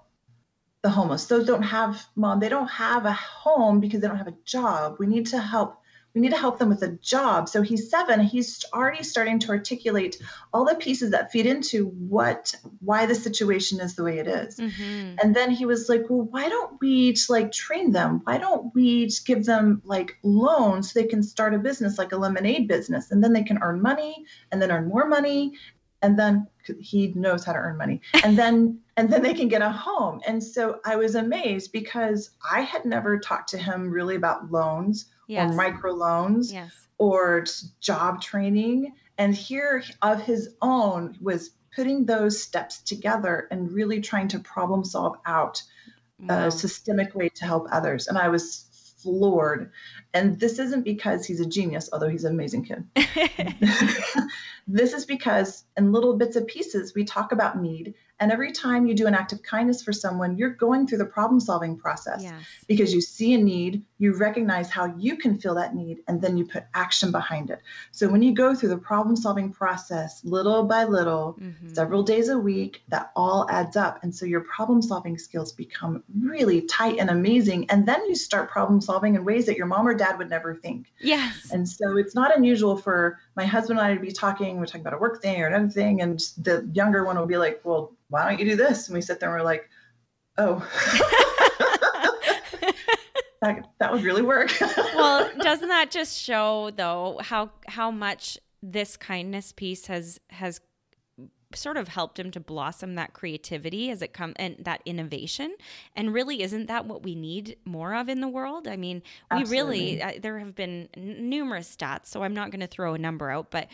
the 0.86 0.92
homeless. 0.92 1.26
Those 1.26 1.48
don't 1.48 1.64
have 1.64 2.06
mom, 2.16 2.40
they 2.40 2.48
don't 2.48 2.68
have 2.68 3.06
a 3.06 3.12
home 3.12 3.80
because 3.80 4.02
they 4.02 4.08
don't 4.08 4.18
have 4.18 4.28
a 4.28 4.38
job. 4.46 4.98
We 5.00 5.08
need 5.08 5.26
to 5.28 5.40
help 5.40 5.82
we 6.14 6.22
need 6.22 6.32
to 6.32 6.38
help 6.38 6.60
them 6.60 6.70
with 6.70 6.82
a 6.82 6.94
job. 7.02 7.50
So 7.50 7.62
he's 7.62 7.90
7, 7.90 8.22
he's 8.22 8.64
already 8.74 9.04
starting 9.04 9.38
to 9.40 9.50
articulate 9.50 10.16
all 10.54 10.64
the 10.64 10.76
pieces 10.76 11.12
that 11.12 11.30
feed 11.30 11.46
into 11.46 11.88
what 11.88 12.56
why 12.80 13.06
the 13.06 13.16
situation 13.16 13.82
is 13.82 13.96
the 13.96 14.04
way 14.04 14.20
it 14.20 14.28
is. 14.28 14.58
Mm-hmm. 14.58 15.16
And 15.22 15.36
then 15.36 15.52
he 15.52 15.66
was 15.66 15.90
like, 15.90 16.04
"Well, 16.10 16.22
why 16.22 16.48
don't 16.48 16.80
we 16.80 17.18
like 17.28 17.52
train 17.52 17.92
them? 17.92 18.22
Why 18.24 18.38
don't 18.38 18.74
we 18.74 19.12
give 19.26 19.44
them 19.44 19.82
like 19.84 20.18
loans 20.24 20.94
so 20.94 21.00
they 21.02 21.08
can 21.08 21.22
start 21.22 21.54
a 21.54 21.58
business 21.58 21.98
like 21.98 22.14
a 22.14 22.18
lemonade 22.18 22.70
business 22.70 23.12
and 23.12 23.22
then 23.22 23.34
they 23.34 23.44
can 23.44 23.60
earn 23.62 23.82
money 23.82 24.26
and 24.52 24.62
then 24.62 24.72
earn 24.72 24.88
more 24.88 25.08
money 25.08 25.54
and 26.06 26.20
then 26.20 26.48
he 26.80 27.12
knows 27.16 27.44
how 27.44 27.52
to 27.52 27.60
earn 27.60 27.78
money 27.78 28.00
and 28.24 28.38
then 28.42 28.80
and 28.96 29.12
then 29.12 29.22
they 29.24 29.34
can 29.34 29.48
get 29.48 29.62
a 29.62 29.70
home 29.70 30.22
and 30.28 30.42
so 30.42 30.80
i 30.86 30.96
was 30.96 31.16
amazed 31.16 31.72
because 31.72 32.30
i 32.52 32.62
had 32.62 32.86
never 32.86 33.20
talked 33.20 33.50
to 33.50 33.58
him 33.58 33.90
really 33.90 34.16
about 34.16 34.52
loans 34.52 35.08
yes. 35.28 35.52
or 35.52 35.56
micro 35.56 35.92
loans 35.92 36.54
yes. 36.54 36.88
or 37.00 37.44
job 37.82 38.22
training 38.22 38.94
and 39.18 39.36
here 39.36 39.84
of 40.02 40.22
his 40.22 40.56
own 40.62 41.18
was 41.20 41.52
putting 41.76 42.06
those 42.06 42.42
steps 42.42 42.80
together 42.82 43.48
and 43.52 43.72
really 43.72 44.00
trying 44.00 44.28
to 44.28 44.40
problem 44.40 44.84
solve 44.84 45.18
out 45.26 45.62
wow. 46.20 46.48
a 46.48 46.52
systemic 46.52 47.16
way 47.16 47.30
to 47.30 47.46
help 47.46 47.68
others 47.72 48.08
and 48.08 48.18
i 48.18 48.28
was 48.28 48.66
floored. 49.06 49.72
And 50.14 50.40
this 50.40 50.60
isn't 50.60 50.84
because 50.84 51.26
he's 51.26 51.40
a 51.40 51.46
genius 51.46 51.90
although 51.94 52.10
he's 52.10 52.26
an 52.26 52.34
amazing 52.34 52.66
kid. 52.66 52.84
This 54.68 54.94
is 54.94 55.06
because 55.06 55.64
in 55.78 55.92
little 55.92 56.16
bits 56.16 56.36
and 56.36 56.48
pieces, 56.48 56.96
we 56.96 57.04
talk 57.04 57.32
about 57.32 57.62
need 57.62 57.94
and 58.20 58.32
every 58.32 58.52
time 58.52 58.88
you 58.88 58.94
do 58.94 59.08
an 59.08 59.14
act 59.14 59.34
of 59.34 59.44
kindness 59.44 59.84
for 59.84 59.92
someone, 59.92 60.38
you're 60.38 60.50
going 60.50 60.88
through 60.88 61.00
the 61.00 61.06
problem 61.06 61.40
solving 61.40 61.78
process 61.78 62.24
yes. 62.24 62.42
because 62.68 62.94
you 62.94 63.02
see 63.02 63.34
a 63.34 63.38
need, 63.38 63.84
you 63.98 64.16
recognize 64.16 64.70
how 64.70 64.86
you 64.98 65.18
can 65.18 65.38
fill 65.38 65.56
that 65.56 65.76
need, 65.76 66.00
and 66.08 66.22
then 66.22 66.38
you 66.38 66.46
put 66.46 66.64
action 66.74 67.12
behind 67.12 67.50
it. 67.50 67.60
So 67.92 68.08
when 68.08 68.22
you 68.22 68.34
go 68.34 68.56
through 68.56 68.70
the 68.70 68.78
problem 68.78 69.18
solving 69.18 69.52
process 69.52 70.24
little 70.24 70.64
by 70.64 70.86
little, 70.86 71.38
mm-hmm. 71.42 71.74
several 71.74 72.04
days 72.04 72.30
a 72.30 72.38
week, 72.38 72.84
that 72.88 73.12
all 73.16 73.48
adds 73.50 73.76
up. 73.76 74.02
And 74.02 74.16
so 74.16 74.26
your 74.26 74.42
problem 74.42 74.82
solving 74.82 75.18
skills 75.18 75.52
become 75.52 76.04
really 76.18 76.62
tight 76.62 77.00
and 77.00 77.10
amazing. 77.10 77.70
And 77.70 77.86
then 77.86 78.06
you 78.08 78.16
start 78.16 78.50
problem 78.50 78.80
solving 78.80 79.16
in 79.16 79.26
ways 79.26 79.46
that 79.48 79.58
your 79.58 79.66
mom 79.66 79.88
or 79.88 79.94
dad 79.94 80.18
would 80.18 80.30
never 80.30 80.56
think. 80.56 80.92
Yes. 81.02 81.52
And 81.52 81.68
so 81.68 81.98
it's 81.98 82.16
not 82.16 82.36
unusual 82.36 82.78
for 82.78 83.20
my 83.36 83.46
husband 83.46 83.80
and 83.80 83.88
I 83.88 83.92
would 83.92 84.02
be 84.02 84.12
talking, 84.12 84.58
we're 84.58 84.66
talking 84.66 84.82
about 84.82 84.94
a 84.94 84.98
work 84.98 85.22
thing 85.22 85.42
or 85.42 85.48
another 85.48 85.68
thing, 85.68 86.02
and 86.02 86.20
the 86.38 86.70
younger 86.74 87.04
one 87.04 87.20
would 87.20 87.28
be 87.28 87.38
like, 87.38 87.62
well, 87.64 87.94
why 88.10 88.30
don't 88.30 88.40
you 88.40 88.46
do 88.46 88.56
this? 88.56 88.88
And 88.88 88.96
we 88.96 89.02
sit 89.02 89.20
there 89.20 89.30
and 89.30 89.40
we're 89.40 89.46
like, 89.46 89.70
oh, 90.38 90.60
that, 93.42 93.68
that 93.80 93.92
would 93.92 94.04
really 94.04 94.22
work. 94.22 94.54
well, 94.96 95.30
doesn't 95.40 95.68
that 95.68 95.92
just 95.92 96.18
show 96.18 96.72
though 96.76 97.20
how 97.22 97.52
how 97.68 97.92
much 97.92 98.40
this 98.64 98.98
kindness 98.98 99.52
piece 99.52 99.88
has 99.88 100.20
has 100.30 100.62
sort 101.56 101.78
of 101.78 101.88
helped 101.90 102.20
him 102.20 102.32
to 102.32 102.40
blossom 102.40 102.96
that 102.96 103.14
creativity 103.14 103.90
as 103.90 104.02
it 104.02 104.14
come 104.14 104.34
and 104.38 104.56
that 104.60 104.82
innovation 104.86 105.56
and 105.96 106.14
really 106.14 106.42
isn't 106.42 106.68
that 106.68 106.86
what 106.86 107.04
we 107.04 107.16
need 107.16 107.58
more 107.66 107.96
of 107.96 108.10
in 108.10 108.22
the 108.22 108.28
world 108.28 108.68
i 108.68 108.76
mean 108.76 109.02
we 109.32 109.42
Absolutely. 109.42 109.98
really 109.98 110.02
uh, 110.02 110.12
there 110.22 110.40
have 110.40 110.56
been 110.56 110.90
n- 110.96 111.30
numerous 111.30 111.74
stats 111.76 112.08
so 112.08 112.24
i'm 112.24 112.34
not 112.34 112.52
going 112.52 112.62
to 112.62 112.68
throw 112.68 112.94
a 112.94 112.98
number 112.98 113.32
out 113.32 113.52
but 113.52 113.68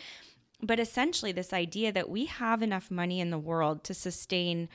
but 0.62 0.78
essentially, 0.78 1.32
this 1.32 1.52
idea 1.52 1.92
that 1.92 2.08
we 2.08 2.26
have 2.26 2.62
enough 2.62 2.90
money 2.90 3.20
in 3.20 3.30
the 3.30 3.38
world 3.38 3.82
to 3.84 3.94
sustain 3.94 4.68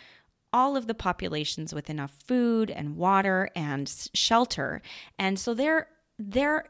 all 0.52 0.76
of 0.76 0.88
the 0.88 0.94
populations 0.94 1.74
with 1.74 1.90
enough 1.90 2.14
food 2.26 2.70
and 2.70 2.98
water 2.98 3.50
and 3.56 3.90
shelter. 4.14 4.82
And 5.18 5.40
so 5.40 5.54
there 5.54 5.88
there 6.20 6.66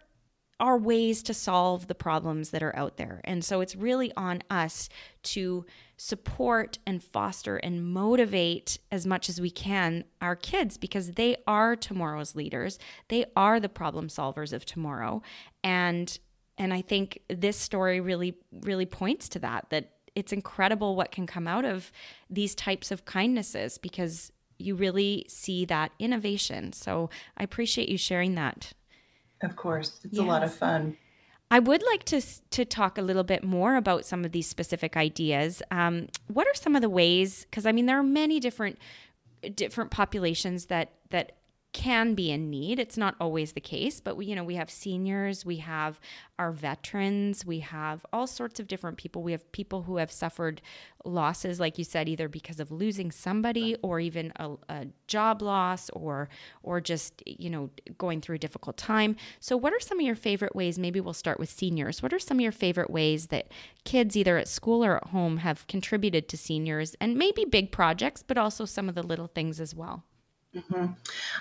are 0.59 0.77
ways 0.77 1.21
to 1.23 1.33
solve 1.33 1.87
the 1.87 1.95
problems 1.95 2.49
that 2.49 2.63
are 2.63 2.75
out 2.75 2.97
there. 2.97 3.21
And 3.23 3.45
so 3.45 3.61
it's 3.61 3.75
really 3.75 4.11
on 4.17 4.41
us 4.49 4.89
to 5.23 5.65
support 5.97 6.79
and 6.85 7.03
foster 7.03 7.57
and 7.57 7.85
motivate 7.85 8.79
as 8.91 9.05
much 9.05 9.29
as 9.29 9.41
we 9.41 9.49
can 9.49 10.03
our 10.21 10.35
kids 10.35 10.77
because 10.77 11.11
they 11.11 11.37
are 11.47 11.75
tomorrow's 11.75 12.35
leaders. 12.35 12.79
They 13.07 13.25
are 13.35 13.59
the 13.59 13.69
problem 13.69 14.07
solvers 14.07 14.53
of 14.53 14.65
tomorrow. 14.65 15.21
And 15.63 16.17
and 16.57 16.73
I 16.73 16.81
think 16.81 17.21
this 17.29 17.55
story 17.55 17.99
really, 17.99 18.35
really 18.51 18.87
points 18.87 19.29
to 19.29 19.39
that, 19.39 19.67
that 19.69 19.91
it's 20.15 20.33
incredible 20.33 20.95
what 20.95 21.11
can 21.11 21.27
come 21.27 21.47
out 21.47 21.65
of 21.65 21.91
these 22.29 22.55
types 22.55 22.89
of 22.89 23.05
kindnesses 23.05 23.77
because 23.77 24.31
you 24.57 24.73
really 24.73 25.25
see 25.29 25.65
that 25.65 25.91
innovation. 25.99 26.73
So 26.73 27.11
I 27.37 27.43
appreciate 27.43 27.89
you 27.89 27.97
sharing 27.97 28.33
that. 28.35 28.73
Of 29.41 29.55
course, 29.55 29.99
it's 30.03 30.15
yes. 30.15 30.23
a 30.23 30.27
lot 30.27 30.43
of 30.43 30.53
fun. 30.53 30.97
I 31.49 31.59
would 31.59 31.83
like 31.83 32.03
to 32.05 32.21
to 32.21 32.65
talk 32.65 32.97
a 32.97 33.01
little 33.01 33.23
bit 33.23 33.43
more 33.43 33.77
about 33.77 34.05
some 34.05 34.25
of 34.25 34.31
these 34.31 34.47
specific 34.47 34.97
ideas. 34.97 35.61
Um, 35.71 36.07
what 36.27 36.45
are 36.47 36.53
some 36.53 36.75
of 36.75 36.81
the 36.81 36.89
ways? 36.89 37.45
Because 37.45 37.65
I 37.65 37.71
mean, 37.71 37.85
there 37.85 37.97
are 37.97 38.03
many 38.03 38.39
different 38.39 38.77
different 39.55 39.91
populations 39.91 40.65
that 40.65 40.91
that 41.09 41.33
can 41.73 42.15
be 42.15 42.31
in 42.31 42.49
need. 42.49 42.79
It's 42.79 42.97
not 42.97 43.15
always 43.19 43.53
the 43.53 43.61
case, 43.61 43.99
but 43.99 44.15
we, 44.15 44.25
you 44.25 44.35
know, 44.35 44.43
we 44.43 44.55
have 44.55 44.69
seniors, 44.69 45.45
we 45.45 45.57
have 45.57 45.99
our 46.39 46.51
veterans, 46.51 47.45
we 47.45 47.59
have 47.59 48.05
all 48.11 48.25
sorts 48.25 48.59
of 48.59 48.67
different 48.67 48.97
people. 48.97 49.21
We 49.21 49.31
have 49.33 49.51
people 49.51 49.83
who 49.83 49.97
have 49.97 50.11
suffered 50.11 50.61
losses, 51.03 51.59
like 51.59 51.77
you 51.77 51.83
said, 51.83 52.07
either 52.09 52.27
because 52.27 52.59
of 52.59 52.71
losing 52.71 53.11
somebody 53.11 53.75
or 53.81 53.99
even 53.99 54.31
a, 54.37 54.51
a 54.69 54.87
job 55.07 55.41
loss 55.41 55.89
or 55.91 56.29
or 56.63 56.81
just 56.81 57.21
you 57.25 57.49
know 57.49 57.69
going 57.97 58.21
through 58.21 58.35
a 58.35 58.39
difficult 58.39 58.77
time. 58.77 59.15
So, 59.39 59.57
what 59.57 59.73
are 59.73 59.79
some 59.79 59.99
of 59.99 60.05
your 60.05 60.15
favorite 60.15 60.55
ways? 60.55 60.79
Maybe 60.79 60.99
we'll 60.99 61.13
start 61.13 61.39
with 61.39 61.49
seniors. 61.49 62.01
What 62.01 62.13
are 62.13 62.19
some 62.19 62.37
of 62.37 62.41
your 62.41 62.51
favorite 62.51 62.89
ways 62.89 63.27
that 63.27 63.51
kids, 63.83 64.15
either 64.15 64.37
at 64.37 64.47
school 64.47 64.83
or 64.83 64.97
at 64.97 65.09
home, 65.09 65.37
have 65.37 65.67
contributed 65.67 66.27
to 66.29 66.37
seniors, 66.37 66.95
and 66.99 67.15
maybe 67.15 67.45
big 67.45 67.71
projects, 67.71 68.23
but 68.23 68.37
also 68.37 68.65
some 68.65 68.89
of 68.89 68.95
the 68.95 69.03
little 69.03 69.27
things 69.27 69.59
as 69.59 69.75
well? 69.75 70.03
Mm-hmm. 70.55 70.85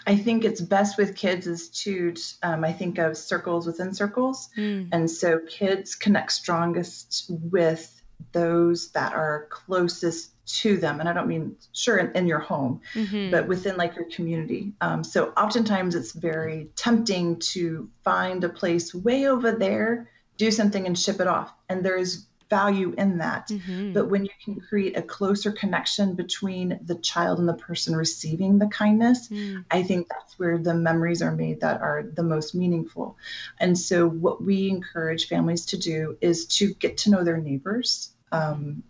I 0.06 0.16
think 0.16 0.44
it's 0.44 0.60
best 0.60 0.98
with 0.98 1.16
kids 1.16 1.46
is 1.46 1.68
to, 1.70 2.14
um, 2.42 2.64
I 2.64 2.72
think 2.72 2.98
of 2.98 3.16
circles 3.16 3.66
within 3.66 3.94
circles. 3.94 4.48
Mm. 4.56 4.88
And 4.92 5.10
so 5.10 5.40
kids 5.48 5.94
connect 5.94 6.32
strongest 6.32 7.30
with 7.30 8.02
those 8.32 8.90
that 8.92 9.12
are 9.12 9.46
closest 9.50 10.32
to 10.46 10.76
them. 10.76 11.00
And 11.00 11.08
I 11.08 11.12
don't 11.12 11.28
mean, 11.28 11.56
sure, 11.72 11.98
in, 11.98 12.14
in 12.16 12.26
your 12.26 12.38
home, 12.38 12.80
mm-hmm. 12.94 13.30
but 13.30 13.48
within 13.48 13.76
like 13.76 13.96
your 13.96 14.06
community. 14.06 14.72
Um, 14.80 15.02
so 15.02 15.32
oftentimes 15.36 15.94
it's 15.94 16.12
very 16.12 16.68
tempting 16.76 17.38
to 17.40 17.88
find 18.04 18.44
a 18.44 18.48
place 18.48 18.94
way 18.94 19.26
over 19.26 19.52
there, 19.52 20.10
do 20.36 20.50
something 20.50 20.86
and 20.86 20.98
ship 20.98 21.20
it 21.20 21.26
off. 21.26 21.52
And 21.68 21.84
there's 21.84 22.26
value 22.48 22.94
in 22.96 23.18
that. 23.18 23.48
Mm-hmm. 23.48 23.92
But 23.92 24.08
when 24.08 24.24
you 24.24 24.30
can 24.44 24.60
create 24.60 24.96
a 24.96 25.02
closer 25.02 25.52
connection 25.52 26.14
between 26.14 26.78
the 26.84 26.96
child 26.96 27.38
and 27.38 27.48
the 27.48 27.54
person 27.54 27.96
receiving 27.96 28.58
the 28.58 28.68
kindness, 28.68 29.28
mm. 29.28 29.64
I 29.70 29.82
think 29.82 30.08
that's 30.08 30.38
where 30.38 30.58
the 30.58 30.74
memories 30.74 31.22
are 31.22 31.32
made 31.32 31.60
that 31.60 31.80
are 31.80 32.04
the 32.14 32.22
most 32.22 32.54
meaningful. 32.54 33.16
And 33.58 33.78
so, 33.78 34.08
what 34.08 34.42
we 34.42 34.68
encourage 34.68 35.28
families 35.28 35.66
to 35.66 35.76
do 35.76 36.16
is 36.20 36.46
to 36.58 36.74
get 36.74 36.96
to 36.98 37.10
know 37.10 37.24
their 37.24 37.38
neighbors. 37.38 38.12
Um, 38.32 38.82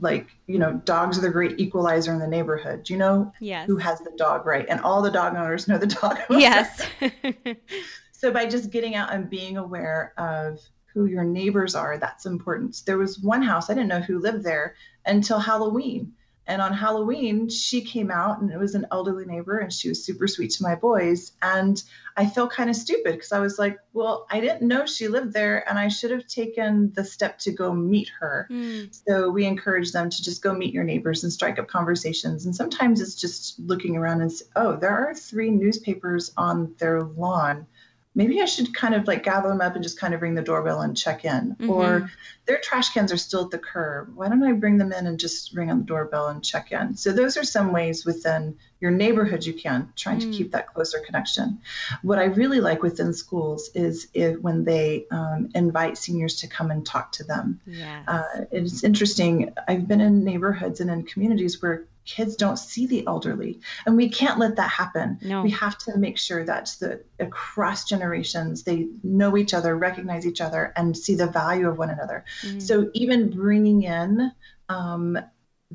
like 0.00 0.28
you 0.46 0.58
know 0.58 0.74
dogs 0.84 1.16
are 1.16 1.22
the 1.22 1.30
great 1.30 1.58
equalizer 1.58 2.12
in 2.12 2.18
the 2.18 2.26
neighborhood 2.26 2.82
do 2.82 2.92
you 2.92 2.98
know 2.98 3.32
yes. 3.40 3.66
who 3.66 3.76
has 3.76 4.00
the 4.00 4.12
dog 4.16 4.44
right 4.46 4.66
and 4.68 4.80
all 4.80 5.00
the 5.00 5.10
dog 5.10 5.34
owners 5.34 5.68
know 5.68 5.78
the 5.78 5.86
dog 5.86 6.18
owner. 6.28 6.40
yes 6.40 6.86
so 8.12 8.30
by 8.30 8.46
just 8.46 8.70
getting 8.70 8.94
out 8.94 9.12
and 9.12 9.30
being 9.30 9.56
aware 9.56 10.12
of 10.18 10.58
who 10.92 11.06
your 11.06 11.24
neighbors 11.24 11.74
are. 11.74 11.98
That's 11.98 12.26
important. 12.26 12.82
There 12.86 12.98
was 12.98 13.18
one 13.18 13.42
house, 13.42 13.70
I 13.70 13.74
didn't 13.74 13.88
know 13.88 14.00
who 14.00 14.18
lived 14.18 14.44
there 14.44 14.74
until 15.06 15.38
Halloween. 15.38 16.12
And 16.46 16.60
on 16.60 16.72
Halloween, 16.72 17.48
she 17.48 17.82
came 17.82 18.10
out 18.10 18.40
and 18.40 18.50
it 18.50 18.58
was 18.58 18.74
an 18.74 18.86
elderly 18.90 19.24
neighbor 19.24 19.58
and 19.58 19.72
she 19.72 19.88
was 19.88 20.04
super 20.04 20.26
sweet 20.26 20.50
to 20.52 20.62
my 20.64 20.74
boys. 20.74 21.32
And 21.40 21.80
I 22.16 22.26
felt 22.26 22.52
kind 22.52 22.68
of 22.68 22.74
stupid 22.74 23.12
because 23.12 23.30
I 23.30 23.38
was 23.38 23.60
like, 23.60 23.78
well, 23.92 24.26
I 24.28 24.40
didn't 24.40 24.66
know 24.66 24.84
she 24.84 25.06
lived 25.06 25.32
there 25.32 25.66
and 25.68 25.78
I 25.78 25.86
should 25.86 26.10
have 26.10 26.26
taken 26.26 26.92
the 26.94 27.04
step 27.04 27.38
to 27.40 27.52
go 27.52 27.72
meet 27.72 28.10
her. 28.18 28.48
Mm. 28.50 28.92
So 29.06 29.30
we 29.30 29.44
encourage 29.44 29.92
them 29.92 30.10
to 30.10 30.22
just 30.22 30.42
go 30.42 30.52
meet 30.52 30.74
your 30.74 30.84
neighbors 30.84 31.22
and 31.22 31.32
strike 31.32 31.60
up 31.60 31.68
conversations. 31.68 32.44
And 32.44 32.54
sometimes 32.54 33.00
it's 33.00 33.14
just 33.14 33.60
looking 33.60 33.96
around 33.96 34.20
and 34.20 34.32
say, 34.32 34.44
oh, 34.56 34.76
there 34.76 34.90
are 34.90 35.14
three 35.14 35.50
newspapers 35.50 36.32
on 36.36 36.74
their 36.78 37.02
lawn 37.04 37.66
maybe 38.14 38.42
I 38.42 38.44
should 38.44 38.74
kind 38.74 38.94
of 38.94 39.06
like 39.06 39.22
gather 39.22 39.48
them 39.48 39.60
up 39.60 39.74
and 39.74 39.82
just 39.82 39.98
kind 39.98 40.12
of 40.12 40.20
ring 40.20 40.34
the 40.34 40.42
doorbell 40.42 40.82
and 40.82 40.96
check 40.96 41.24
in. 41.24 41.56
Mm-hmm. 41.56 41.70
Or 41.70 42.10
their 42.46 42.58
trash 42.58 42.90
cans 42.92 43.12
are 43.12 43.16
still 43.16 43.44
at 43.44 43.50
the 43.50 43.58
curb. 43.58 44.12
Why 44.14 44.28
don't 44.28 44.42
I 44.42 44.52
bring 44.52 44.76
them 44.76 44.92
in 44.92 45.06
and 45.06 45.18
just 45.18 45.54
ring 45.54 45.70
on 45.70 45.78
the 45.78 45.84
doorbell 45.84 46.28
and 46.28 46.44
check 46.44 46.72
in? 46.72 46.96
So 46.96 47.12
those 47.12 47.36
are 47.36 47.44
some 47.44 47.72
ways 47.72 48.04
within 48.04 48.56
your 48.80 48.90
neighborhood 48.90 49.44
you 49.46 49.54
can 49.54 49.90
trying 49.96 50.18
mm. 50.18 50.22
to 50.22 50.36
keep 50.36 50.52
that 50.52 50.74
closer 50.74 50.98
connection. 50.98 51.60
What 52.02 52.18
I 52.18 52.24
really 52.24 52.60
like 52.60 52.82
within 52.82 53.14
schools 53.14 53.70
is 53.74 54.08
if 54.12 54.38
when 54.40 54.64
they 54.64 55.06
um, 55.10 55.48
invite 55.54 55.96
seniors 55.96 56.36
to 56.40 56.48
come 56.48 56.70
and 56.70 56.84
talk 56.84 57.12
to 57.12 57.24
them. 57.24 57.60
Yes. 57.66 58.08
Uh, 58.08 58.44
it's 58.50 58.84
interesting. 58.84 59.54
I've 59.68 59.88
been 59.88 60.00
in 60.00 60.24
neighborhoods 60.24 60.80
and 60.80 60.90
in 60.90 61.04
communities 61.04 61.62
where 61.62 61.84
kids 62.04 62.36
don't 62.36 62.58
see 62.58 62.86
the 62.86 63.06
elderly 63.06 63.60
and 63.86 63.96
we 63.96 64.08
can't 64.08 64.38
let 64.38 64.56
that 64.56 64.70
happen 64.70 65.18
no. 65.22 65.42
we 65.42 65.50
have 65.50 65.78
to 65.78 65.96
make 65.96 66.18
sure 66.18 66.44
that 66.44 66.74
the 66.80 67.02
across 67.20 67.84
generations 67.84 68.62
they 68.62 68.88
know 69.02 69.36
each 69.36 69.54
other 69.54 69.76
recognize 69.76 70.26
each 70.26 70.40
other 70.40 70.72
and 70.76 70.96
see 70.96 71.14
the 71.14 71.26
value 71.26 71.68
of 71.68 71.78
one 71.78 71.90
another 71.90 72.24
mm-hmm. 72.42 72.58
so 72.58 72.90
even 72.94 73.30
bringing 73.30 73.82
in 73.82 74.32
um, 74.68 75.18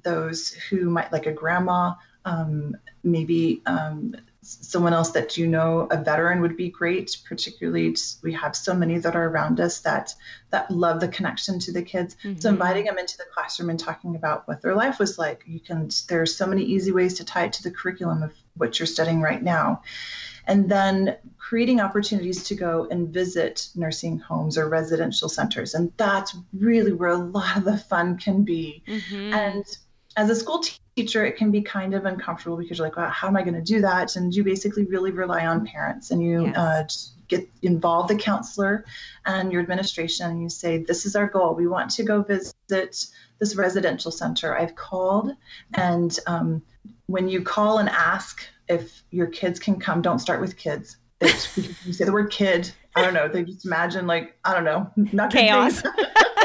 those 0.03 0.49
who 0.49 0.89
might 0.89 1.11
like 1.11 1.25
a 1.25 1.31
grandma 1.31 1.93
um, 2.25 2.75
maybe 3.03 3.61
um, 3.65 4.13
someone 4.47 4.93
else 4.93 5.11
that 5.11 5.37
you 5.37 5.45
know 5.45 5.87
a 5.91 6.01
veteran 6.01 6.39
would 6.41 6.55
be 6.55 6.69
great 6.69 7.17
particularly 7.27 7.95
we 8.23 8.31
have 8.31 8.55
so 8.55 8.73
many 8.73 8.97
that 8.97 9.15
are 9.15 9.27
around 9.27 9.59
us 9.59 9.81
that 9.81 10.13
that 10.51 10.71
love 10.71 11.01
the 11.01 11.07
connection 11.07 11.59
to 11.59 11.71
the 11.71 11.81
kids 11.81 12.15
mm-hmm. 12.23 12.39
so 12.39 12.49
inviting 12.49 12.85
them 12.85 12.97
into 12.97 13.17
the 13.17 13.25
classroom 13.33 13.69
and 13.69 13.79
talking 13.79 14.15
about 14.15 14.47
what 14.47 14.61
their 14.61 14.73
life 14.73 14.99
was 14.99 15.17
like 15.17 15.43
you 15.45 15.59
can 15.59 15.89
there's 16.07 16.35
so 16.35 16.47
many 16.47 16.63
easy 16.63 16.91
ways 16.91 17.13
to 17.13 17.25
tie 17.25 17.43
it 17.45 17.53
to 17.53 17.61
the 17.61 17.71
curriculum 17.71 18.23
of 18.23 18.31
what 18.55 18.79
you're 18.79 18.87
studying 18.87 19.21
right 19.21 19.43
now 19.43 19.81
and 20.45 20.69
then 20.69 21.17
creating 21.37 21.81
opportunities 21.81 22.43
to 22.43 22.55
go 22.55 22.87
and 22.89 23.09
visit 23.09 23.67
nursing 23.75 24.17
homes 24.17 24.57
or 24.57 24.69
residential 24.69 25.27
centers 25.27 25.73
and 25.73 25.91
that's 25.97 26.35
really 26.53 26.93
where 26.93 27.09
a 27.09 27.17
lot 27.17 27.57
of 27.57 27.65
the 27.65 27.77
fun 27.77 28.17
can 28.17 28.43
be 28.43 28.81
mm-hmm. 28.87 29.33
and 29.33 29.65
as 30.15 30.29
a 30.29 30.35
school 30.35 30.59
teacher, 30.59 30.79
it 30.97 31.37
can 31.37 31.51
be 31.51 31.61
kind 31.61 31.93
of 31.93 32.05
uncomfortable 32.05 32.57
because 32.57 32.77
you're 32.77 32.87
like, 32.87 32.97
well, 32.97 33.09
how 33.09 33.27
am 33.27 33.37
I 33.37 33.43
going 33.43 33.53
to 33.53 33.61
do 33.61 33.81
that? 33.81 34.15
And 34.15 34.33
you 34.33 34.43
basically 34.43 34.85
really 34.85 35.11
rely 35.11 35.45
on 35.45 35.65
parents 35.65 36.11
and 36.11 36.21
you 36.21 36.47
yes. 36.47 36.57
uh, 36.57 36.83
get 37.27 37.47
involve 37.61 38.07
the 38.07 38.15
counselor 38.15 38.85
and 39.25 39.51
your 39.51 39.61
administration 39.61 40.29
and 40.29 40.41
you 40.41 40.49
say, 40.49 40.79
this 40.79 41.05
is 41.05 41.15
our 41.15 41.27
goal. 41.27 41.53
We 41.53 41.67
want 41.67 41.91
to 41.91 42.03
go 42.03 42.23
visit 42.23 42.55
this 42.69 43.55
residential 43.55 44.11
center. 44.11 44.57
I've 44.57 44.75
called 44.75 45.31
and 45.75 46.17
um, 46.25 46.61
when 47.05 47.29
you 47.29 47.41
call 47.41 47.77
and 47.77 47.89
ask 47.89 48.43
if 48.67 49.03
your 49.11 49.27
kids 49.27 49.59
can 49.59 49.79
come, 49.79 50.01
don't 50.01 50.19
start 50.19 50.41
with 50.41 50.57
kids. 50.57 50.97
You 51.85 51.93
say 51.93 52.05
the 52.05 52.11
word 52.11 52.31
kid, 52.31 52.71
I 52.95 53.01
don't 53.01 53.13
know. 53.13 53.27
They 53.27 53.43
just 53.43 53.65
imagine 53.65 54.05
like, 54.05 54.37
I 54.43 54.53
don't 54.53 54.63
know, 54.63 54.91
not 55.13 55.31
chaos. 55.31 55.81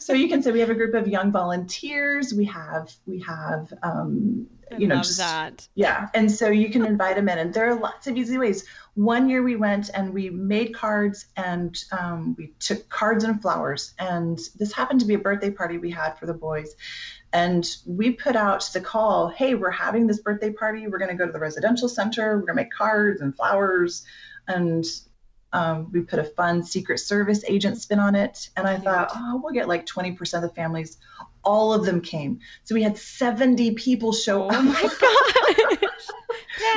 so 0.00 0.14
you 0.14 0.28
can 0.28 0.42
say 0.42 0.50
we 0.50 0.60
have 0.60 0.70
a 0.70 0.74
group 0.74 0.94
of 0.94 1.06
young 1.06 1.30
volunteers. 1.30 2.32
We 2.32 2.46
have 2.46 2.92
we 3.06 3.20
have 3.20 3.72
um, 3.82 4.46
you 4.78 4.86
know 4.86 4.96
just 4.96 5.18
that. 5.18 5.68
yeah, 5.74 6.08
and 6.14 6.30
so 6.30 6.48
you 6.48 6.70
can 6.70 6.86
invite 6.86 7.16
them 7.16 7.28
in, 7.28 7.38
and 7.38 7.52
there 7.52 7.70
are 7.70 7.74
lots 7.74 8.06
of 8.06 8.16
easy 8.16 8.38
ways. 8.38 8.64
One 8.94 9.28
year 9.28 9.42
we 9.42 9.56
went 9.56 9.90
and 9.92 10.12
we 10.14 10.30
made 10.30 10.74
cards 10.74 11.26
and 11.36 11.76
um, 11.92 12.34
we 12.38 12.54
took 12.60 12.88
cards 12.88 13.24
and 13.24 13.40
flowers, 13.42 13.92
and 13.98 14.38
this 14.58 14.72
happened 14.72 15.00
to 15.00 15.06
be 15.06 15.14
a 15.14 15.18
birthday 15.18 15.50
party 15.50 15.76
we 15.76 15.90
had 15.90 16.14
for 16.18 16.26
the 16.26 16.34
boys. 16.34 16.74
And 17.32 17.64
we 17.86 18.10
put 18.10 18.34
out 18.34 18.68
the 18.72 18.80
call, 18.80 19.28
hey, 19.28 19.54
we're 19.54 19.70
having 19.70 20.06
this 20.06 20.18
birthday 20.18 20.50
party. 20.50 20.88
We're 20.88 20.98
going 20.98 21.10
to 21.10 21.16
go 21.16 21.26
to 21.26 21.32
the 21.32 21.38
residential 21.38 21.88
center. 21.88 22.32
We're 22.32 22.46
going 22.46 22.56
to 22.56 22.62
make 22.62 22.72
cards 22.72 23.20
and 23.20 23.36
flowers. 23.36 24.04
And 24.48 24.84
um, 25.52 25.90
we 25.92 26.00
put 26.00 26.18
a 26.18 26.24
fun 26.24 26.62
Secret 26.62 26.98
Service 26.98 27.42
agent 27.48 27.80
spin 27.80 27.98
on 27.98 28.14
it. 28.14 28.50
And 28.56 28.66
I 28.66 28.78
thought, 28.78 29.10
oh, 29.14 29.40
we'll 29.42 29.52
get 29.52 29.68
like 29.68 29.86
20% 29.86 30.34
of 30.34 30.42
the 30.42 30.48
families. 30.50 30.98
All 31.42 31.72
of 31.72 31.84
them 31.84 32.00
came. 32.00 32.38
So 32.64 32.74
we 32.74 32.82
had 32.82 32.96
70 32.96 33.74
people 33.74 34.12
show 34.12 34.44
oh 34.44 34.48
up. 34.48 34.54
Oh 34.54 34.62
my 34.62 34.82
gosh. 35.80 35.98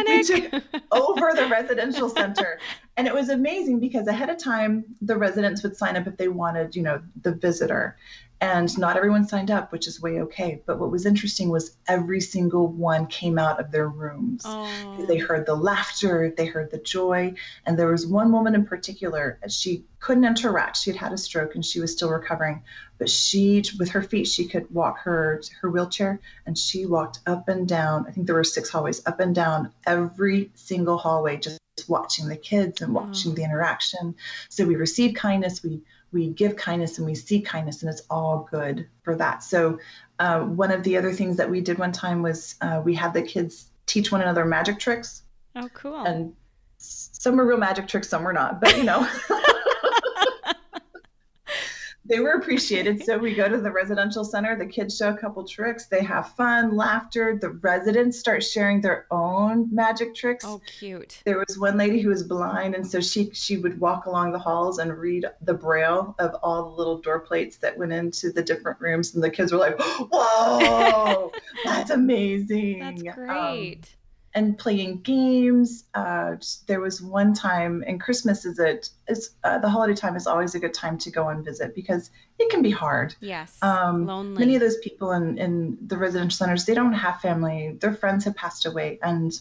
we 0.07 0.23
took 0.23 0.63
over 0.91 1.33
the 1.35 1.47
residential 1.51 2.09
center. 2.09 2.59
And 2.97 3.07
it 3.07 3.13
was 3.13 3.29
amazing 3.29 3.79
because 3.79 4.07
ahead 4.07 4.29
of 4.29 4.37
time, 4.37 4.85
the 5.01 5.17
residents 5.17 5.61
would 5.63 5.75
sign 5.75 5.95
up 5.95 6.07
if 6.07 6.17
they 6.17 6.27
wanted, 6.27 6.75
you 6.75 6.83
know, 6.83 7.01
the 7.21 7.33
visitor 7.33 7.97
and 8.43 8.77
not 8.77 8.97
everyone 8.97 9.25
signed 9.25 9.49
up 9.49 9.71
which 9.71 9.87
is 9.87 10.01
way 10.01 10.19
okay. 10.19 10.61
But 10.65 10.77
what 10.77 10.91
was 10.91 11.05
interesting 11.05 11.47
was 11.47 11.77
every 11.87 12.19
single 12.19 12.67
one 12.67 13.07
came 13.07 13.39
out 13.39 13.57
of 13.57 13.71
their 13.71 13.87
rooms. 13.87 14.41
Oh. 14.43 15.05
they 15.07 15.17
heard 15.17 15.45
the 15.45 15.55
laughter 15.55 16.33
they 16.35 16.47
heard 16.47 16.69
the 16.69 16.79
joy. 16.79 17.35
And 17.65 17.79
there 17.79 17.87
was 17.87 18.05
one 18.05 18.33
woman 18.33 18.53
in 18.53 18.65
particular 18.65 19.39
she 19.47 19.85
couldn't 19.99 20.25
interact. 20.25 20.75
She 20.75 20.91
had 20.91 20.99
had 20.99 21.13
a 21.13 21.17
stroke 21.17 21.55
and 21.55 21.65
she 21.65 21.79
was 21.79 21.93
still 21.93 22.09
recovering. 22.09 22.63
But 22.97 23.09
she 23.09 23.63
with 23.79 23.89
her 23.91 24.03
feet 24.03 24.27
she 24.27 24.45
could 24.45 24.69
walk 24.69 24.99
her 24.99 25.41
her 25.61 25.69
wheelchair 25.69 26.19
and 26.45 26.57
she 26.57 26.85
walked 26.85 27.19
up 27.25 27.47
and 27.47 27.65
down. 27.65 28.05
I 28.07 28.11
think 28.11 28.27
there 28.27 28.35
were 28.35 28.43
six 28.43 28.69
hallways 28.69 29.01
up 29.05 29.21
and 29.21 29.33
down 29.33 29.71
every 29.85 30.51
single 30.55 30.97
hallway 30.97 31.37
just 31.37 31.61
watching 31.87 32.27
the 32.27 32.35
kids 32.35 32.81
and 32.81 32.93
watching 32.93 33.31
oh. 33.31 33.35
the 33.35 33.43
interaction. 33.43 34.15
So 34.49 34.65
we 34.65 34.75
received 34.75 35.15
kindness 35.15 35.63
we 35.63 35.81
we 36.13 36.29
give 36.29 36.55
kindness 36.55 36.97
and 36.97 37.07
we 37.07 37.15
see 37.15 37.41
kindness 37.41 37.81
and 37.81 37.91
it's 37.91 38.03
all 38.09 38.47
good 38.49 38.87
for 39.01 39.15
that. 39.15 39.43
So 39.43 39.79
uh, 40.19 40.41
one 40.41 40.71
of 40.71 40.83
the 40.83 40.95
other 40.97 41.11
things 41.11 41.37
that 41.37 41.49
we 41.49 41.59
did 41.59 41.79
one 41.79 41.91
time 41.91 42.21
was 42.21 42.55
uh, 42.61 42.81
we 42.83 42.93
had 42.93 43.13
the 43.13 43.21
kids 43.21 43.65
teach 43.85 44.11
one 44.11 44.21
another 44.21 44.45
magic 44.45 44.79
tricks. 44.79 45.23
Oh 45.55 45.67
cool. 45.73 46.03
And 46.03 46.33
some 46.77 47.37
were 47.37 47.45
real 47.45 47.57
magic 47.57 47.87
tricks 47.87 48.09
some 48.09 48.23
were 48.23 48.33
not 48.33 48.59
but 48.59 48.77
you 48.77 48.83
know 48.83 49.07
they 52.05 52.19
were 52.19 52.31
appreciated. 52.31 53.03
so 53.03 53.17
we 53.17 53.33
go 53.33 53.47
to 53.47 53.57
the 53.57 53.71
residential 53.71 54.23
center, 54.23 54.57
the 54.57 54.65
kids 54.65 54.97
show 54.97 55.09
a 55.09 55.17
couple 55.17 55.45
tricks, 55.47 55.85
they 55.85 56.03
have 56.03 56.31
fun, 56.35 56.75
laughter. 56.75 57.37
The 57.39 57.49
residents 57.49 58.19
start 58.19 58.43
sharing 58.43 58.81
their 58.81 59.05
own 59.11 59.73
magic 59.73 60.13
tricks. 60.15 60.43
Oh, 60.45 60.61
cute. 60.79 61.21
There 61.25 61.37
was 61.39 61.57
one 61.57 61.77
lady 61.77 62.01
who 62.01 62.09
was 62.09 62.23
blind, 62.23 62.75
and 62.75 62.85
so 62.85 62.99
she 62.99 63.31
she 63.33 63.57
would 63.57 63.79
walk 63.79 64.05
along 64.05 64.31
the 64.31 64.39
halls 64.39 64.79
and 64.79 64.97
read 64.97 65.25
the 65.41 65.53
braille 65.53 66.15
of 66.19 66.35
all 66.43 66.69
the 66.69 66.75
little 66.75 66.99
door 66.99 67.19
plates 67.19 67.57
that 67.57 67.77
went 67.77 67.93
into 67.93 68.31
the 68.31 68.43
different 68.43 68.79
rooms, 68.81 69.13
and 69.15 69.23
the 69.23 69.29
kids 69.29 69.51
were 69.51 69.59
like, 69.59 69.79
"Whoa, 70.11 71.31
that's 71.65 71.89
amazing!" 71.89 72.79
That's 72.79 73.03
great. 73.03 73.77
Um, 73.77 73.81
and 74.35 74.57
playing 74.57 75.01
games. 75.01 75.85
Uh, 75.93 76.35
there 76.67 76.79
was 76.79 77.01
one 77.01 77.33
time, 77.33 77.83
and 77.85 78.01
Christmas 78.01 78.45
is 78.45 78.59
it 78.59 78.89
is 79.07 79.31
uh, 79.43 79.59
the 79.59 79.69
holiday 79.69 79.93
time 79.93 80.15
is 80.15 80.27
always 80.27 80.55
a 80.55 80.59
good 80.59 80.73
time 80.73 80.97
to 80.99 81.11
go 81.11 81.29
and 81.29 81.45
visit 81.45 81.75
because 81.75 82.09
it 82.39 82.49
can 82.49 82.61
be 82.61 82.71
hard. 82.71 83.15
Yes, 83.19 83.57
um, 83.61 84.05
lonely. 84.05 84.39
Many 84.39 84.55
of 84.55 84.61
those 84.61 84.77
people 84.77 85.11
in 85.11 85.37
in 85.37 85.77
the 85.85 85.97
residential 85.97 86.35
centers 86.35 86.65
they 86.65 86.73
don't 86.73 86.93
have 86.93 87.21
family. 87.21 87.77
Their 87.79 87.93
friends 87.93 88.25
have 88.25 88.35
passed 88.35 88.65
away, 88.65 88.99
and 89.01 89.31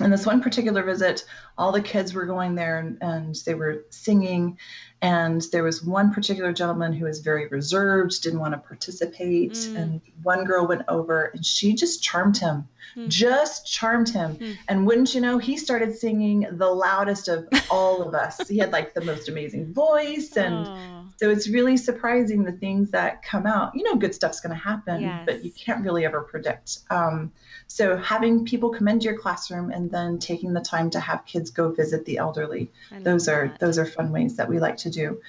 in 0.00 0.10
this 0.10 0.26
one 0.26 0.42
particular 0.42 0.82
visit, 0.82 1.24
all 1.56 1.72
the 1.72 1.80
kids 1.80 2.12
were 2.12 2.26
going 2.26 2.54
there 2.54 2.78
and, 2.78 2.98
and, 3.00 3.34
they 3.46 3.54
were 3.54 3.86
singing. 3.88 4.58
And 5.00 5.42
there 5.52 5.62
was 5.62 5.82
one 5.82 6.12
particular 6.12 6.52
gentleman 6.52 6.92
who 6.92 7.06
was 7.06 7.20
very 7.20 7.46
reserved, 7.48 8.22
didn't 8.22 8.40
want 8.40 8.52
to 8.52 8.58
participate. 8.58 9.52
Mm. 9.52 9.76
And 9.76 10.00
one 10.22 10.44
girl 10.44 10.66
went 10.66 10.82
over 10.88 11.30
and 11.34 11.44
she 11.44 11.74
just 11.74 12.02
charmed 12.02 12.36
him, 12.36 12.68
mm. 12.94 13.08
just 13.08 13.66
charmed 13.66 14.10
him. 14.10 14.36
Mm. 14.36 14.56
And 14.68 14.86
wouldn't 14.86 15.14
you 15.14 15.20
know, 15.22 15.38
he 15.38 15.56
started 15.56 15.96
singing 15.96 16.46
the 16.50 16.68
loudest 16.68 17.28
of 17.28 17.48
all 17.70 18.02
of 18.02 18.14
us. 18.14 18.46
he 18.48 18.58
had 18.58 18.72
like 18.72 18.92
the 18.92 19.04
most 19.04 19.28
amazing 19.28 19.72
voice 19.72 20.36
and. 20.36 20.66
Oh 20.66 20.95
so 21.16 21.30
it's 21.30 21.48
really 21.48 21.76
surprising 21.76 22.44
the 22.44 22.52
things 22.52 22.90
that 22.90 23.22
come 23.22 23.46
out. 23.46 23.74
You 23.74 23.84
know, 23.84 23.96
good 23.96 24.14
stuff's 24.14 24.40
going 24.40 24.54
to 24.54 24.62
happen, 24.62 25.00
yes. 25.00 25.22
but 25.26 25.44
you 25.44 25.50
can't 25.50 25.82
really 25.84 26.04
ever 26.04 26.20
predict. 26.20 26.80
Um, 26.90 27.32
so 27.66 27.96
having 27.96 28.44
people 28.44 28.70
come 28.70 28.86
into 28.86 29.04
your 29.04 29.18
classroom 29.18 29.70
and 29.70 29.90
then 29.90 30.18
taking 30.18 30.52
the 30.52 30.60
time 30.60 30.90
to 30.90 31.00
have 31.00 31.24
kids 31.24 31.50
go 31.50 31.72
visit 31.72 32.04
the 32.04 32.18
elderly, 32.18 32.70
those 33.00 33.28
are 33.28 33.48
that. 33.48 33.60
those 33.60 33.78
are 33.78 33.86
fun 33.86 34.12
ways 34.12 34.36
that 34.36 34.48
we 34.48 34.58
like 34.58 34.76
to 34.78 34.90
do. 34.90 35.20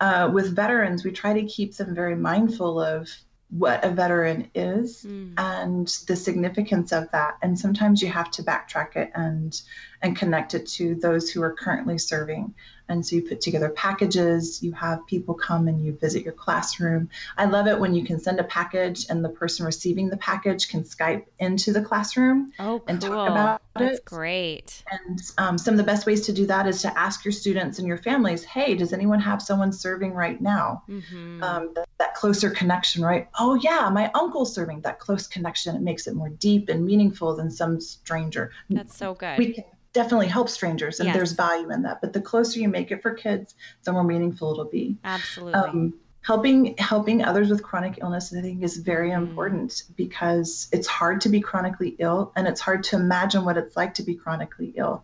Uh, 0.00 0.30
with 0.32 0.54
veterans, 0.54 1.04
we 1.04 1.10
try 1.10 1.34
to 1.34 1.44
keep 1.44 1.76
them 1.76 1.94
very 1.94 2.16
mindful 2.16 2.80
of 2.80 3.08
what 3.48 3.84
a 3.84 3.90
veteran 3.90 4.50
is 4.54 5.04
mm. 5.04 5.32
and 5.36 5.86
the 6.08 6.16
significance 6.16 6.90
of 6.90 7.08
that 7.12 7.36
and 7.42 7.56
sometimes 7.56 8.02
you 8.02 8.08
have 8.08 8.28
to 8.28 8.42
backtrack 8.42 8.96
it 8.96 9.10
and 9.14 9.62
and 10.02 10.16
connect 10.16 10.54
it 10.54 10.66
to 10.66 10.96
those 10.96 11.30
who 11.30 11.40
are 11.42 11.52
currently 11.52 11.96
serving 11.96 12.52
and 12.88 13.04
so 13.04 13.16
you 13.16 13.22
put 13.22 13.40
together 13.40 13.68
packages, 13.68 14.62
you 14.62 14.72
have 14.72 15.06
people 15.06 15.34
come 15.34 15.68
and 15.68 15.84
you 15.84 15.92
visit 15.92 16.22
your 16.22 16.32
classroom. 16.32 17.08
I 17.36 17.46
love 17.46 17.66
it 17.66 17.78
when 17.78 17.94
you 17.94 18.04
can 18.04 18.20
send 18.20 18.38
a 18.38 18.44
package 18.44 19.06
and 19.10 19.24
the 19.24 19.28
person 19.28 19.66
receiving 19.66 20.08
the 20.08 20.16
package 20.16 20.68
can 20.68 20.82
Skype 20.82 21.24
into 21.38 21.72
the 21.72 21.82
classroom 21.82 22.52
oh, 22.58 22.78
cool. 22.78 22.84
and 22.86 23.00
talk 23.00 23.30
about 23.30 23.62
That's 23.74 23.98
it. 23.98 24.04
great. 24.04 24.84
And 24.90 25.20
um, 25.38 25.58
some 25.58 25.74
of 25.74 25.78
the 25.78 25.84
best 25.84 26.06
ways 26.06 26.22
to 26.26 26.32
do 26.32 26.46
that 26.46 26.66
is 26.66 26.82
to 26.82 26.98
ask 26.98 27.24
your 27.24 27.32
students 27.32 27.78
and 27.78 27.88
your 27.88 27.98
families, 27.98 28.44
hey, 28.44 28.74
does 28.74 28.92
anyone 28.92 29.20
have 29.20 29.42
someone 29.42 29.72
serving 29.72 30.12
right 30.12 30.40
now? 30.40 30.84
Mm-hmm. 30.88 31.42
Um, 31.42 31.72
that, 31.74 31.88
that 31.98 32.14
closer 32.14 32.50
connection, 32.50 33.02
right? 33.02 33.28
Oh, 33.38 33.54
yeah, 33.54 33.90
my 33.92 34.10
uncle's 34.14 34.54
serving. 34.54 34.82
That 34.82 35.00
close 35.00 35.26
connection, 35.26 35.74
it 35.74 35.82
makes 35.82 36.06
it 36.06 36.14
more 36.14 36.28
deep 36.28 36.68
and 36.68 36.84
meaningful 36.84 37.34
than 37.34 37.50
some 37.50 37.80
stranger. 37.80 38.52
That's 38.70 38.96
so 38.96 39.14
good. 39.14 39.38
We 39.38 39.52
can 39.54 39.64
definitely 39.96 40.28
help 40.28 40.50
strangers 40.50 41.00
and 41.00 41.06
yes. 41.06 41.16
there's 41.16 41.32
value 41.32 41.70
in 41.70 41.80
that 41.80 42.02
but 42.02 42.12
the 42.12 42.20
closer 42.20 42.60
you 42.60 42.68
make 42.68 42.90
it 42.90 43.00
for 43.00 43.14
kids 43.14 43.54
the 43.84 43.92
more 43.92 44.04
meaningful 44.04 44.52
it'll 44.52 44.66
be 44.66 44.94
absolutely 45.04 45.54
um, 45.54 45.94
helping 46.20 46.76
helping 46.76 47.24
others 47.24 47.48
with 47.48 47.62
chronic 47.62 47.98
illness 48.02 48.34
i 48.36 48.42
think 48.42 48.62
is 48.62 48.76
very 48.76 49.10
mm. 49.10 49.16
important 49.16 49.84
because 49.96 50.68
it's 50.70 50.86
hard 50.86 51.18
to 51.18 51.30
be 51.30 51.40
chronically 51.40 51.96
ill 51.98 52.30
and 52.36 52.46
it's 52.46 52.60
hard 52.60 52.84
to 52.84 52.94
imagine 52.94 53.42
what 53.42 53.56
it's 53.56 53.74
like 53.74 53.94
to 53.94 54.02
be 54.02 54.14
chronically 54.14 54.74
ill 54.76 55.02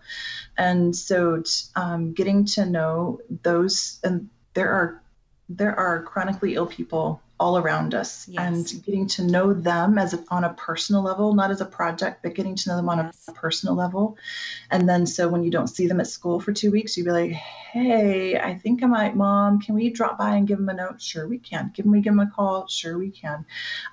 and 0.58 0.94
so 0.94 1.42
um, 1.74 2.12
getting 2.12 2.44
to 2.44 2.66
know 2.66 3.18
those 3.42 3.98
and 4.04 4.28
there 4.52 4.70
are 4.70 5.02
there 5.48 5.74
are 5.74 6.02
chronically 6.02 6.54
ill 6.54 6.66
people 6.66 7.22
all 7.42 7.58
around 7.58 7.92
us 7.92 8.28
yes. 8.28 8.40
and 8.40 8.84
getting 8.84 9.04
to 9.04 9.24
know 9.24 9.52
them 9.52 9.98
as 9.98 10.14
a, 10.14 10.24
on 10.28 10.44
a 10.44 10.54
personal 10.54 11.02
level 11.02 11.34
not 11.34 11.50
as 11.50 11.60
a 11.60 11.64
project 11.64 12.22
but 12.22 12.34
getting 12.34 12.54
to 12.54 12.68
know 12.68 12.76
them 12.76 12.88
on 12.88 12.98
yes. 12.98 13.24
a 13.26 13.32
personal 13.32 13.74
level 13.74 14.16
and 14.70 14.88
then 14.88 15.04
so 15.04 15.28
when 15.28 15.42
you 15.42 15.50
don't 15.50 15.66
see 15.66 15.88
them 15.88 15.98
at 15.98 16.06
school 16.06 16.38
for 16.38 16.52
two 16.52 16.70
weeks 16.70 16.96
you'd 16.96 17.04
be 17.04 17.10
like 17.10 17.32
hey 17.32 18.38
i 18.38 18.54
think 18.54 18.80
i 18.84 18.86
might 18.86 19.16
mom 19.16 19.60
can 19.60 19.74
we 19.74 19.90
drop 19.90 20.16
by 20.16 20.36
and 20.36 20.46
give 20.46 20.56
them 20.56 20.68
a 20.68 20.74
note 20.74 21.02
sure 21.02 21.26
we 21.26 21.38
can 21.38 21.72
give 21.74 21.84
them 21.84 21.90
we 21.90 22.00
give 22.00 22.12
them 22.12 22.20
a 22.20 22.30
call 22.30 22.68
sure 22.68 22.96
we 22.96 23.10
can 23.10 23.44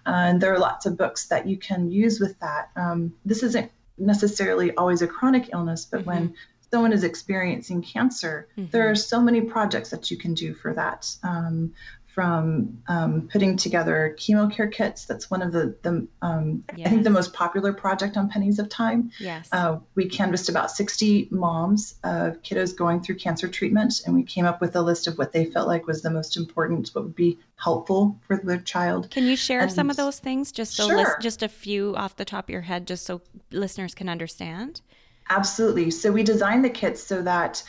uh, 0.06 0.28
and 0.28 0.40
there 0.40 0.54
are 0.54 0.60
lots 0.60 0.86
of 0.86 0.96
books 0.96 1.26
that 1.26 1.48
you 1.48 1.58
can 1.58 1.90
use 1.90 2.20
with 2.20 2.40
that 2.40 2.70
um, 2.76 3.12
this 3.26 3.42
isn't 3.42 3.72
necessarily 3.98 4.76
always 4.76 5.02
a 5.02 5.08
chronic 5.08 5.50
illness 5.52 5.86
but 5.86 6.02
mm-hmm. 6.02 6.10
when 6.10 6.36
someone 6.72 6.94
is 6.94 7.04
experiencing 7.04 7.82
cancer, 7.82 8.48
mm-hmm. 8.58 8.70
there 8.72 8.90
are 8.90 8.96
so 8.96 9.20
many 9.20 9.42
projects 9.42 9.90
that 9.90 10.12
you 10.12 10.18
can 10.18 10.34
do 10.34 10.54
for 10.54 10.74
that. 10.74 11.10
Um, 11.24 11.74
from 12.20 12.82
um, 12.90 13.30
putting 13.32 13.56
together 13.56 14.14
chemo 14.20 14.54
care 14.54 14.68
kits. 14.68 15.06
That's 15.06 15.32
one 15.32 15.42
of 15.42 15.54
the, 15.54 15.74
the 15.84 16.06
um, 16.22 16.66
yes. 16.76 16.86
I 16.86 16.90
think 16.90 17.06
the 17.06 17.10
most 17.10 17.32
popular 17.32 17.72
project 17.72 18.18
on 18.18 18.28
Pennies 18.28 18.60
of 18.60 18.68
Time. 18.68 19.12
Yes. 19.22 19.48
Uh, 19.54 19.78
we 19.96 20.10
canvassed 20.10 20.50
about 20.50 20.70
60 20.70 21.30
moms 21.32 21.96
of 22.04 22.42
kiddos 22.42 22.76
going 22.76 23.00
through 23.00 23.16
cancer 23.16 23.48
treatment, 23.48 24.02
and 24.06 24.14
we 24.14 24.24
came 24.24 24.44
up 24.44 24.60
with 24.60 24.76
a 24.76 24.82
list 24.82 25.08
of 25.08 25.18
what 25.18 25.32
they 25.32 25.46
felt 25.46 25.70
like 25.70 25.88
was 25.88 26.02
the 26.02 26.10
most 26.10 26.36
important, 26.36 26.90
what 26.90 27.06
would 27.06 27.16
be 27.16 27.40
helpful 27.56 28.20
for 28.28 28.36
their 28.36 28.60
child. 28.60 29.10
Can 29.10 29.24
you 29.24 29.38
share 29.38 29.62
and 29.62 29.72
some 29.72 29.90
of 29.90 29.96
those 29.96 30.20
things, 30.20 30.52
just 30.52 30.76
so 30.76 30.90
sure. 30.90 31.18
just 31.22 31.42
a 31.42 31.48
few 31.48 31.96
off 31.96 32.18
the 32.18 32.26
top 32.26 32.50
of 32.50 32.50
your 32.50 32.64
head, 32.64 32.86
just 32.86 33.06
so 33.06 33.22
listeners 33.50 33.96
can 33.96 34.10
understand? 34.10 34.82
Absolutely. 35.30 35.90
So 35.90 36.12
we 36.12 36.24
designed 36.24 36.66
the 36.66 36.70
kits 36.70 37.02
so 37.02 37.22
that 37.22 37.64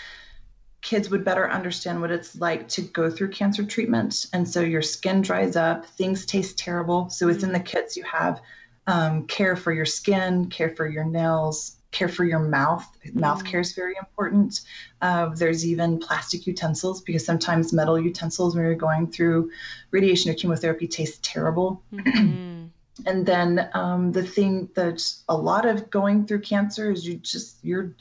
kids 0.83 1.11
would 1.11 1.25
better 1.25 1.51
understand 1.51 2.01
what 2.01 2.11
it's 2.11 2.37
like 2.37 2.69
to 2.69 2.83
go 2.83 3.11
through 3.11 3.31
cancer 3.31 3.65
treatment. 3.65 4.27
And 4.33 4.49
so 4.49 4.61
your 4.61 4.83
skin 4.83 5.21
dries 5.21 5.57
up, 5.57 5.85
things 5.85 6.25
taste 6.25 6.59
terrible. 6.59 7.11
So 7.11 7.27
within 7.27 7.53
the 7.53 7.61
kits, 7.61 7.97
you 7.97 8.05
have 8.05 8.41
um, 8.87 9.27
care 9.27 9.57
for 9.57 9.73
your 9.73 9.85
skin, 9.85 10.49
care 10.49 10.71
for 10.71 10.89
your 10.89 11.05
nails, 11.05 11.77
care 11.91 12.09
for 12.09 12.25
your 12.25 12.39
mouth. 12.39 12.87
Mouth 13.13 13.45
care 13.45 13.61
is 13.61 13.73
very 13.75 13.95
important. 13.99 14.61
Uh, 15.03 15.29
there's 15.35 15.67
even 15.67 15.99
plastic 15.99 16.47
utensils 16.47 17.03
because 17.03 17.25
sometimes 17.25 17.73
metal 17.73 17.99
utensils, 17.99 18.55
when 18.55 18.65
you're 18.65 18.75
going 18.75 19.07
through 19.07 19.51
radiation 19.91 20.31
or 20.31 20.35
chemotherapy, 20.35 20.87
taste 20.87 21.23
terrible. 21.23 21.83
Mm-hmm. 21.93 22.67
and 23.07 23.27
then 23.27 23.69
um, 23.75 24.13
the 24.13 24.23
thing 24.23 24.69
that 24.75 25.13
a 25.29 25.37
lot 25.37 25.67
of 25.67 25.91
going 25.91 26.27
through 26.27 26.41
cancer 26.41 26.91
is 26.91 27.07
you 27.07 27.17
just, 27.17 27.59
you're, 27.63 27.93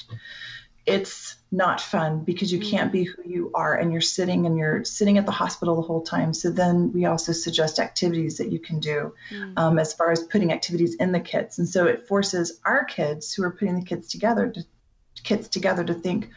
it's 0.89 1.35
not 1.51 1.81
fun 1.81 2.23
because 2.23 2.51
you 2.51 2.59
can't 2.59 2.91
be 2.91 3.03
who 3.03 3.23
you 3.25 3.51
are 3.53 3.75
and 3.75 3.91
you're 3.91 4.01
sitting 4.01 4.45
and 4.45 4.57
you're 4.57 4.83
sitting 4.83 5.17
at 5.17 5.25
the 5.25 5.31
hospital 5.31 5.75
the 5.75 5.81
whole 5.81 6.01
time 6.01 6.33
so 6.33 6.51
then 6.51 6.91
we 6.93 7.05
also 7.05 7.31
suggest 7.31 7.79
activities 7.79 8.37
that 8.37 8.51
you 8.51 8.59
can 8.59 8.79
do 8.79 9.13
mm. 9.31 9.53
um, 9.57 9.79
as 9.79 9.93
far 9.93 10.11
as 10.11 10.23
putting 10.23 10.51
activities 10.51 10.95
in 10.95 11.11
the 11.11 11.19
kits 11.19 11.57
and 11.57 11.67
so 11.67 11.85
it 11.85 12.07
forces 12.07 12.59
our 12.65 12.83
kids 12.85 13.33
who 13.33 13.43
are 13.43 13.51
putting 13.51 13.79
the 13.79 13.85
kits 13.85 14.09
together 14.09 14.49
to 14.49 14.63
kits 15.23 15.47
together 15.47 15.83
to 15.83 15.93
think 15.93 16.29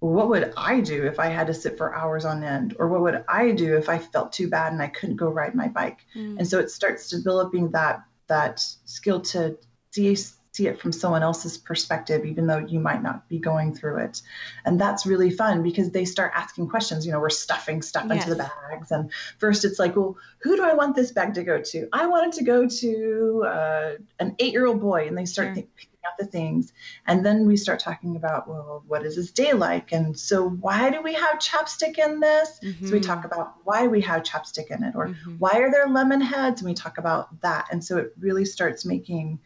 well, 0.00 0.12
what 0.12 0.28
would 0.30 0.54
I 0.56 0.80
do 0.80 1.04
if 1.04 1.18
I 1.18 1.26
had 1.26 1.46
to 1.48 1.54
sit 1.54 1.76
for 1.76 1.94
hours 1.94 2.24
on 2.24 2.42
end? 2.42 2.74
Or 2.78 2.88
what 2.88 3.02
would 3.02 3.22
I 3.28 3.50
do 3.50 3.76
if 3.76 3.90
I 3.90 3.98
felt 3.98 4.32
too 4.32 4.48
bad 4.48 4.72
and 4.72 4.80
I 4.80 4.88
couldn't 4.88 5.16
go 5.16 5.28
ride 5.28 5.54
my 5.54 5.68
bike? 5.68 5.98
Mm. 6.16 6.38
And 6.38 6.48
so 6.48 6.58
it 6.58 6.70
starts 6.70 7.10
developing 7.10 7.70
that 7.72 8.02
that 8.26 8.60
skill 8.86 9.20
to 9.20 9.58
see 9.90 10.16
see 10.52 10.66
it 10.66 10.80
from 10.80 10.92
someone 10.92 11.22
else's 11.22 11.56
perspective, 11.56 12.24
even 12.24 12.46
though 12.46 12.58
you 12.58 12.80
might 12.80 13.02
not 13.02 13.28
be 13.28 13.38
going 13.38 13.74
through 13.74 13.98
it. 13.98 14.20
And 14.64 14.80
that's 14.80 15.06
really 15.06 15.30
fun 15.30 15.62
because 15.62 15.90
they 15.90 16.04
start 16.04 16.32
asking 16.34 16.68
questions. 16.68 17.06
You 17.06 17.12
know, 17.12 17.20
we're 17.20 17.30
stuffing 17.30 17.82
stuff 17.82 18.06
yes. 18.08 18.24
into 18.24 18.34
the 18.34 18.50
bags. 18.70 18.90
And 18.90 19.10
first 19.38 19.64
it's 19.64 19.78
like, 19.78 19.94
well, 19.94 20.16
who 20.40 20.56
do 20.56 20.64
I 20.64 20.74
want 20.74 20.96
this 20.96 21.12
bag 21.12 21.34
to 21.34 21.44
go 21.44 21.60
to? 21.60 21.88
I 21.92 22.06
want 22.06 22.34
it 22.34 22.38
to 22.38 22.44
go 22.44 22.66
to 22.66 23.44
uh, 23.46 23.90
an 24.18 24.34
eight 24.40 24.52
year 24.52 24.66
old 24.66 24.80
boy. 24.80 25.06
And 25.06 25.16
they 25.16 25.24
start 25.24 25.54
sure. 25.54 25.64
picking 25.76 25.90
out 26.04 26.18
the 26.18 26.26
things. 26.26 26.72
And 27.06 27.24
then 27.24 27.46
we 27.46 27.56
start 27.56 27.78
talking 27.78 28.16
about, 28.16 28.48
well, 28.48 28.82
what 28.88 29.06
is 29.06 29.14
his 29.14 29.30
day 29.30 29.52
like? 29.52 29.92
And 29.92 30.18
so 30.18 30.48
why 30.48 30.90
do 30.90 31.00
we 31.00 31.14
have 31.14 31.38
chapstick 31.38 31.98
in 31.98 32.18
this? 32.18 32.58
Mm-hmm. 32.64 32.86
So 32.86 32.92
we 32.92 33.00
talk 33.00 33.24
about 33.24 33.54
why 33.62 33.86
we 33.86 34.00
have 34.00 34.24
chapstick 34.24 34.70
in 34.70 34.82
it 34.82 34.96
or 34.96 35.08
mm-hmm. 35.08 35.36
why 35.38 35.60
are 35.60 35.70
there 35.70 35.86
lemon 35.86 36.20
heads? 36.20 36.60
And 36.60 36.68
we 36.68 36.74
talk 36.74 36.98
about 36.98 37.40
that. 37.42 37.68
And 37.70 37.84
so 37.84 37.98
it 37.98 38.14
really 38.18 38.44
starts 38.44 38.84
making 38.84 39.38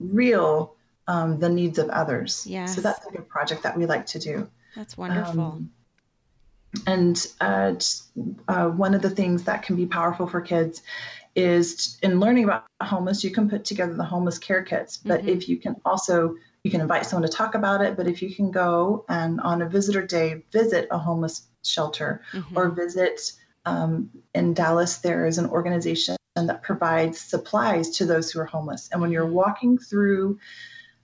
real 0.00 0.74
um, 1.06 1.38
the 1.38 1.48
needs 1.48 1.78
of 1.78 1.88
others. 1.90 2.46
Yeah. 2.46 2.66
So 2.66 2.80
that's 2.80 3.04
like 3.04 3.18
a 3.18 3.22
project 3.22 3.62
that 3.62 3.76
we 3.76 3.86
like 3.86 4.06
to 4.06 4.18
do. 4.18 4.48
That's 4.76 4.96
wonderful. 4.96 5.40
Um, 5.40 5.70
and 6.86 7.26
uh, 7.40 7.74
uh, 8.46 8.68
one 8.68 8.94
of 8.94 9.02
the 9.02 9.10
things 9.10 9.42
that 9.44 9.62
can 9.64 9.74
be 9.74 9.86
powerful 9.86 10.28
for 10.28 10.40
kids 10.40 10.82
is 11.34 11.98
in 12.02 12.20
learning 12.20 12.44
about 12.44 12.66
homeless, 12.80 13.24
you 13.24 13.30
can 13.30 13.48
put 13.48 13.64
together 13.64 13.94
the 13.94 14.04
homeless 14.04 14.38
care 14.38 14.62
kits. 14.62 14.96
But 14.96 15.20
mm-hmm. 15.20 15.30
if 15.30 15.48
you 15.48 15.56
can 15.56 15.76
also, 15.84 16.36
you 16.62 16.70
can 16.70 16.80
invite 16.80 17.06
someone 17.06 17.28
to 17.28 17.36
talk 17.36 17.54
about 17.54 17.80
it. 17.80 17.96
But 17.96 18.06
if 18.06 18.22
you 18.22 18.34
can 18.34 18.50
go 18.50 19.04
and 19.08 19.40
on 19.40 19.62
a 19.62 19.68
visitor 19.68 20.06
day 20.06 20.44
visit 20.52 20.86
a 20.90 20.98
homeless 20.98 21.48
shelter 21.64 22.22
mm-hmm. 22.32 22.56
or 22.56 22.70
visit 22.70 23.32
um, 23.66 24.10
in 24.34 24.54
Dallas, 24.54 24.98
there 24.98 25.26
is 25.26 25.38
an 25.38 25.46
organization 25.46 26.16
that 26.36 26.62
provides 26.62 27.20
supplies 27.20 27.90
to 27.90 28.06
those 28.06 28.30
who 28.30 28.40
are 28.40 28.44
homeless. 28.46 28.88
And 28.92 29.00
when 29.00 29.10
you're 29.10 29.26
walking 29.26 29.78
through 29.78 30.38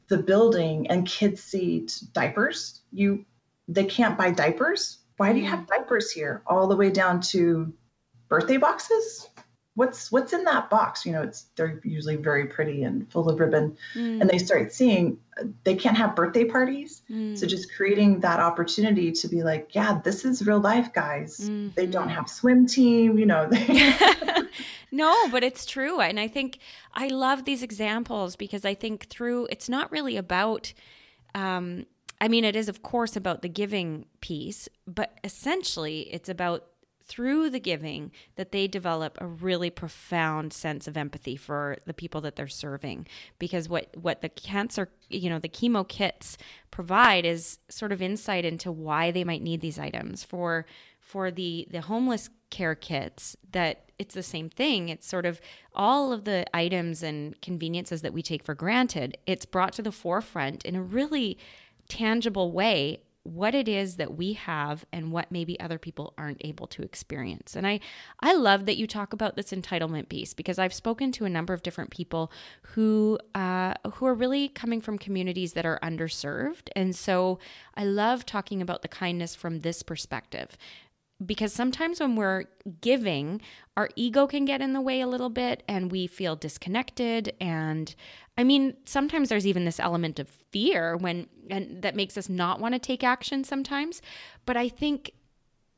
the 0.08 0.18
building 0.18 0.86
and 0.88 1.06
kids 1.06 1.42
see 1.42 1.86
diapers, 2.12 2.82
you 2.92 3.24
they 3.68 3.84
can't 3.84 4.16
buy 4.16 4.30
diapers. 4.30 4.98
Why 5.16 5.32
do 5.32 5.40
you 5.40 5.46
have 5.46 5.66
diapers 5.66 6.12
here? 6.12 6.42
All 6.46 6.68
the 6.68 6.76
way 6.76 6.90
down 6.90 7.20
to 7.32 7.72
birthday 8.28 8.56
boxes 8.56 9.28
what's 9.76 10.10
what's 10.10 10.32
in 10.32 10.42
that 10.44 10.68
box 10.68 11.06
you 11.06 11.12
know 11.12 11.22
it's 11.22 11.46
they're 11.54 11.80
usually 11.84 12.16
very 12.16 12.46
pretty 12.46 12.82
and 12.82 13.10
full 13.12 13.28
of 13.28 13.38
ribbon 13.38 13.76
mm. 13.94 14.20
and 14.20 14.28
they 14.28 14.38
start 14.38 14.72
seeing 14.72 15.18
they 15.64 15.76
can't 15.76 15.96
have 15.96 16.16
birthday 16.16 16.44
parties 16.44 17.02
mm. 17.10 17.38
so 17.38 17.46
just 17.46 17.72
creating 17.74 18.18
that 18.20 18.40
opportunity 18.40 19.12
to 19.12 19.28
be 19.28 19.42
like 19.42 19.74
yeah 19.74 20.00
this 20.02 20.24
is 20.24 20.44
real 20.46 20.58
life 20.58 20.92
guys 20.92 21.40
mm-hmm. 21.40 21.68
they 21.76 21.86
don't 21.86 22.08
have 22.08 22.28
swim 22.28 22.66
team 22.66 23.18
you 23.18 23.26
know 23.26 23.48
no 24.90 25.28
but 25.30 25.42
it's 25.42 25.66
true 25.66 26.00
and 26.00 26.18
i 26.20 26.28
think 26.28 26.58
i 26.94 27.08
love 27.08 27.44
these 27.44 27.62
examples 27.62 28.36
because 28.36 28.64
i 28.64 28.74
think 28.74 29.08
through 29.08 29.46
it's 29.50 29.68
not 29.68 29.90
really 29.90 30.16
about 30.16 30.72
um 31.34 31.84
I 32.20 32.28
mean, 32.28 32.44
it 32.44 32.56
is, 32.56 32.68
of 32.68 32.82
course, 32.82 33.16
about 33.16 33.42
the 33.42 33.48
giving 33.48 34.06
piece, 34.20 34.68
but 34.86 35.18
essentially 35.22 36.02
it's 36.12 36.28
about 36.28 36.64
through 37.04 37.48
the 37.48 37.60
giving 37.60 38.10
that 38.34 38.50
they 38.50 38.66
develop 38.66 39.16
a 39.20 39.26
really 39.26 39.70
profound 39.70 40.52
sense 40.52 40.88
of 40.88 40.96
empathy 40.96 41.36
for 41.36 41.76
the 41.86 41.94
people 41.94 42.20
that 42.22 42.34
they're 42.34 42.48
serving. 42.48 43.06
Because 43.38 43.68
what 43.68 43.96
what 43.96 44.22
the 44.22 44.28
cancer 44.28 44.88
you 45.08 45.30
know 45.30 45.38
the 45.38 45.48
chemo 45.48 45.86
kits 45.86 46.36
provide 46.72 47.24
is 47.24 47.58
sort 47.68 47.92
of 47.92 48.02
insight 48.02 48.44
into 48.44 48.72
why 48.72 49.12
they 49.12 49.22
might 49.22 49.42
need 49.42 49.60
these 49.60 49.78
items 49.78 50.24
for 50.24 50.66
for 51.06 51.30
the 51.30 51.68
the 51.70 51.82
homeless 51.82 52.30
care 52.50 52.74
kits 52.74 53.36
that 53.52 53.90
it's 53.98 54.14
the 54.14 54.22
same 54.22 54.50
thing. 54.50 54.88
It's 54.88 55.06
sort 55.06 55.24
of 55.24 55.40
all 55.74 56.12
of 56.12 56.24
the 56.24 56.44
items 56.54 57.02
and 57.02 57.40
conveniences 57.40 58.02
that 58.02 58.12
we 58.12 58.22
take 58.22 58.44
for 58.44 58.54
granted. 58.54 59.16
It's 59.26 59.46
brought 59.46 59.72
to 59.74 59.82
the 59.82 59.92
forefront 59.92 60.64
in 60.64 60.74
a 60.74 60.82
really 60.82 61.38
tangible 61.88 62.52
way 62.52 63.00
what 63.26 63.54
it 63.54 63.66
is 63.66 63.96
that 63.96 64.16
we 64.16 64.34
have 64.34 64.84
and 64.92 65.10
what 65.10 65.32
maybe 65.32 65.58
other 65.58 65.78
people 65.78 66.14
aren't 66.16 66.40
able 66.44 66.66
to 66.68 66.82
experience. 66.82 67.56
And 67.56 67.66
I 67.66 67.80
I 68.20 68.34
love 68.34 68.66
that 68.66 68.76
you 68.76 68.86
talk 68.86 69.12
about 69.12 69.36
this 69.36 69.50
entitlement 69.50 70.08
piece 70.08 70.32
because 70.32 70.58
I've 70.58 70.72
spoken 70.72 71.12
to 71.12 71.24
a 71.24 71.30
number 71.30 71.52
of 71.52 71.62
different 71.62 71.90
people 71.90 72.30
who 72.62 73.18
uh, 73.34 73.74
who 73.94 74.06
are 74.06 74.14
really 74.14 74.48
coming 74.48 74.80
from 74.80 74.98
communities 74.98 75.54
that 75.54 75.66
are 75.66 75.80
underserved, 75.82 76.68
and 76.76 76.94
so 76.94 77.38
I 77.74 77.84
love 77.84 78.24
talking 78.24 78.62
about 78.62 78.82
the 78.82 78.88
kindness 78.88 79.34
from 79.34 79.60
this 79.60 79.82
perspective 79.82 80.56
because 81.24 81.52
sometimes 81.52 82.00
when 82.00 82.14
we're 82.16 82.44
giving, 82.80 83.40
our 83.76 83.88
ego 83.96 84.26
can 84.26 84.44
get 84.44 84.60
in 84.60 84.72
the 84.72 84.80
way 84.80 85.00
a 85.00 85.06
little 85.06 85.30
bit 85.30 85.62
and 85.66 85.90
we 85.90 86.06
feel 86.06 86.36
disconnected. 86.36 87.34
And 87.40 87.94
I 88.36 88.44
mean, 88.44 88.76
sometimes 88.84 89.28
there's 89.28 89.46
even 89.46 89.64
this 89.64 89.80
element 89.80 90.18
of 90.18 90.28
fear 90.50 90.96
when, 90.96 91.26
and 91.48 91.80
that 91.82 91.96
makes 91.96 92.18
us 92.18 92.28
not 92.28 92.60
want 92.60 92.74
to 92.74 92.78
take 92.78 93.02
action 93.02 93.44
sometimes. 93.44 94.02
But 94.44 94.56
I 94.56 94.68
think 94.68 95.12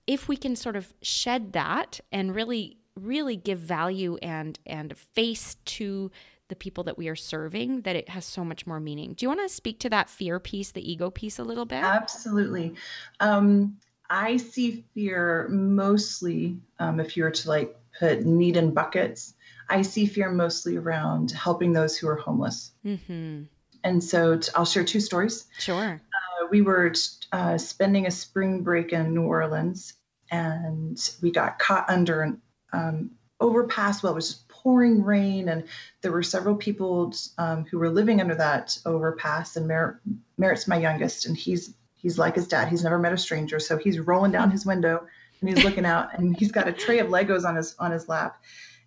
if 0.06 0.26
we 0.26 0.36
can 0.36 0.56
sort 0.56 0.74
of 0.74 0.92
shed 1.02 1.52
that 1.52 2.00
and 2.10 2.34
really, 2.34 2.78
really 2.96 3.36
give 3.36 3.58
value 3.60 4.16
and, 4.22 4.58
and 4.66 4.96
face 4.96 5.56
to 5.66 6.10
the 6.48 6.56
people 6.56 6.82
that 6.84 6.98
we 6.98 7.08
are 7.08 7.16
serving 7.16 7.82
that 7.82 7.94
it 7.94 8.08
has 8.08 8.24
so 8.24 8.44
much 8.44 8.66
more 8.66 8.80
meaning. 8.80 9.12
Do 9.12 9.24
you 9.24 9.28
want 9.28 9.42
to 9.42 9.54
speak 9.54 9.78
to 9.80 9.90
that 9.90 10.08
fear 10.08 10.40
piece, 10.40 10.72
the 10.72 10.90
ego 10.90 11.10
piece 11.10 11.38
a 11.38 11.44
little 11.44 11.66
bit? 11.66 11.84
Absolutely. 11.84 12.74
Um, 13.20 13.76
I 14.10 14.36
see 14.38 14.84
fear 14.94 15.48
mostly, 15.48 16.58
um, 16.78 17.00
if 17.00 17.16
you 17.16 17.24
were 17.24 17.30
to 17.30 17.48
like 17.48 17.76
put 17.98 18.24
need 18.24 18.56
in 18.56 18.72
buckets, 18.72 19.34
I 19.68 19.82
see 19.82 20.06
fear 20.06 20.30
mostly 20.30 20.76
around 20.76 21.30
helping 21.30 21.72
those 21.72 21.96
who 21.96 22.08
are 22.08 22.16
homeless. 22.16 22.72
Mm-hmm. 22.84 23.42
And 23.84 24.04
so 24.04 24.40
I'll 24.54 24.64
share 24.64 24.84
two 24.84 25.00
stories. 25.00 25.46
Sure. 25.58 26.00
Uh, 26.00 26.46
we 26.50 26.62
were 26.62 26.92
uh, 27.32 27.58
spending 27.58 28.06
a 28.06 28.10
spring 28.10 28.62
break 28.62 28.92
in 28.92 29.14
New 29.14 29.22
Orleans 29.22 29.94
and 30.30 31.10
we 31.22 31.30
got 31.30 31.58
caught 31.58 31.88
under 31.88 32.22
an 32.22 32.40
um, 32.72 33.10
overpass 33.40 34.02
while 34.02 34.12
it 34.12 34.16
was 34.16 34.44
pouring 34.48 35.02
rain. 35.02 35.48
And 35.48 35.64
there 36.02 36.12
were 36.12 36.22
several 36.22 36.56
people 36.56 37.14
um, 37.38 37.64
who 37.64 37.78
were 37.78 37.90
living 37.90 38.20
under 38.20 38.34
that 38.34 38.78
overpass. 38.84 39.56
And 39.56 39.68
Mer- 39.68 40.00
Merritt's 40.36 40.68
my 40.68 40.78
youngest, 40.78 41.26
and 41.26 41.36
he's 41.36 41.74
he's 41.98 42.18
like 42.18 42.34
his 42.34 42.48
dad. 42.48 42.68
He's 42.68 42.82
never 42.82 42.98
met 42.98 43.12
a 43.12 43.18
stranger, 43.18 43.60
so 43.60 43.76
he's 43.76 43.98
rolling 43.98 44.32
down 44.32 44.50
his 44.50 44.64
window 44.64 45.06
and 45.40 45.50
he's 45.50 45.64
looking 45.64 45.84
out, 45.84 46.18
and 46.18 46.36
he's 46.36 46.50
got 46.50 46.68
a 46.68 46.72
tray 46.72 46.98
of 46.98 47.08
Legos 47.08 47.44
on 47.44 47.56
his 47.56 47.74
on 47.78 47.92
his 47.92 48.08
lap, 48.08 48.42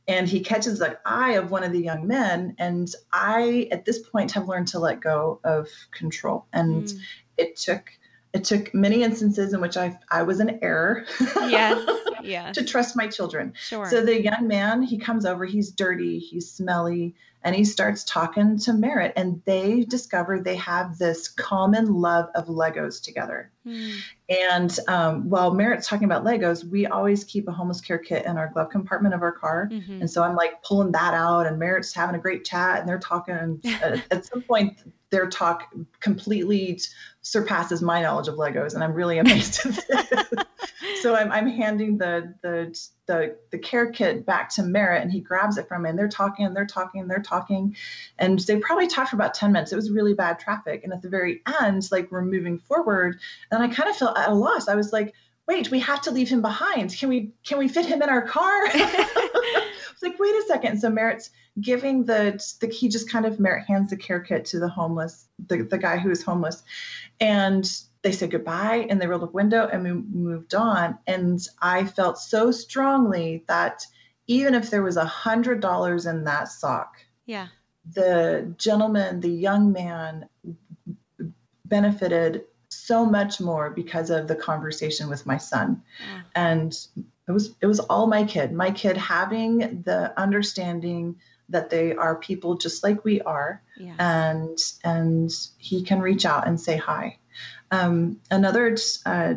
and 0.07 0.27
he 0.27 0.41
catches 0.41 0.79
the 0.79 0.99
eye 1.05 1.33
of 1.33 1.51
one 1.51 1.63
of 1.63 1.71
the 1.71 1.79
young 1.79 2.07
men. 2.07 2.55
And 2.59 2.93
I, 3.13 3.67
at 3.71 3.85
this 3.85 3.99
point, 3.99 4.31
have 4.33 4.47
learned 4.47 4.67
to 4.69 4.79
let 4.79 4.99
go 4.99 5.39
of 5.43 5.67
control, 5.91 6.45
and 6.53 6.85
mm. 6.85 6.99
it 7.37 7.55
took 7.55 7.89
it 8.33 8.43
took 8.43 8.73
many 8.73 9.03
instances 9.03 9.53
in 9.53 9.61
which 9.61 9.77
I 9.77 9.97
I 10.09 10.23
was 10.23 10.39
in 10.39 10.59
error. 10.61 11.05
Yes. 11.19 11.87
Yes. 12.23 12.53
to 12.53 12.63
trust 12.63 12.95
my 12.95 13.07
children. 13.07 13.51
Sure. 13.57 13.89
So 13.89 14.05
the 14.05 14.21
young 14.21 14.47
man, 14.47 14.83
he 14.83 14.99
comes 14.99 15.25
over, 15.25 15.43
he's 15.43 15.71
dirty, 15.71 16.19
he's 16.19 16.51
smelly, 16.51 17.15
and 17.43 17.55
he 17.55 17.63
starts 17.63 18.03
talking 18.03 18.57
to 18.59 18.73
Merritt, 18.73 19.13
and 19.15 19.41
they 19.45 19.83
discover 19.83 20.39
they 20.39 20.55
have 20.57 20.97
this 20.97 21.27
common 21.27 21.93
love 21.95 22.29
of 22.35 22.47
Legos 22.47 23.01
together. 23.01 23.51
Mm. 23.65 23.99
And 24.29 24.79
um, 24.87 25.29
while 25.29 25.53
Merritt's 25.53 25.87
talking 25.87 26.05
about 26.05 26.23
Legos, 26.23 26.63
we 26.63 26.87
always 26.87 27.23
keep 27.23 27.47
a 27.47 27.51
homeless 27.51 27.81
care 27.81 27.97
kit 27.97 28.25
in 28.25 28.37
our 28.37 28.49
glove 28.49 28.69
compartment 28.69 29.13
of 29.13 29.21
our 29.21 29.31
car. 29.31 29.69
Mm-hmm. 29.71 30.01
And 30.01 30.09
so 30.09 30.23
I'm 30.23 30.35
like 30.35 30.63
pulling 30.63 30.91
that 30.93 31.13
out, 31.13 31.45
and 31.45 31.59
Merritt's 31.59 31.93
having 31.93 32.15
a 32.15 32.19
great 32.19 32.43
chat, 32.45 32.79
and 32.79 32.89
they're 32.89 32.99
talking. 32.99 33.35
And 33.35 33.65
at, 33.81 34.03
at 34.11 34.25
some 34.25 34.41
point, 34.41 34.77
their 35.11 35.27
talk 35.27 35.73
completely 35.99 36.79
surpasses 37.21 37.81
my 37.81 38.01
knowledge 38.01 38.27
of 38.27 38.35
Legos, 38.35 38.73
and 38.73 38.83
I'm 38.83 38.93
really 38.93 39.19
amazed. 39.19 39.55
so 41.01 41.15
I'm, 41.15 41.31
I'm 41.31 41.47
handing 41.47 41.97
the, 41.97 42.33
the 42.41 42.89
the 43.07 43.35
the 43.51 43.57
care 43.57 43.91
kit 43.91 44.25
back 44.25 44.49
to 44.51 44.63
Merritt, 44.63 45.01
and 45.01 45.11
he 45.11 45.19
grabs 45.19 45.57
it 45.57 45.67
from 45.67 45.83
me. 45.83 45.89
And 45.89 45.99
they're 45.99 46.07
talking, 46.07 46.53
they're 46.53 46.65
talking, 46.65 47.07
they're 47.07 47.21
talking, 47.21 47.75
and 48.19 48.39
they 48.39 48.57
probably 48.57 48.87
talked 48.87 49.09
for 49.09 49.17
about 49.17 49.33
ten 49.33 49.51
minutes. 49.51 49.73
It 49.73 49.75
was 49.75 49.91
really 49.91 50.13
bad 50.13 50.39
traffic, 50.39 50.83
and 50.83 50.93
at 50.93 51.01
the 51.01 51.09
very 51.09 51.41
end, 51.61 51.89
like 51.91 52.09
we're 52.09 52.23
moving 52.23 52.57
forward, 52.57 53.19
and 53.51 53.61
I 53.61 53.67
kind 53.67 53.89
of 53.89 53.95
felt 53.95 54.17
at 54.17 54.29
a 54.29 54.33
loss. 54.33 54.67
I 54.67 54.75
was 54.75 54.93
like, 54.93 55.13
"Wait, 55.47 55.71
we 55.71 55.79
have 55.79 56.01
to 56.03 56.11
leave 56.11 56.29
him 56.29 56.41
behind. 56.41 56.95
Can 56.97 57.09
we 57.09 57.31
can 57.45 57.57
we 57.57 57.67
fit 57.67 57.85
him 57.85 58.01
in 58.01 58.09
our 58.09 58.21
car?" 58.21 58.61
It's 60.01 60.09
like, 60.09 60.19
wait 60.19 60.33
a 60.33 60.43
second. 60.47 60.79
So 60.79 60.89
Merritt's 60.89 61.29
giving 61.59 62.05
the 62.05 62.43
the 62.59 62.67
he 62.67 62.89
just 62.89 63.09
kind 63.09 63.25
of 63.25 63.39
Merritt 63.39 63.67
hands 63.67 63.91
the 63.91 63.97
care 63.97 64.19
kit 64.19 64.45
to 64.45 64.59
the 64.59 64.67
homeless, 64.67 65.27
the, 65.47 65.61
the 65.61 65.77
guy 65.77 65.97
who 65.97 66.09
is 66.09 66.23
homeless. 66.23 66.63
And 67.19 67.69
they 68.01 68.11
said 68.11 68.31
goodbye 68.31 68.87
and 68.89 68.99
they 68.99 69.05
rolled 69.05 69.23
up 69.23 69.33
window 69.33 69.69
and 69.71 69.83
we 69.83 69.91
moved 69.91 70.55
on. 70.55 70.97
And 71.05 71.39
I 71.61 71.85
felt 71.85 72.17
so 72.17 72.51
strongly 72.51 73.43
that 73.47 73.85
even 74.25 74.55
if 74.55 74.71
there 74.71 74.81
was 74.81 74.97
a 74.97 75.05
hundred 75.05 75.59
dollars 75.59 76.07
in 76.07 76.23
that 76.23 76.47
sock, 76.47 76.95
yeah, 77.27 77.47
the 77.93 78.51
gentleman, 78.57 79.19
the 79.19 79.29
young 79.29 79.71
man 79.71 80.27
benefited 81.65 82.45
so 82.71 83.05
much 83.05 83.39
more 83.39 83.69
because 83.69 84.09
of 84.09 84.27
the 84.27 84.35
conversation 84.35 85.09
with 85.09 85.25
my 85.25 85.37
son. 85.37 85.83
Yeah. 85.99 86.21
And 86.35 86.87
it 87.27 87.31
was 87.31 87.55
it 87.61 87.65
was 87.65 87.79
all 87.79 88.07
my 88.07 88.23
kid 88.25 88.51
my 88.51 88.71
kid 88.71 88.97
having 88.97 89.83
the 89.83 90.13
understanding 90.19 91.15
that 91.49 91.69
they 91.69 91.93
are 91.95 92.15
people 92.15 92.57
just 92.57 92.83
like 92.83 93.03
we 93.03 93.21
are 93.21 93.61
yes. 93.77 93.95
and 93.99 94.57
and 94.83 95.31
he 95.57 95.83
can 95.83 96.01
reach 96.01 96.25
out 96.25 96.47
and 96.47 96.59
say 96.59 96.77
hi 96.77 97.17
um, 97.71 98.19
another 98.29 98.75
uh, 99.05 99.35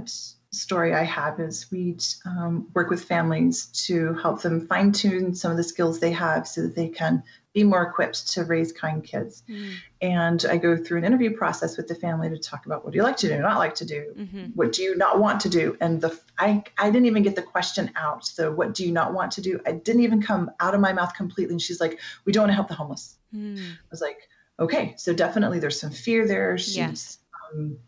story 0.51 0.93
I 0.93 1.05
have 1.05 1.39
is 1.41 1.70
we 1.70 1.97
um, 2.24 2.68
work 2.74 2.91
with 2.91 3.05
families 3.05 3.66
to 3.87 4.14
help 4.14 4.43
them 4.43 4.66
fine 4.66 4.93
tune 4.93 5.35
some 5.35 5.51
of 5.51 5.57
the 5.57 5.64
skills 5.64 6.01
they 6.01 6.12
have 6.12 6.49
so 6.49 6.62
that 6.62 6.74
they 6.74 6.89
can 6.89 7.22
be 7.55 7.62
more 7.62 7.82
equipped 7.82 8.32
to 8.32 8.44
raise 8.44 8.72
kind 8.72 9.02
kids. 9.02 9.44
Mm. 9.48 9.74
And 10.02 10.44
I 10.50 10.57
go 10.57 10.76
through 10.76 10.98
an 10.98 11.05
interview 11.05 11.34
process 11.34 11.76
with 11.76 11.86
the 11.86 11.94
family 11.94 12.28
to 12.28 12.36
talk 12.36 12.66
about 12.66 12.84
what 12.84 12.92
do 12.92 12.96
you 12.96 13.05
like 13.05 13.16
to 13.18 13.28
do, 13.28 13.38
not 13.38 13.59
like 13.59 13.76
to 13.76 13.84
do, 13.84 14.12
mm-hmm. 14.18 14.46
what 14.55 14.72
do 14.72 14.82
you 14.82 14.96
not 14.96 15.20
want 15.20 15.40
to 15.40 15.48
do. 15.48 15.76
And 15.80 16.00
the 16.00 16.18
I 16.36 16.64
I 16.76 16.90
didn't 16.90 17.07
even 17.07 17.22
get 17.22 17.36
the 17.36 17.42
question 17.42 17.90
out. 17.94 18.26
So 18.26 18.50
what 18.50 18.74
do 18.74 18.84
you 18.84 18.92
not 18.92 19.14
want 19.14 19.32
to 19.32 19.40
do? 19.40 19.61
I 19.64 19.72
didn't 19.72 20.02
even 20.02 20.20
come 20.20 20.50
out 20.59 20.74
of 20.74 20.80
my 20.80 20.92
mouth 20.92 21.14
completely. 21.14 21.55
And 21.55 21.62
she's 21.62 21.80
like, 21.80 22.00
we 22.24 22.32
don't 22.32 22.42
want 22.42 22.50
to 22.50 22.57
help 22.57 22.68
the 22.68 22.74
homeless. 22.74 23.16
Mm. 23.32 23.59
I 23.59 23.76
was 23.90 24.00
like, 24.00 24.28
okay, 24.59 24.94
so 24.96 25.14
definitely 25.14 25.61
there's 25.61 25.80
some 25.80 25.90
fear 25.90 26.26
there. 26.26 26.59
She's, 26.59 26.76
yes. 26.76 27.18
Um, 27.55 27.78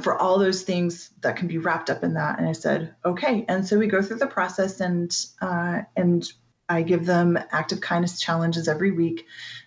for 0.00 0.16
all 0.16 0.38
those 0.38 0.62
things 0.62 1.10
that 1.20 1.36
can 1.36 1.46
be 1.46 1.58
wrapped 1.58 1.90
up 1.90 2.02
in 2.02 2.14
that. 2.14 2.38
And 2.38 2.48
I 2.48 2.52
said, 2.52 2.94
okay. 3.04 3.44
And 3.48 3.64
so 3.64 3.78
we 3.78 3.86
go 3.86 4.02
through 4.02 4.18
the 4.18 4.26
process 4.26 4.80
and 4.80 5.16
uh, 5.40 5.82
and 5.96 6.32
I 6.68 6.82
give 6.82 7.06
them 7.06 7.38
active 7.52 7.80
kindness 7.80 8.20
challenges 8.20 8.68
every 8.68 8.90
week. 8.90 9.26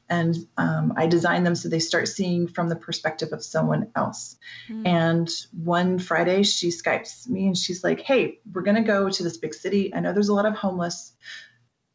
and 0.10 0.36
um, 0.58 0.94
I 0.98 1.06
design 1.06 1.44
them 1.44 1.54
so 1.56 1.70
they 1.70 1.80
start 1.80 2.08
seeing 2.08 2.48
from 2.48 2.68
the 2.68 2.76
perspective 2.76 3.30
of 3.32 3.44
someone 3.44 3.92
else. 3.96 4.38
Mm. 4.68 4.88
And 4.88 5.30
one 5.52 6.00
Friday, 6.00 6.42
she 6.44 6.70
Skypes 6.70 7.30
me 7.30 7.46
and 7.46 7.58
she's 7.58 7.84
like, 7.84 8.02
Hey, 8.02 8.40
we're 8.52 8.64
going 8.64 8.76
to 8.76 8.82
go 8.82 9.10
to 9.10 9.24
this 9.24 9.38
big 9.38 9.54
city. 9.54 9.94
I 9.94 10.00
know 10.00 10.12
there's 10.12 10.30
a 10.30 10.34
lot 10.34 10.48
of 10.48 10.56
homeless. 10.56 11.14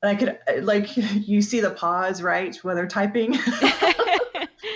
And 0.03 0.11
I 0.11 0.15
could, 0.15 0.65
like, 0.65 0.97
you 0.97 1.43
see 1.43 1.61
the 1.61 1.71
pause, 1.71 2.23
right? 2.23 2.55
When 2.63 2.77
they're 2.77 2.87
typing. 2.87 3.35
so 3.35 3.43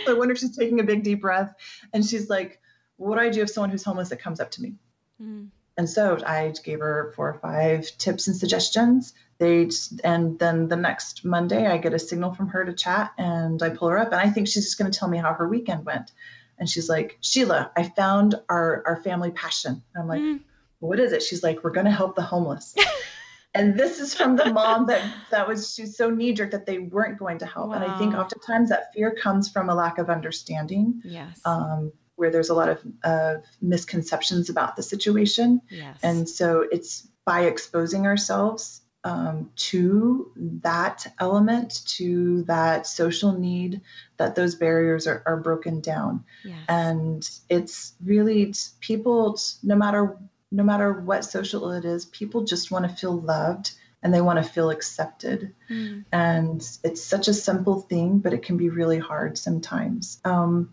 I 0.09 0.15
wonder 0.15 0.33
if 0.33 0.39
she's 0.39 0.57
taking 0.57 0.81
a 0.81 0.85
big 0.85 1.05
deep 1.05 1.21
breath. 1.21 1.55
And 1.93 2.05
she's 2.05 2.29
like, 2.29 2.61
What 2.97 3.17
do 3.17 3.21
I 3.21 3.29
do 3.29 3.43
if 3.43 3.51
someone 3.51 3.71
who's 3.71 3.85
homeless 3.85 4.09
that 4.09 4.21
comes 4.21 4.41
up 4.41 4.51
to 4.53 4.63
me? 4.63 4.75
Mm. 5.23 5.49
And 5.77 5.89
so 5.89 6.19
I 6.27 6.53
gave 6.65 6.81
her 6.81 7.13
four 7.15 7.29
or 7.29 7.39
five 7.39 7.87
tips 7.99 8.27
and 8.27 8.37
suggestions 8.37 9.15
they 9.39 9.71
and 10.05 10.39
then 10.39 10.69
the 10.69 10.77
next 10.77 11.25
monday 11.25 11.67
i 11.67 11.79
get 11.79 11.95
a 11.95 11.99
signal 11.99 12.35
from 12.35 12.49
her 12.49 12.65
to 12.65 12.73
chat 12.73 13.13
and 13.19 13.63
i 13.63 13.69
pull 13.69 13.89
her 13.89 13.99
up 13.99 14.13
and 14.13 14.21
i 14.21 14.29
think 14.29 14.49
she's 14.49 14.65
just 14.65 14.79
going 14.79 14.91
to 14.91 14.99
tell 14.99 15.09
me 15.09 15.19
how 15.19 15.33
her 15.33 15.49
weekend 15.49 15.85
went. 15.85 16.13
And 16.61 16.69
she's 16.69 16.89
like 16.89 17.19
sheila 17.21 17.71
i 17.77 17.85
found 17.85 18.35
our 18.49 18.83
our 18.87 18.97
family 19.03 19.31
passion. 19.31 19.83
And 19.95 20.03
i'm 20.03 20.09
like 20.09 20.21
mm. 20.21 20.41
what 20.81 20.99
is 21.01 21.13
it? 21.13 21.23
She's 21.23 21.43
like 21.43 21.63
we're 21.63 21.71
going 21.71 21.87
to 21.87 21.93
help 21.93 22.17
the 22.17 22.23
homeless. 22.23 22.75
And 23.55 23.79
this 23.79 23.99
is 23.99 24.15
from 24.15 24.37
the 24.37 24.53
mom 24.53 24.87
that 24.87 25.03
that 25.31 25.49
was 25.49 25.75
she's 25.75 25.97
so 25.97 26.11
knee 26.11 26.33
jerk 26.33 26.51
that 26.51 26.67
they 26.67 26.79
weren't 26.79 27.19
going 27.19 27.39
to 27.39 27.47
help. 27.47 27.71
Wow. 27.71 27.77
and 27.77 27.85
i 27.85 27.99
think 27.99 28.15
oftentimes 28.15 28.69
that 28.69 28.93
fear 28.93 29.11
comes 29.11 29.49
from 29.49 29.71
a 29.71 29.75
lack 29.75 29.99
of 29.99 30.11
understanding 30.11 31.01
yes. 31.03 31.41
um, 31.45 31.91
where 32.17 32.31
there's 32.31 32.51
a 32.51 32.55
lot 32.55 32.69
of, 32.69 32.83
of 33.05 33.45
misconceptions 33.63 34.51
about 34.51 34.77
the 34.77 34.83
situation. 34.83 35.63
Yes. 35.71 35.99
and 36.03 36.29
so 36.29 36.67
it's 36.71 37.09
by 37.25 37.43
exposing 37.43 38.07
ourselves 38.07 38.83
um, 39.05 39.51
to 39.57 40.31
that 40.37 41.07
element, 41.21 41.85
to 41.87 42.43
that 42.45 42.87
social 42.87 43.33
need, 43.33 43.81
that 44.17 44.35
those 44.35 44.55
barriers 44.55 45.07
are, 45.07 45.23
are 45.27 45.37
broken 45.37 45.81
down. 45.81 46.25
Yes. 46.45 46.59
And 46.69 47.31
it's 47.49 47.95
really 48.05 48.53
people, 48.81 49.39
no 49.63 49.77
matter 49.77 50.17
no 50.51 50.63
matter 50.63 50.93
what 50.93 51.25
social 51.27 51.71
it 51.73 51.85
is, 51.85 52.07
people 52.07 52.43
just 52.45 52.71
want 52.71 52.89
to 52.89 52.97
feel 52.97 53.21
loved 53.21 53.73
and 54.03 54.15
they 54.15 54.21
want 54.23 54.43
to 54.43 54.51
feel 54.51 54.71
accepted. 54.71 55.55
Mm. 55.69 56.05
And 56.11 56.67
it's 56.83 57.03
such 57.03 57.29
a 57.29 57.35
simple 57.35 57.83
thing, 57.83 58.19
but 58.21 58.33
it 58.33 58.43
can 58.43 58.57
be 58.57 58.71
really 58.71 58.99
hard 58.99 59.37
sometimes. 59.37 60.21
Um, 60.25 60.73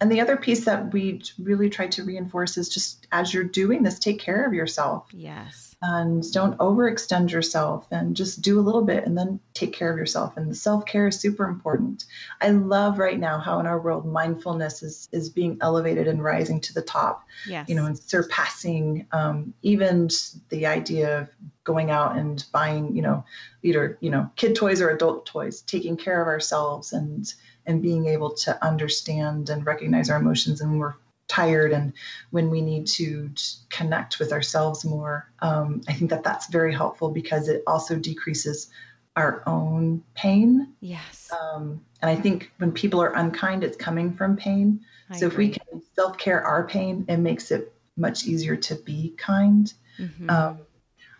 and 0.00 0.12
the 0.12 0.20
other 0.20 0.36
piece 0.36 0.66
that 0.66 0.92
we 0.92 1.22
really 1.38 1.70
try 1.70 1.86
to 1.86 2.04
reinforce 2.04 2.58
is 2.58 2.68
just 2.68 3.06
as 3.12 3.32
you're 3.32 3.44
doing 3.44 3.82
this, 3.82 3.98
take 3.98 4.18
care 4.18 4.44
of 4.44 4.52
yourself. 4.52 5.06
Yes 5.12 5.73
and 5.86 6.32
don't 6.32 6.56
overextend 6.58 7.30
yourself 7.30 7.86
and 7.90 8.16
just 8.16 8.40
do 8.40 8.58
a 8.58 8.62
little 8.62 8.82
bit 8.82 9.04
and 9.04 9.18
then 9.18 9.38
take 9.52 9.74
care 9.74 9.92
of 9.92 9.98
yourself. 9.98 10.34
And 10.36 10.50
the 10.50 10.54
self-care 10.54 11.08
is 11.08 11.20
super 11.20 11.44
important. 11.44 12.04
I 12.40 12.50
love 12.50 12.98
right 12.98 13.18
now 13.18 13.38
how 13.38 13.60
in 13.60 13.66
our 13.66 13.78
world 13.78 14.06
mindfulness 14.06 14.82
is 14.82 15.08
is 15.12 15.28
being 15.28 15.58
elevated 15.60 16.08
and 16.08 16.24
rising 16.24 16.60
to 16.62 16.72
the 16.72 16.80
top 16.80 17.24
yes. 17.46 17.68
you 17.68 17.74
know 17.74 17.84
and 17.84 17.98
surpassing 17.98 19.06
um, 19.12 19.52
even 19.62 20.08
the 20.48 20.64
idea 20.66 21.20
of 21.20 21.28
going 21.64 21.90
out 21.90 22.16
and 22.16 22.44
buying 22.52 22.94
you 22.96 23.02
know 23.02 23.24
either 23.62 23.98
you 24.00 24.10
know 24.10 24.30
kid 24.36 24.54
toys 24.54 24.80
or 24.80 24.88
adult 24.90 25.26
toys 25.26 25.60
taking 25.62 25.96
care 25.96 26.22
of 26.22 26.28
ourselves 26.28 26.92
and 26.92 27.34
and 27.66 27.82
being 27.82 28.06
able 28.06 28.30
to 28.30 28.64
understand 28.64 29.48
and 29.48 29.66
recognize 29.66 30.10
our 30.10 30.18
emotions. 30.18 30.60
And 30.60 30.78
we're 30.78 30.94
tired 31.26 31.72
and 31.72 31.92
when 32.30 32.50
we 32.50 32.60
need 32.60 32.86
to 32.86 33.30
connect 33.70 34.18
with 34.18 34.30
ourselves 34.30 34.84
more 34.84 35.30
um, 35.40 35.80
i 35.88 35.92
think 35.92 36.10
that 36.10 36.22
that's 36.22 36.48
very 36.48 36.72
helpful 36.72 37.10
because 37.10 37.48
it 37.48 37.62
also 37.66 37.96
decreases 37.96 38.70
our 39.16 39.42
own 39.46 40.02
pain. 40.14 40.72
Yes. 40.80 41.30
Um, 41.32 41.80
and 42.02 42.10
i 42.10 42.16
think 42.16 42.50
when 42.58 42.72
people 42.72 43.00
are 43.00 43.14
unkind 43.14 43.64
it's 43.64 43.76
coming 43.76 44.12
from 44.12 44.36
pain. 44.36 44.80
I 45.10 45.18
so 45.18 45.26
agree. 45.26 45.46
if 45.46 45.50
we 45.50 45.58
can 45.58 45.82
self-care 45.94 46.42
our 46.42 46.66
pain 46.66 47.04
it 47.08 47.18
makes 47.18 47.50
it 47.50 47.72
much 47.96 48.24
easier 48.24 48.56
to 48.56 48.74
be 48.74 49.14
kind. 49.16 49.72
Mm-hmm. 49.98 50.28
um, 50.28 50.58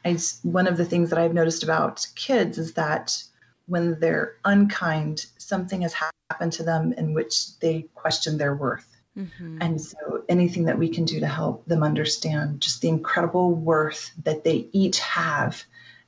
I, 0.05 0.19
one 0.43 0.67
of 0.67 0.77
the 0.77 0.85
things 0.85 1.11
that 1.11 1.19
i've 1.19 1.33
noticed 1.33 1.63
about 1.63 2.07
kids 2.17 2.59
is 2.59 2.75
that 2.75 3.23
when 3.67 3.99
they're 4.01 4.37
unkind 4.45 5.27
something 5.39 5.83
has 5.83 5.95
happened 5.95 6.53
to 6.55 6.63
them 6.65 6.93
in 6.95 7.15
which 7.15 7.59
they 7.61 7.87
question 7.95 8.37
their 8.37 8.57
worth 8.57 8.94
Mm-hmm. 9.17 9.59
And 9.61 9.81
so 9.81 10.25
anything 10.29 10.65
that 10.65 10.79
we 10.79 10.89
can 10.89 11.05
do 11.05 11.21
to 11.21 11.27
help 11.27 11.65
them 11.67 11.83
understand 11.83 12.61
just 12.61 12.81
the 12.81 12.89
incredible 12.89 13.55
worth 13.55 14.11
that 14.25 14.45
they 14.45 14.69
each 14.73 14.99
have, 15.01 15.63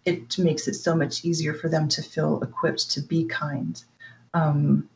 it 0.05 0.39
makes 0.39 0.67
it 0.69 0.75
so 0.75 0.95
much 0.95 1.25
easier 1.25 1.55
for 1.55 1.69
them 1.69 1.89
to 1.89 2.03
feel 2.03 2.43
equipped 2.43 2.91
to 2.93 3.01
be 3.01 3.25
kind. 3.25 3.83
Um, 4.35 4.89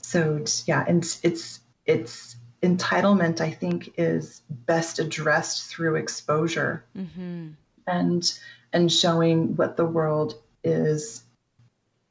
so 0.00 0.44
yeah, 0.66 0.84
and 0.86 1.04
it's 1.22 1.60
it's 1.86 2.36
entitlement. 2.62 3.40
I 3.40 3.50
think 3.50 3.94
is 3.96 4.42
best 4.48 4.98
addressed 4.98 5.64
through 5.64 5.96
exposure 5.96 6.84
mm-hmm. 6.96 7.48
and 7.86 8.38
and 8.72 8.92
showing 8.92 9.56
what 9.56 9.76
the 9.76 9.84
world 9.84 10.40
is 10.62 11.24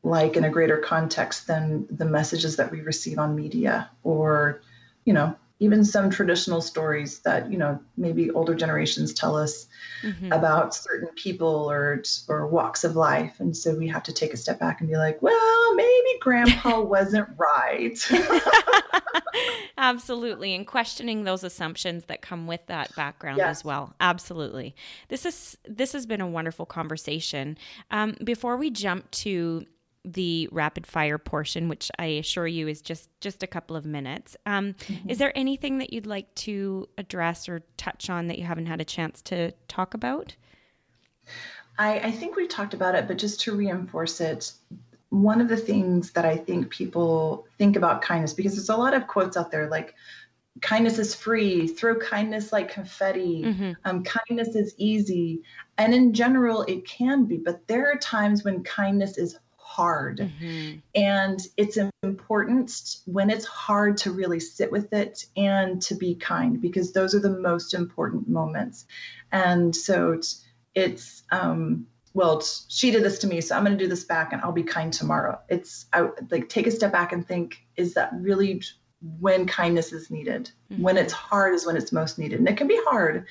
like 0.03 0.35
in 0.35 0.43
a 0.43 0.49
greater 0.49 0.77
context 0.77 1.47
than 1.47 1.87
the 1.89 2.05
messages 2.05 2.57
that 2.57 2.71
we 2.71 2.81
receive 2.81 3.17
on 3.17 3.35
media 3.35 3.89
or 4.03 4.61
you 5.05 5.13
know, 5.13 5.35
even 5.59 5.85
some 5.85 6.09
traditional 6.09 6.61
stories 6.61 7.19
that 7.19 7.49
you 7.51 7.57
know 7.57 7.79
maybe 7.95 8.29
older 8.31 8.53
generations 8.53 9.13
tell 9.13 9.35
us 9.37 9.67
mm-hmm. 10.01 10.31
about 10.33 10.75
certain 10.75 11.07
people 11.15 11.71
or 11.71 12.03
or 12.27 12.47
walks 12.47 12.83
of 12.83 12.95
life. 12.95 13.39
And 13.39 13.55
so 13.55 13.73
we 13.75 13.87
have 13.87 14.03
to 14.03 14.13
take 14.13 14.33
a 14.33 14.37
step 14.37 14.59
back 14.59 14.81
and 14.81 14.89
be 14.89 14.97
like 14.97 15.21
well 15.21 15.75
maybe 15.75 16.19
grandpa 16.19 16.81
wasn't 16.81 17.29
right. 17.37 17.97
Absolutely. 19.77 20.53
And 20.53 20.67
questioning 20.67 21.23
those 21.23 21.43
assumptions 21.43 22.05
that 22.05 22.21
come 22.21 22.45
with 22.47 22.65
that 22.67 22.95
background 22.95 23.37
yes. 23.37 23.59
as 23.59 23.65
well. 23.65 23.95
Absolutely. 23.99 24.75
This 25.07 25.25
is 25.25 25.57
this 25.67 25.93
has 25.93 26.05
been 26.05 26.21
a 26.21 26.27
wonderful 26.27 26.65
conversation. 26.65 27.57
Um, 27.89 28.15
before 28.23 28.57
we 28.57 28.69
jump 28.69 29.09
to 29.11 29.65
the 30.05 30.49
rapid 30.51 30.85
fire 30.85 31.17
portion, 31.17 31.69
which 31.69 31.89
I 31.97 32.05
assure 32.05 32.47
you 32.47 32.67
is 32.67 32.81
just 32.81 33.09
just 33.21 33.43
a 33.43 33.47
couple 33.47 33.75
of 33.75 33.85
minutes. 33.85 34.35
Um, 34.45 34.73
mm-hmm. 34.73 35.09
Is 35.09 35.17
there 35.17 35.31
anything 35.35 35.77
that 35.77 35.93
you'd 35.93 36.05
like 36.05 36.33
to 36.35 36.87
address 36.97 37.47
or 37.47 37.63
touch 37.77 38.09
on 38.09 38.27
that 38.27 38.37
you 38.37 38.43
haven't 38.43 38.65
had 38.65 38.81
a 38.81 38.85
chance 38.85 39.21
to 39.23 39.51
talk 39.67 39.93
about? 39.93 40.35
I, 41.79 41.99
I 41.99 42.11
think 42.11 42.35
we've 42.35 42.49
talked 42.49 42.73
about 42.73 42.95
it, 42.95 43.07
but 43.07 43.17
just 43.17 43.41
to 43.41 43.55
reinforce 43.55 44.21
it, 44.21 44.51
one 45.09 45.41
of 45.41 45.47
the 45.47 45.57
things 45.57 46.11
that 46.11 46.25
I 46.25 46.37
think 46.37 46.69
people 46.69 47.47
think 47.57 47.75
about 47.75 48.01
kindness, 48.01 48.33
because 48.33 48.53
there's 48.53 48.69
a 48.69 48.75
lot 48.75 48.93
of 48.93 49.07
quotes 49.07 49.37
out 49.37 49.51
there 49.51 49.69
like, 49.69 49.95
kindness 50.61 50.99
is 50.99 51.15
free, 51.15 51.67
throw 51.67 51.95
kindness 51.95 52.53
like 52.53 52.69
confetti, 52.71 53.41
mm-hmm. 53.43 53.71
um, 53.85 54.03
kindness 54.03 54.55
is 54.55 54.75
easy. 54.77 55.41
And 55.79 55.95
in 55.95 56.13
general, 56.13 56.61
it 56.63 56.85
can 56.87 57.25
be, 57.25 57.37
but 57.37 57.67
there 57.67 57.91
are 57.91 57.97
times 57.97 58.43
when 58.43 58.63
kindness 58.63 59.17
is 59.17 59.39
hard. 59.75 60.19
Mm-hmm. 60.19 60.79
And 60.95 61.39
it's 61.57 61.77
important 62.03 62.97
when 63.05 63.29
it's 63.29 63.45
hard 63.45 63.97
to 63.97 64.11
really 64.11 64.39
sit 64.39 64.71
with 64.71 64.93
it 64.93 65.25
and 65.35 65.81
to 65.83 65.95
be 65.95 66.15
kind 66.15 66.61
because 66.61 66.93
those 66.93 67.15
are 67.15 67.19
the 67.19 67.37
most 67.37 67.73
important 67.73 68.27
moments. 68.27 68.85
And 69.31 69.75
so 69.75 70.11
it's, 70.11 70.45
it's 70.75 71.23
um, 71.31 71.87
well, 72.13 72.37
it's, 72.37 72.65
she 72.69 72.91
did 72.91 73.03
this 73.03 73.19
to 73.19 73.27
me, 73.27 73.41
so 73.41 73.55
I'm 73.55 73.63
going 73.63 73.77
to 73.77 73.83
do 73.83 73.89
this 73.89 74.03
back 74.03 74.33
and 74.33 74.41
I'll 74.41 74.51
be 74.51 74.63
kind 74.63 74.93
tomorrow. 74.93 75.39
It's 75.49 75.87
I, 75.93 76.09
like 76.29 76.49
take 76.49 76.67
a 76.67 76.71
step 76.71 76.91
back 76.91 77.11
and 77.11 77.27
think, 77.27 77.65
is 77.75 77.95
that 77.95 78.11
really 78.13 78.61
when 79.19 79.47
kindness 79.47 79.91
is 79.91 80.11
needed? 80.11 80.51
Mm-hmm. 80.71 80.83
When 80.83 80.97
it's 80.97 81.13
hard 81.13 81.55
is 81.55 81.65
when 81.65 81.77
it's 81.77 81.91
most 81.91 82.19
needed. 82.19 82.39
And 82.39 82.47
it 82.47 82.57
can 82.57 82.67
be 82.67 82.79
hard. 82.85 83.25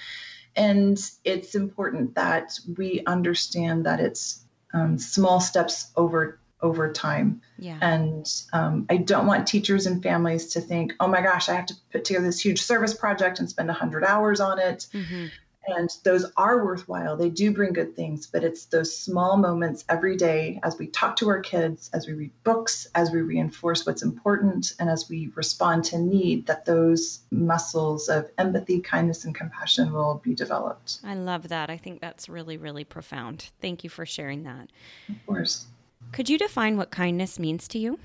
And 0.56 0.98
it's 1.24 1.54
important 1.54 2.14
that 2.16 2.58
we 2.76 3.02
understand 3.06 3.86
that 3.86 4.00
it's 4.00 4.44
um, 4.72 4.98
small 4.98 5.40
steps 5.40 5.90
over 5.96 6.38
over 6.62 6.92
time. 6.92 7.42
Yeah. 7.58 7.76
And 7.82 8.32
um, 8.52 8.86
I 8.88 8.98
don't 8.98 9.26
want 9.26 9.48
teachers 9.48 9.86
and 9.86 10.02
families 10.02 10.46
to 10.52 10.60
think, 10.60 10.94
oh 11.00 11.08
my 11.08 11.20
gosh, 11.20 11.48
I 11.48 11.54
have 11.54 11.66
to 11.66 11.74
put 11.90 12.04
together 12.04 12.24
this 12.24 12.40
huge 12.40 12.62
service 12.62 12.94
project 12.94 13.40
and 13.40 13.50
spend 13.50 13.68
100 13.68 14.04
hours 14.04 14.40
on 14.40 14.60
it. 14.60 14.86
Mm-hmm. 14.92 15.26
And 15.66 15.88
those 16.02 16.26
are 16.36 16.64
worthwhile. 16.64 17.16
They 17.16 17.30
do 17.30 17.52
bring 17.52 17.72
good 17.72 17.94
things, 17.94 18.26
but 18.26 18.42
it's 18.42 18.64
those 18.64 18.96
small 18.96 19.36
moments 19.36 19.84
every 19.88 20.16
day 20.16 20.58
as 20.64 20.76
we 20.76 20.88
talk 20.88 21.14
to 21.16 21.28
our 21.28 21.40
kids, 21.40 21.88
as 21.92 22.06
we 22.06 22.14
read 22.14 22.32
books, 22.42 22.88
as 22.96 23.12
we 23.12 23.22
reinforce 23.22 23.86
what's 23.86 24.02
important, 24.02 24.72
and 24.80 24.90
as 24.90 25.08
we 25.08 25.30
respond 25.36 25.84
to 25.84 25.98
need 25.98 26.46
that 26.46 26.64
those 26.64 27.20
muscles 27.30 28.08
of 28.08 28.28
empathy, 28.38 28.80
kindness, 28.80 29.24
and 29.24 29.34
compassion 29.34 29.92
will 29.92 30.20
be 30.24 30.34
developed. 30.34 30.98
I 31.04 31.14
love 31.14 31.48
that. 31.48 31.70
I 31.70 31.76
think 31.76 32.00
that's 32.00 32.28
really, 32.28 32.56
really 32.56 32.84
profound. 32.84 33.50
Thank 33.60 33.84
you 33.84 33.90
for 33.90 34.04
sharing 34.04 34.42
that. 34.42 34.68
Of 35.08 35.26
course. 35.26 35.66
Could 36.10 36.28
you 36.28 36.38
define 36.38 36.76
what 36.76 36.90
kindness 36.90 37.38
means 37.38 37.68
to 37.68 37.78
you? 37.78 38.00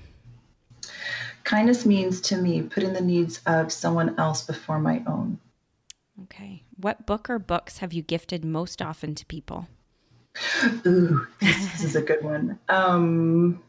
Kindness 1.42 1.84
means 1.84 2.20
to 2.20 2.36
me 2.36 2.62
putting 2.62 2.92
the 2.92 3.00
needs 3.00 3.40
of 3.46 3.72
someone 3.72 4.18
else 4.18 4.46
before 4.46 4.78
my 4.78 5.02
own. 5.06 5.38
Okay. 6.24 6.62
What 6.80 7.06
book 7.06 7.28
or 7.28 7.40
books 7.40 7.78
have 7.78 7.92
you 7.92 8.02
gifted 8.02 8.44
most 8.44 8.80
often 8.80 9.16
to 9.16 9.26
people? 9.26 9.66
Ooh, 10.86 11.26
this, 11.40 11.82
is 11.82 11.96
a 11.96 12.02
good 12.02 12.22
one. 12.22 12.56
Um, 12.68 13.60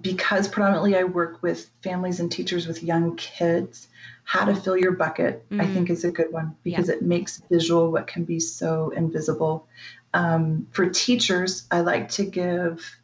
because 0.00 0.48
predominantly 0.48 0.96
I 0.96 1.04
work 1.04 1.42
with 1.42 1.68
families 1.82 2.20
and 2.20 2.32
teachers 2.32 2.66
with 2.66 2.82
young 2.82 3.16
kids, 3.16 3.88
how 4.24 4.46
to 4.46 4.54
fill 4.54 4.78
your 4.78 4.92
bucket, 4.92 5.46
mm. 5.50 5.60
I 5.60 5.66
think 5.66 5.90
is 5.90 6.04
a 6.04 6.10
good 6.10 6.32
one 6.32 6.56
because 6.64 6.88
yeah. 6.88 6.94
it 6.94 7.02
makes 7.02 7.42
visual 7.50 7.92
what 7.92 8.06
can 8.06 8.24
be 8.24 8.40
so 8.40 8.88
invisible. 8.96 9.66
Um, 10.14 10.66
for 10.70 10.88
teachers, 10.88 11.66
I 11.70 11.80
like 11.80 12.08
to 12.12 12.24
give 12.24 12.96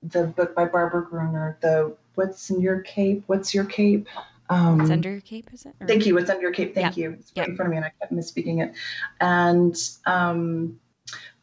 the 0.00 0.28
book 0.28 0.54
by 0.54 0.66
Barbara 0.66 1.04
Gruener, 1.10 1.56
the 1.60 1.96
What's 2.14 2.50
in 2.50 2.60
Your 2.60 2.82
Cape? 2.82 3.24
What's 3.26 3.52
Your 3.52 3.64
Cape? 3.64 4.06
Um, 4.50 4.78
What's 4.78 4.90
under 4.90 5.12
your 5.12 5.20
cape? 5.20 5.48
Is 5.52 5.64
it? 5.64 5.74
Or? 5.80 5.86
Thank 5.86 6.04
you. 6.06 6.14
What's 6.14 6.28
under 6.28 6.42
your 6.42 6.52
cape? 6.52 6.74
Thank 6.74 6.96
yeah. 6.96 7.04
you. 7.04 7.10
It's 7.12 7.32
right 7.36 7.46
yeah. 7.46 7.50
in 7.50 7.56
front 7.56 7.68
of 7.68 7.70
me, 7.70 7.76
and 7.76 7.86
I 7.86 7.92
kept 8.00 8.12
misspeaking 8.12 8.62
it. 8.62 8.74
And 9.20 9.76
um, 10.06 10.80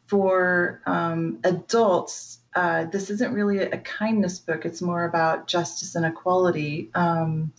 for 0.06 0.82
um, 0.84 1.38
adults, 1.42 2.40
uh, 2.54 2.84
this 2.84 3.08
isn't 3.08 3.32
really 3.32 3.58
a 3.58 3.78
kindness 3.78 4.38
book. 4.38 4.66
It's 4.66 4.82
more 4.82 5.04
about 5.06 5.46
justice 5.46 5.94
and 5.94 6.04
equality 6.04 6.90
um, 6.94 7.50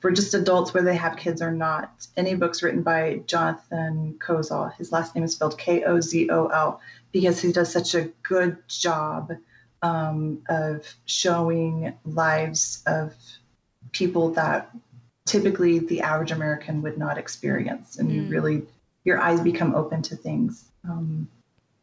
for 0.00 0.10
just 0.10 0.34
adults, 0.34 0.74
whether 0.74 0.86
they 0.86 0.96
have 0.96 1.16
kids 1.16 1.40
or 1.40 1.52
not. 1.52 2.06
Any 2.18 2.34
books 2.34 2.62
written 2.62 2.82
by 2.82 3.22
Jonathan 3.26 4.14
Kozol. 4.18 4.74
His 4.76 4.92
last 4.92 5.14
name 5.14 5.24
is 5.24 5.32
spelled 5.32 5.58
K 5.58 5.84
O 5.84 6.00
Z 6.00 6.28
O 6.30 6.48
L 6.48 6.80
because 7.12 7.40
he 7.40 7.50
does 7.50 7.72
such 7.72 7.94
a 7.94 8.10
good 8.22 8.58
job 8.68 9.32
um, 9.80 10.42
of 10.50 10.84
showing 11.06 11.94
lives 12.04 12.82
of 12.86 13.14
people 13.92 14.30
that 14.32 14.70
typically 15.28 15.78
the 15.78 16.00
average 16.00 16.32
American 16.32 16.82
would 16.82 16.98
not 16.98 17.18
experience. 17.18 17.98
And 17.98 18.10
mm. 18.10 18.14
you 18.14 18.22
really, 18.28 18.62
your 19.04 19.20
eyes 19.20 19.40
become 19.40 19.74
open 19.74 20.02
to 20.02 20.16
things. 20.16 20.64
Um, 20.84 21.28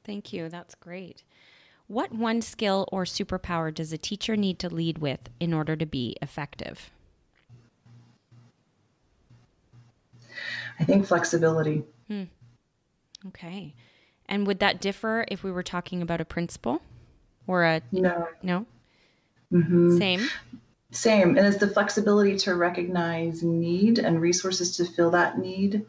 Thank 0.03 0.33
you. 0.33 0.49
That's 0.49 0.75
great. 0.75 1.23
What 1.87 2.11
one 2.11 2.41
skill 2.41 2.87
or 2.91 3.03
superpower 3.03 3.73
does 3.73 3.93
a 3.93 3.97
teacher 3.97 4.35
need 4.35 4.59
to 4.59 4.73
lead 4.73 4.97
with 4.97 5.19
in 5.39 5.53
order 5.53 5.75
to 5.75 5.85
be 5.85 6.15
effective? 6.21 6.89
I 10.79 10.83
think 10.83 11.05
flexibility. 11.05 11.83
Hmm. 12.07 12.23
Okay. 13.27 13.73
And 14.27 14.45
would 14.47 14.59
that 14.59 14.81
differ 14.81 15.25
if 15.29 15.43
we 15.43 15.51
were 15.51 15.63
talking 15.63 16.01
about 16.01 16.19
a 16.19 16.25
principal 16.25 16.81
or 17.47 17.63
a 17.63 17.81
no? 17.91 18.27
No. 18.41 18.65
Mm-hmm. 19.53 19.97
Same. 19.97 20.27
Same. 20.91 21.37
And 21.37 21.45
it's 21.45 21.57
the 21.57 21.67
flexibility 21.67 22.37
to 22.37 22.55
recognize 22.55 23.43
need 23.43 23.99
and 23.99 24.21
resources 24.21 24.77
to 24.77 24.85
fill 24.85 25.11
that 25.11 25.37
need, 25.37 25.85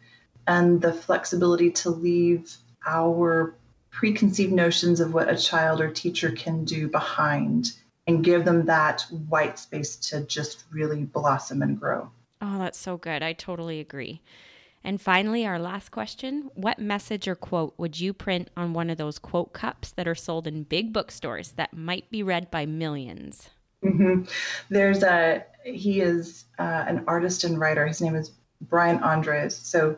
and 0.47 0.81
the 0.81 0.93
flexibility 0.93 1.71
to 1.71 1.91
leave 1.91 2.57
our 2.87 3.55
preconceived 3.91 4.53
notions 4.53 5.01
of 5.01 5.15
what 5.15 5.29
a 5.29 5.37
child 5.37 5.81
or 5.81 5.91
teacher 5.91 6.31
can 6.31 6.65
do 6.65 6.89
behind 6.89 7.73
and 8.07 8.25
give 8.25 8.45
them 8.45 8.67
that 8.67 9.03
white 9.29 9.59
space 9.59 9.97
to 9.97 10.21
just 10.23 10.65
really 10.71 11.05
blossom 11.05 11.63
and 11.63 11.81
grow. 11.81 12.11
Oh, 12.41 12.59
that's 12.59 12.79
so 12.79 12.97
good. 12.97 13.23
I 13.23 13.33
totally 13.33 13.81
agree. 13.81 14.21
And 14.85 15.01
finally, 15.01 15.45
our 15.45 15.59
last 15.59 15.91
question 15.91 16.51
What 16.55 16.79
message 16.79 17.27
or 17.27 17.35
quote 17.35 17.75
would 17.77 17.99
you 17.99 18.13
print 18.13 18.51
on 18.57 18.73
one 18.73 18.91
of 18.91 18.99
those 18.99 19.19
quote 19.19 19.53
cups 19.53 19.91
that 19.93 20.07
are 20.07 20.15
sold 20.15 20.47
in 20.47 20.63
big 20.63 20.93
bookstores 20.93 21.53
that 21.53 21.77
might 21.77 22.11
be 22.11 22.23
read 22.23 22.51
by 22.51 22.67
1000000s 22.67 23.49
mm-hmm. 23.85 24.23
There's 24.69 25.03
a, 25.03 25.45
he 25.65 26.01
is 26.01 26.45
uh, 26.59 26.85
an 26.87 27.05
artist 27.07 27.45
and 27.45 27.59
writer. 27.59 27.87
His 27.87 28.01
name 28.01 28.17
is 28.17 28.31
Brian 28.61 29.03
Andreas. 29.03 29.57
So, 29.57 29.97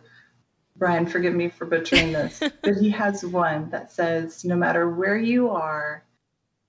Brian, 0.76 1.06
forgive 1.06 1.34
me 1.34 1.48
for 1.48 1.66
butchering 1.66 2.12
this, 2.12 2.40
but 2.62 2.76
he 2.76 2.90
has 2.90 3.24
one 3.24 3.70
that 3.70 3.92
says, 3.92 4.44
No 4.44 4.56
matter 4.56 4.88
where 4.88 5.16
you 5.16 5.50
are, 5.50 6.04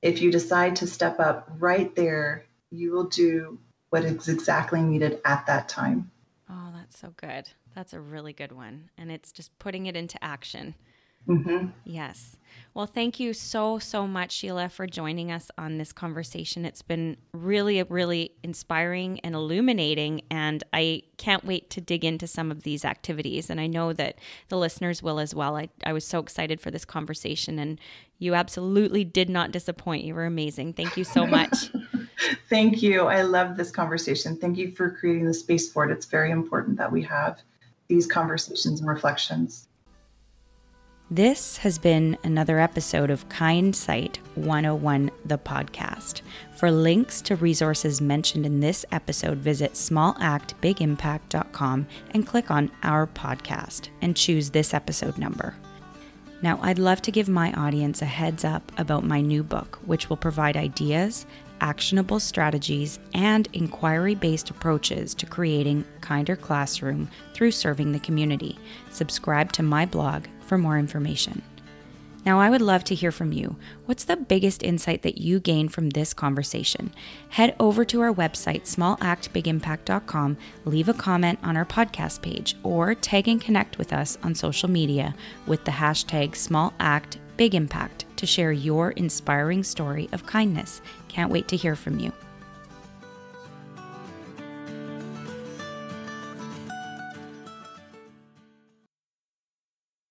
if 0.01 0.21
you 0.21 0.31
decide 0.31 0.77
to 0.77 0.87
step 0.87 1.19
up 1.19 1.49
right 1.59 1.95
there, 1.95 2.45
you 2.71 2.91
will 2.91 3.05
do 3.05 3.59
what 3.89 4.05
is 4.05 4.27
exactly 4.27 4.81
needed 4.81 5.19
at 5.25 5.45
that 5.47 5.69
time. 5.69 6.11
Oh, 6.49 6.71
that's 6.75 6.99
so 6.99 7.13
good. 7.17 7.49
That's 7.75 7.93
a 7.93 7.99
really 7.99 8.33
good 8.33 8.51
one. 8.51 8.89
And 8.97 9.11
it's 9.11 9.31
just 9.31 9.57
putting 9.59 9.85
it 9.85 9.95
into 9.95 10.23
action. 10.23 10.75
Mm-hmm. 11.27 11.67
Yes. 11.85 12.37
Well, 12.73 12.85
thank 12.85 13.19
you 13.19 13.33
so, 13.33 13.79
so 13.79 14.07
much, 14.07 14.31
Sheila, 14.31 14.69
for 14.69 14.87
joining 14.87 15.31
us 15.31 15.51
on 15.57 15.77
this 15.77 15.91
conversation. 15.91 16.65
It's 16.65 16.81
been 16.81 17.17
really, 17.33 17.81
really 17.83 18.31
inspiring 18.43 19.19
and 19.21 19.35
illuminating, 19.35 20.21
and 20.29 20.63
I 20.71 21.03
can't 21.17 21.43
wait 21.43 21.69
to 21.71 21.81
dig 21.81 22.05
into 22.05 22.27
some 22.27 22.51
of 22.51 22.63
these 22.63 22.85
activities. 22.85 23.49
And 23.49 23.59
I 23.59 23.67
know 23.67 23.91
that 23.93 24.19
the 24.49 24.57
listeners 24.57 25.03
will 25.03 25.19
as 25.19 25.33
well. 25.33 25.57
I, 25.57 25.69
I 25.83 25.93
was 25.93 26.05
so 26.05 26.19
excited 26.19 26.61
for 26.61 26.71
this 26.71 26.85
conversation, 26.85 27.59
and 27.59 27.79
you 28.19 28.35
absolutely 28.35 29.03
did 29.03 29.29
not 29.29 29.51
disappoint. 29.51 30.03
You 30.03 30.15
were 30.15 30.25
amazing. 30.25 30.73
Thank 30.73 30.95
you 30.95 31.03
so 31.03 31.25
much. 31.25 31.71
Thank 32.49 32.81
you. 32.81 33.03
I 33.03 33.21
love 33.23 33.57
this 33.57 33.71
conversation. 33.71 34.37
Thank 34.37 34.57
you 34.57 34.71
for 34.71 34.91
creating 34.91 35.25
the 35.25 35.33
space 35.33 35.71
for 35.71 35.89
it. 35.89 35.91
It's 35.91 36.05
very 36.05 36.31
important 36.31 36.77
that 36.77 36.91
we 36.91 37.01
have 37.03 37.41
these 37.87 38.05
conversations 38.05 38.79
and 38.79 38.89
reflections. 38.89 39.68
This 41.11 41.57
has 41.57 41.79
been 41.79 42.19
another 42.23 42.59
episode 42.59 43.09
of 43.09 43.27
Kind 43.29 43.75
Sight 43.75 44.19
101, 44.35 45.09
the 45.25 45.39
podcast. 45.39 46.21
For 46.55 46.69
links 46.69 47.19
to 47.21 47.35
resources 47.35 47.99
mentioned 47.99 48.45
in 48.45 48.59
this 48.59 48.85
episode, 48.91 49.39
visit 49.39 49.73
smallactbigimpact.com 49.73 51.87
and 52.11 52.27
click 52.27 52.51
on 52.51 52.69
our 52.83 53.07
podcast 53.07 53.89
and 54.03 54.15
choose 54.15 54.51
this 54.51 54.75
episode 54.75 55.17
number. 55.17 55.55
Now, 56.43 56.59
I'd 56.61 56.77
love 56.77 57.01
to 57.01 57.11
give 57.11 57.27
my 57.27 57.53
audience 57.53 58.03
a 58.03 58.05
heads 58.05 58.45
up 58.45 58.71
about 58.77 59.03
my 59.03 59.19
new 59.19 59.41
book, 59.41 59.79
which 59.87 60.11
will 60.11 60.17
provide 60.17 60.57
ideas 60.57 61.25
actionable 61.61 62.19
strategies, 62.19 62.99
and 63.13 63.47
inquiry 63.53 64.15
based 64.15 64.49
approaches 64.49 65.13
to 65.15 65.25
creating 65.25 65.85
kinder 66.01 66.35
classroom 66.35 67.09
through 67.33 67.51
serving 67.51 67.91
the 67.91 67.99
community. 67.99 68.57
Subscribe 68.91 69.51
to 69.51 69.63
my 69.63 69.85
blog 69.85 70.25
for 70.49 70.57
more 70.57 70.77
information. 70.77 71.41
Now, 72.25 72.41
I 72.41 72.49
would 72.49 72.61
love 72.61 72.83
to 72.85 72.95
hear 72.95 73.11
from 73.13 73.31
you. 73.31 73.55
What's 73.85 74.03
the 74.03 74.17
biggest 74.17 74.61
insight 74.61 75.03
that 75.03 75.19
you 75.19 75.39
gained 75.39 75.71
from 75.71 75.89
this 75.89 76.13
conversation? 76.13 76.91
Head 77.29 77.55
over 77.59 77.85
to 77.85 78.01
our 78.01 78.13
website, 78.13 78.63
smallactbigimpact.com, 78.63 80.37
leave 80.65 80.89
a 80.89 80.93
comment 80.93 81.39
on 81.43 81.55
our 81.55 81.65
podcast 81.65 82.21
page, 82.21 82.55
or 82.63 82.93
tag 82.93 83.29
and 83.29 83.39
connect 83.39 83.77
with 83.77 83.93
us 83.93 84.17
on 84.21 84.35
social 84.35 84.69
media 84.69 85.15
with 85.47 85.63
the 85.63 85.71
hashtag 85.71 86.31
smallactbigimpact 86.31 88.03
to 88.17 88.25
share 88.25 88.51
your 88.51 88.91
inspiring 88.91 89.63
story 89.63 90.09
of 90.11 90.25
kindness. 90.25 90.81
Can't 91.07 91.31
wait 91.31 91.47
to 91.47 91.55
hear 91.55 91.75
from 91.75 91.99
you. 91.99 92.11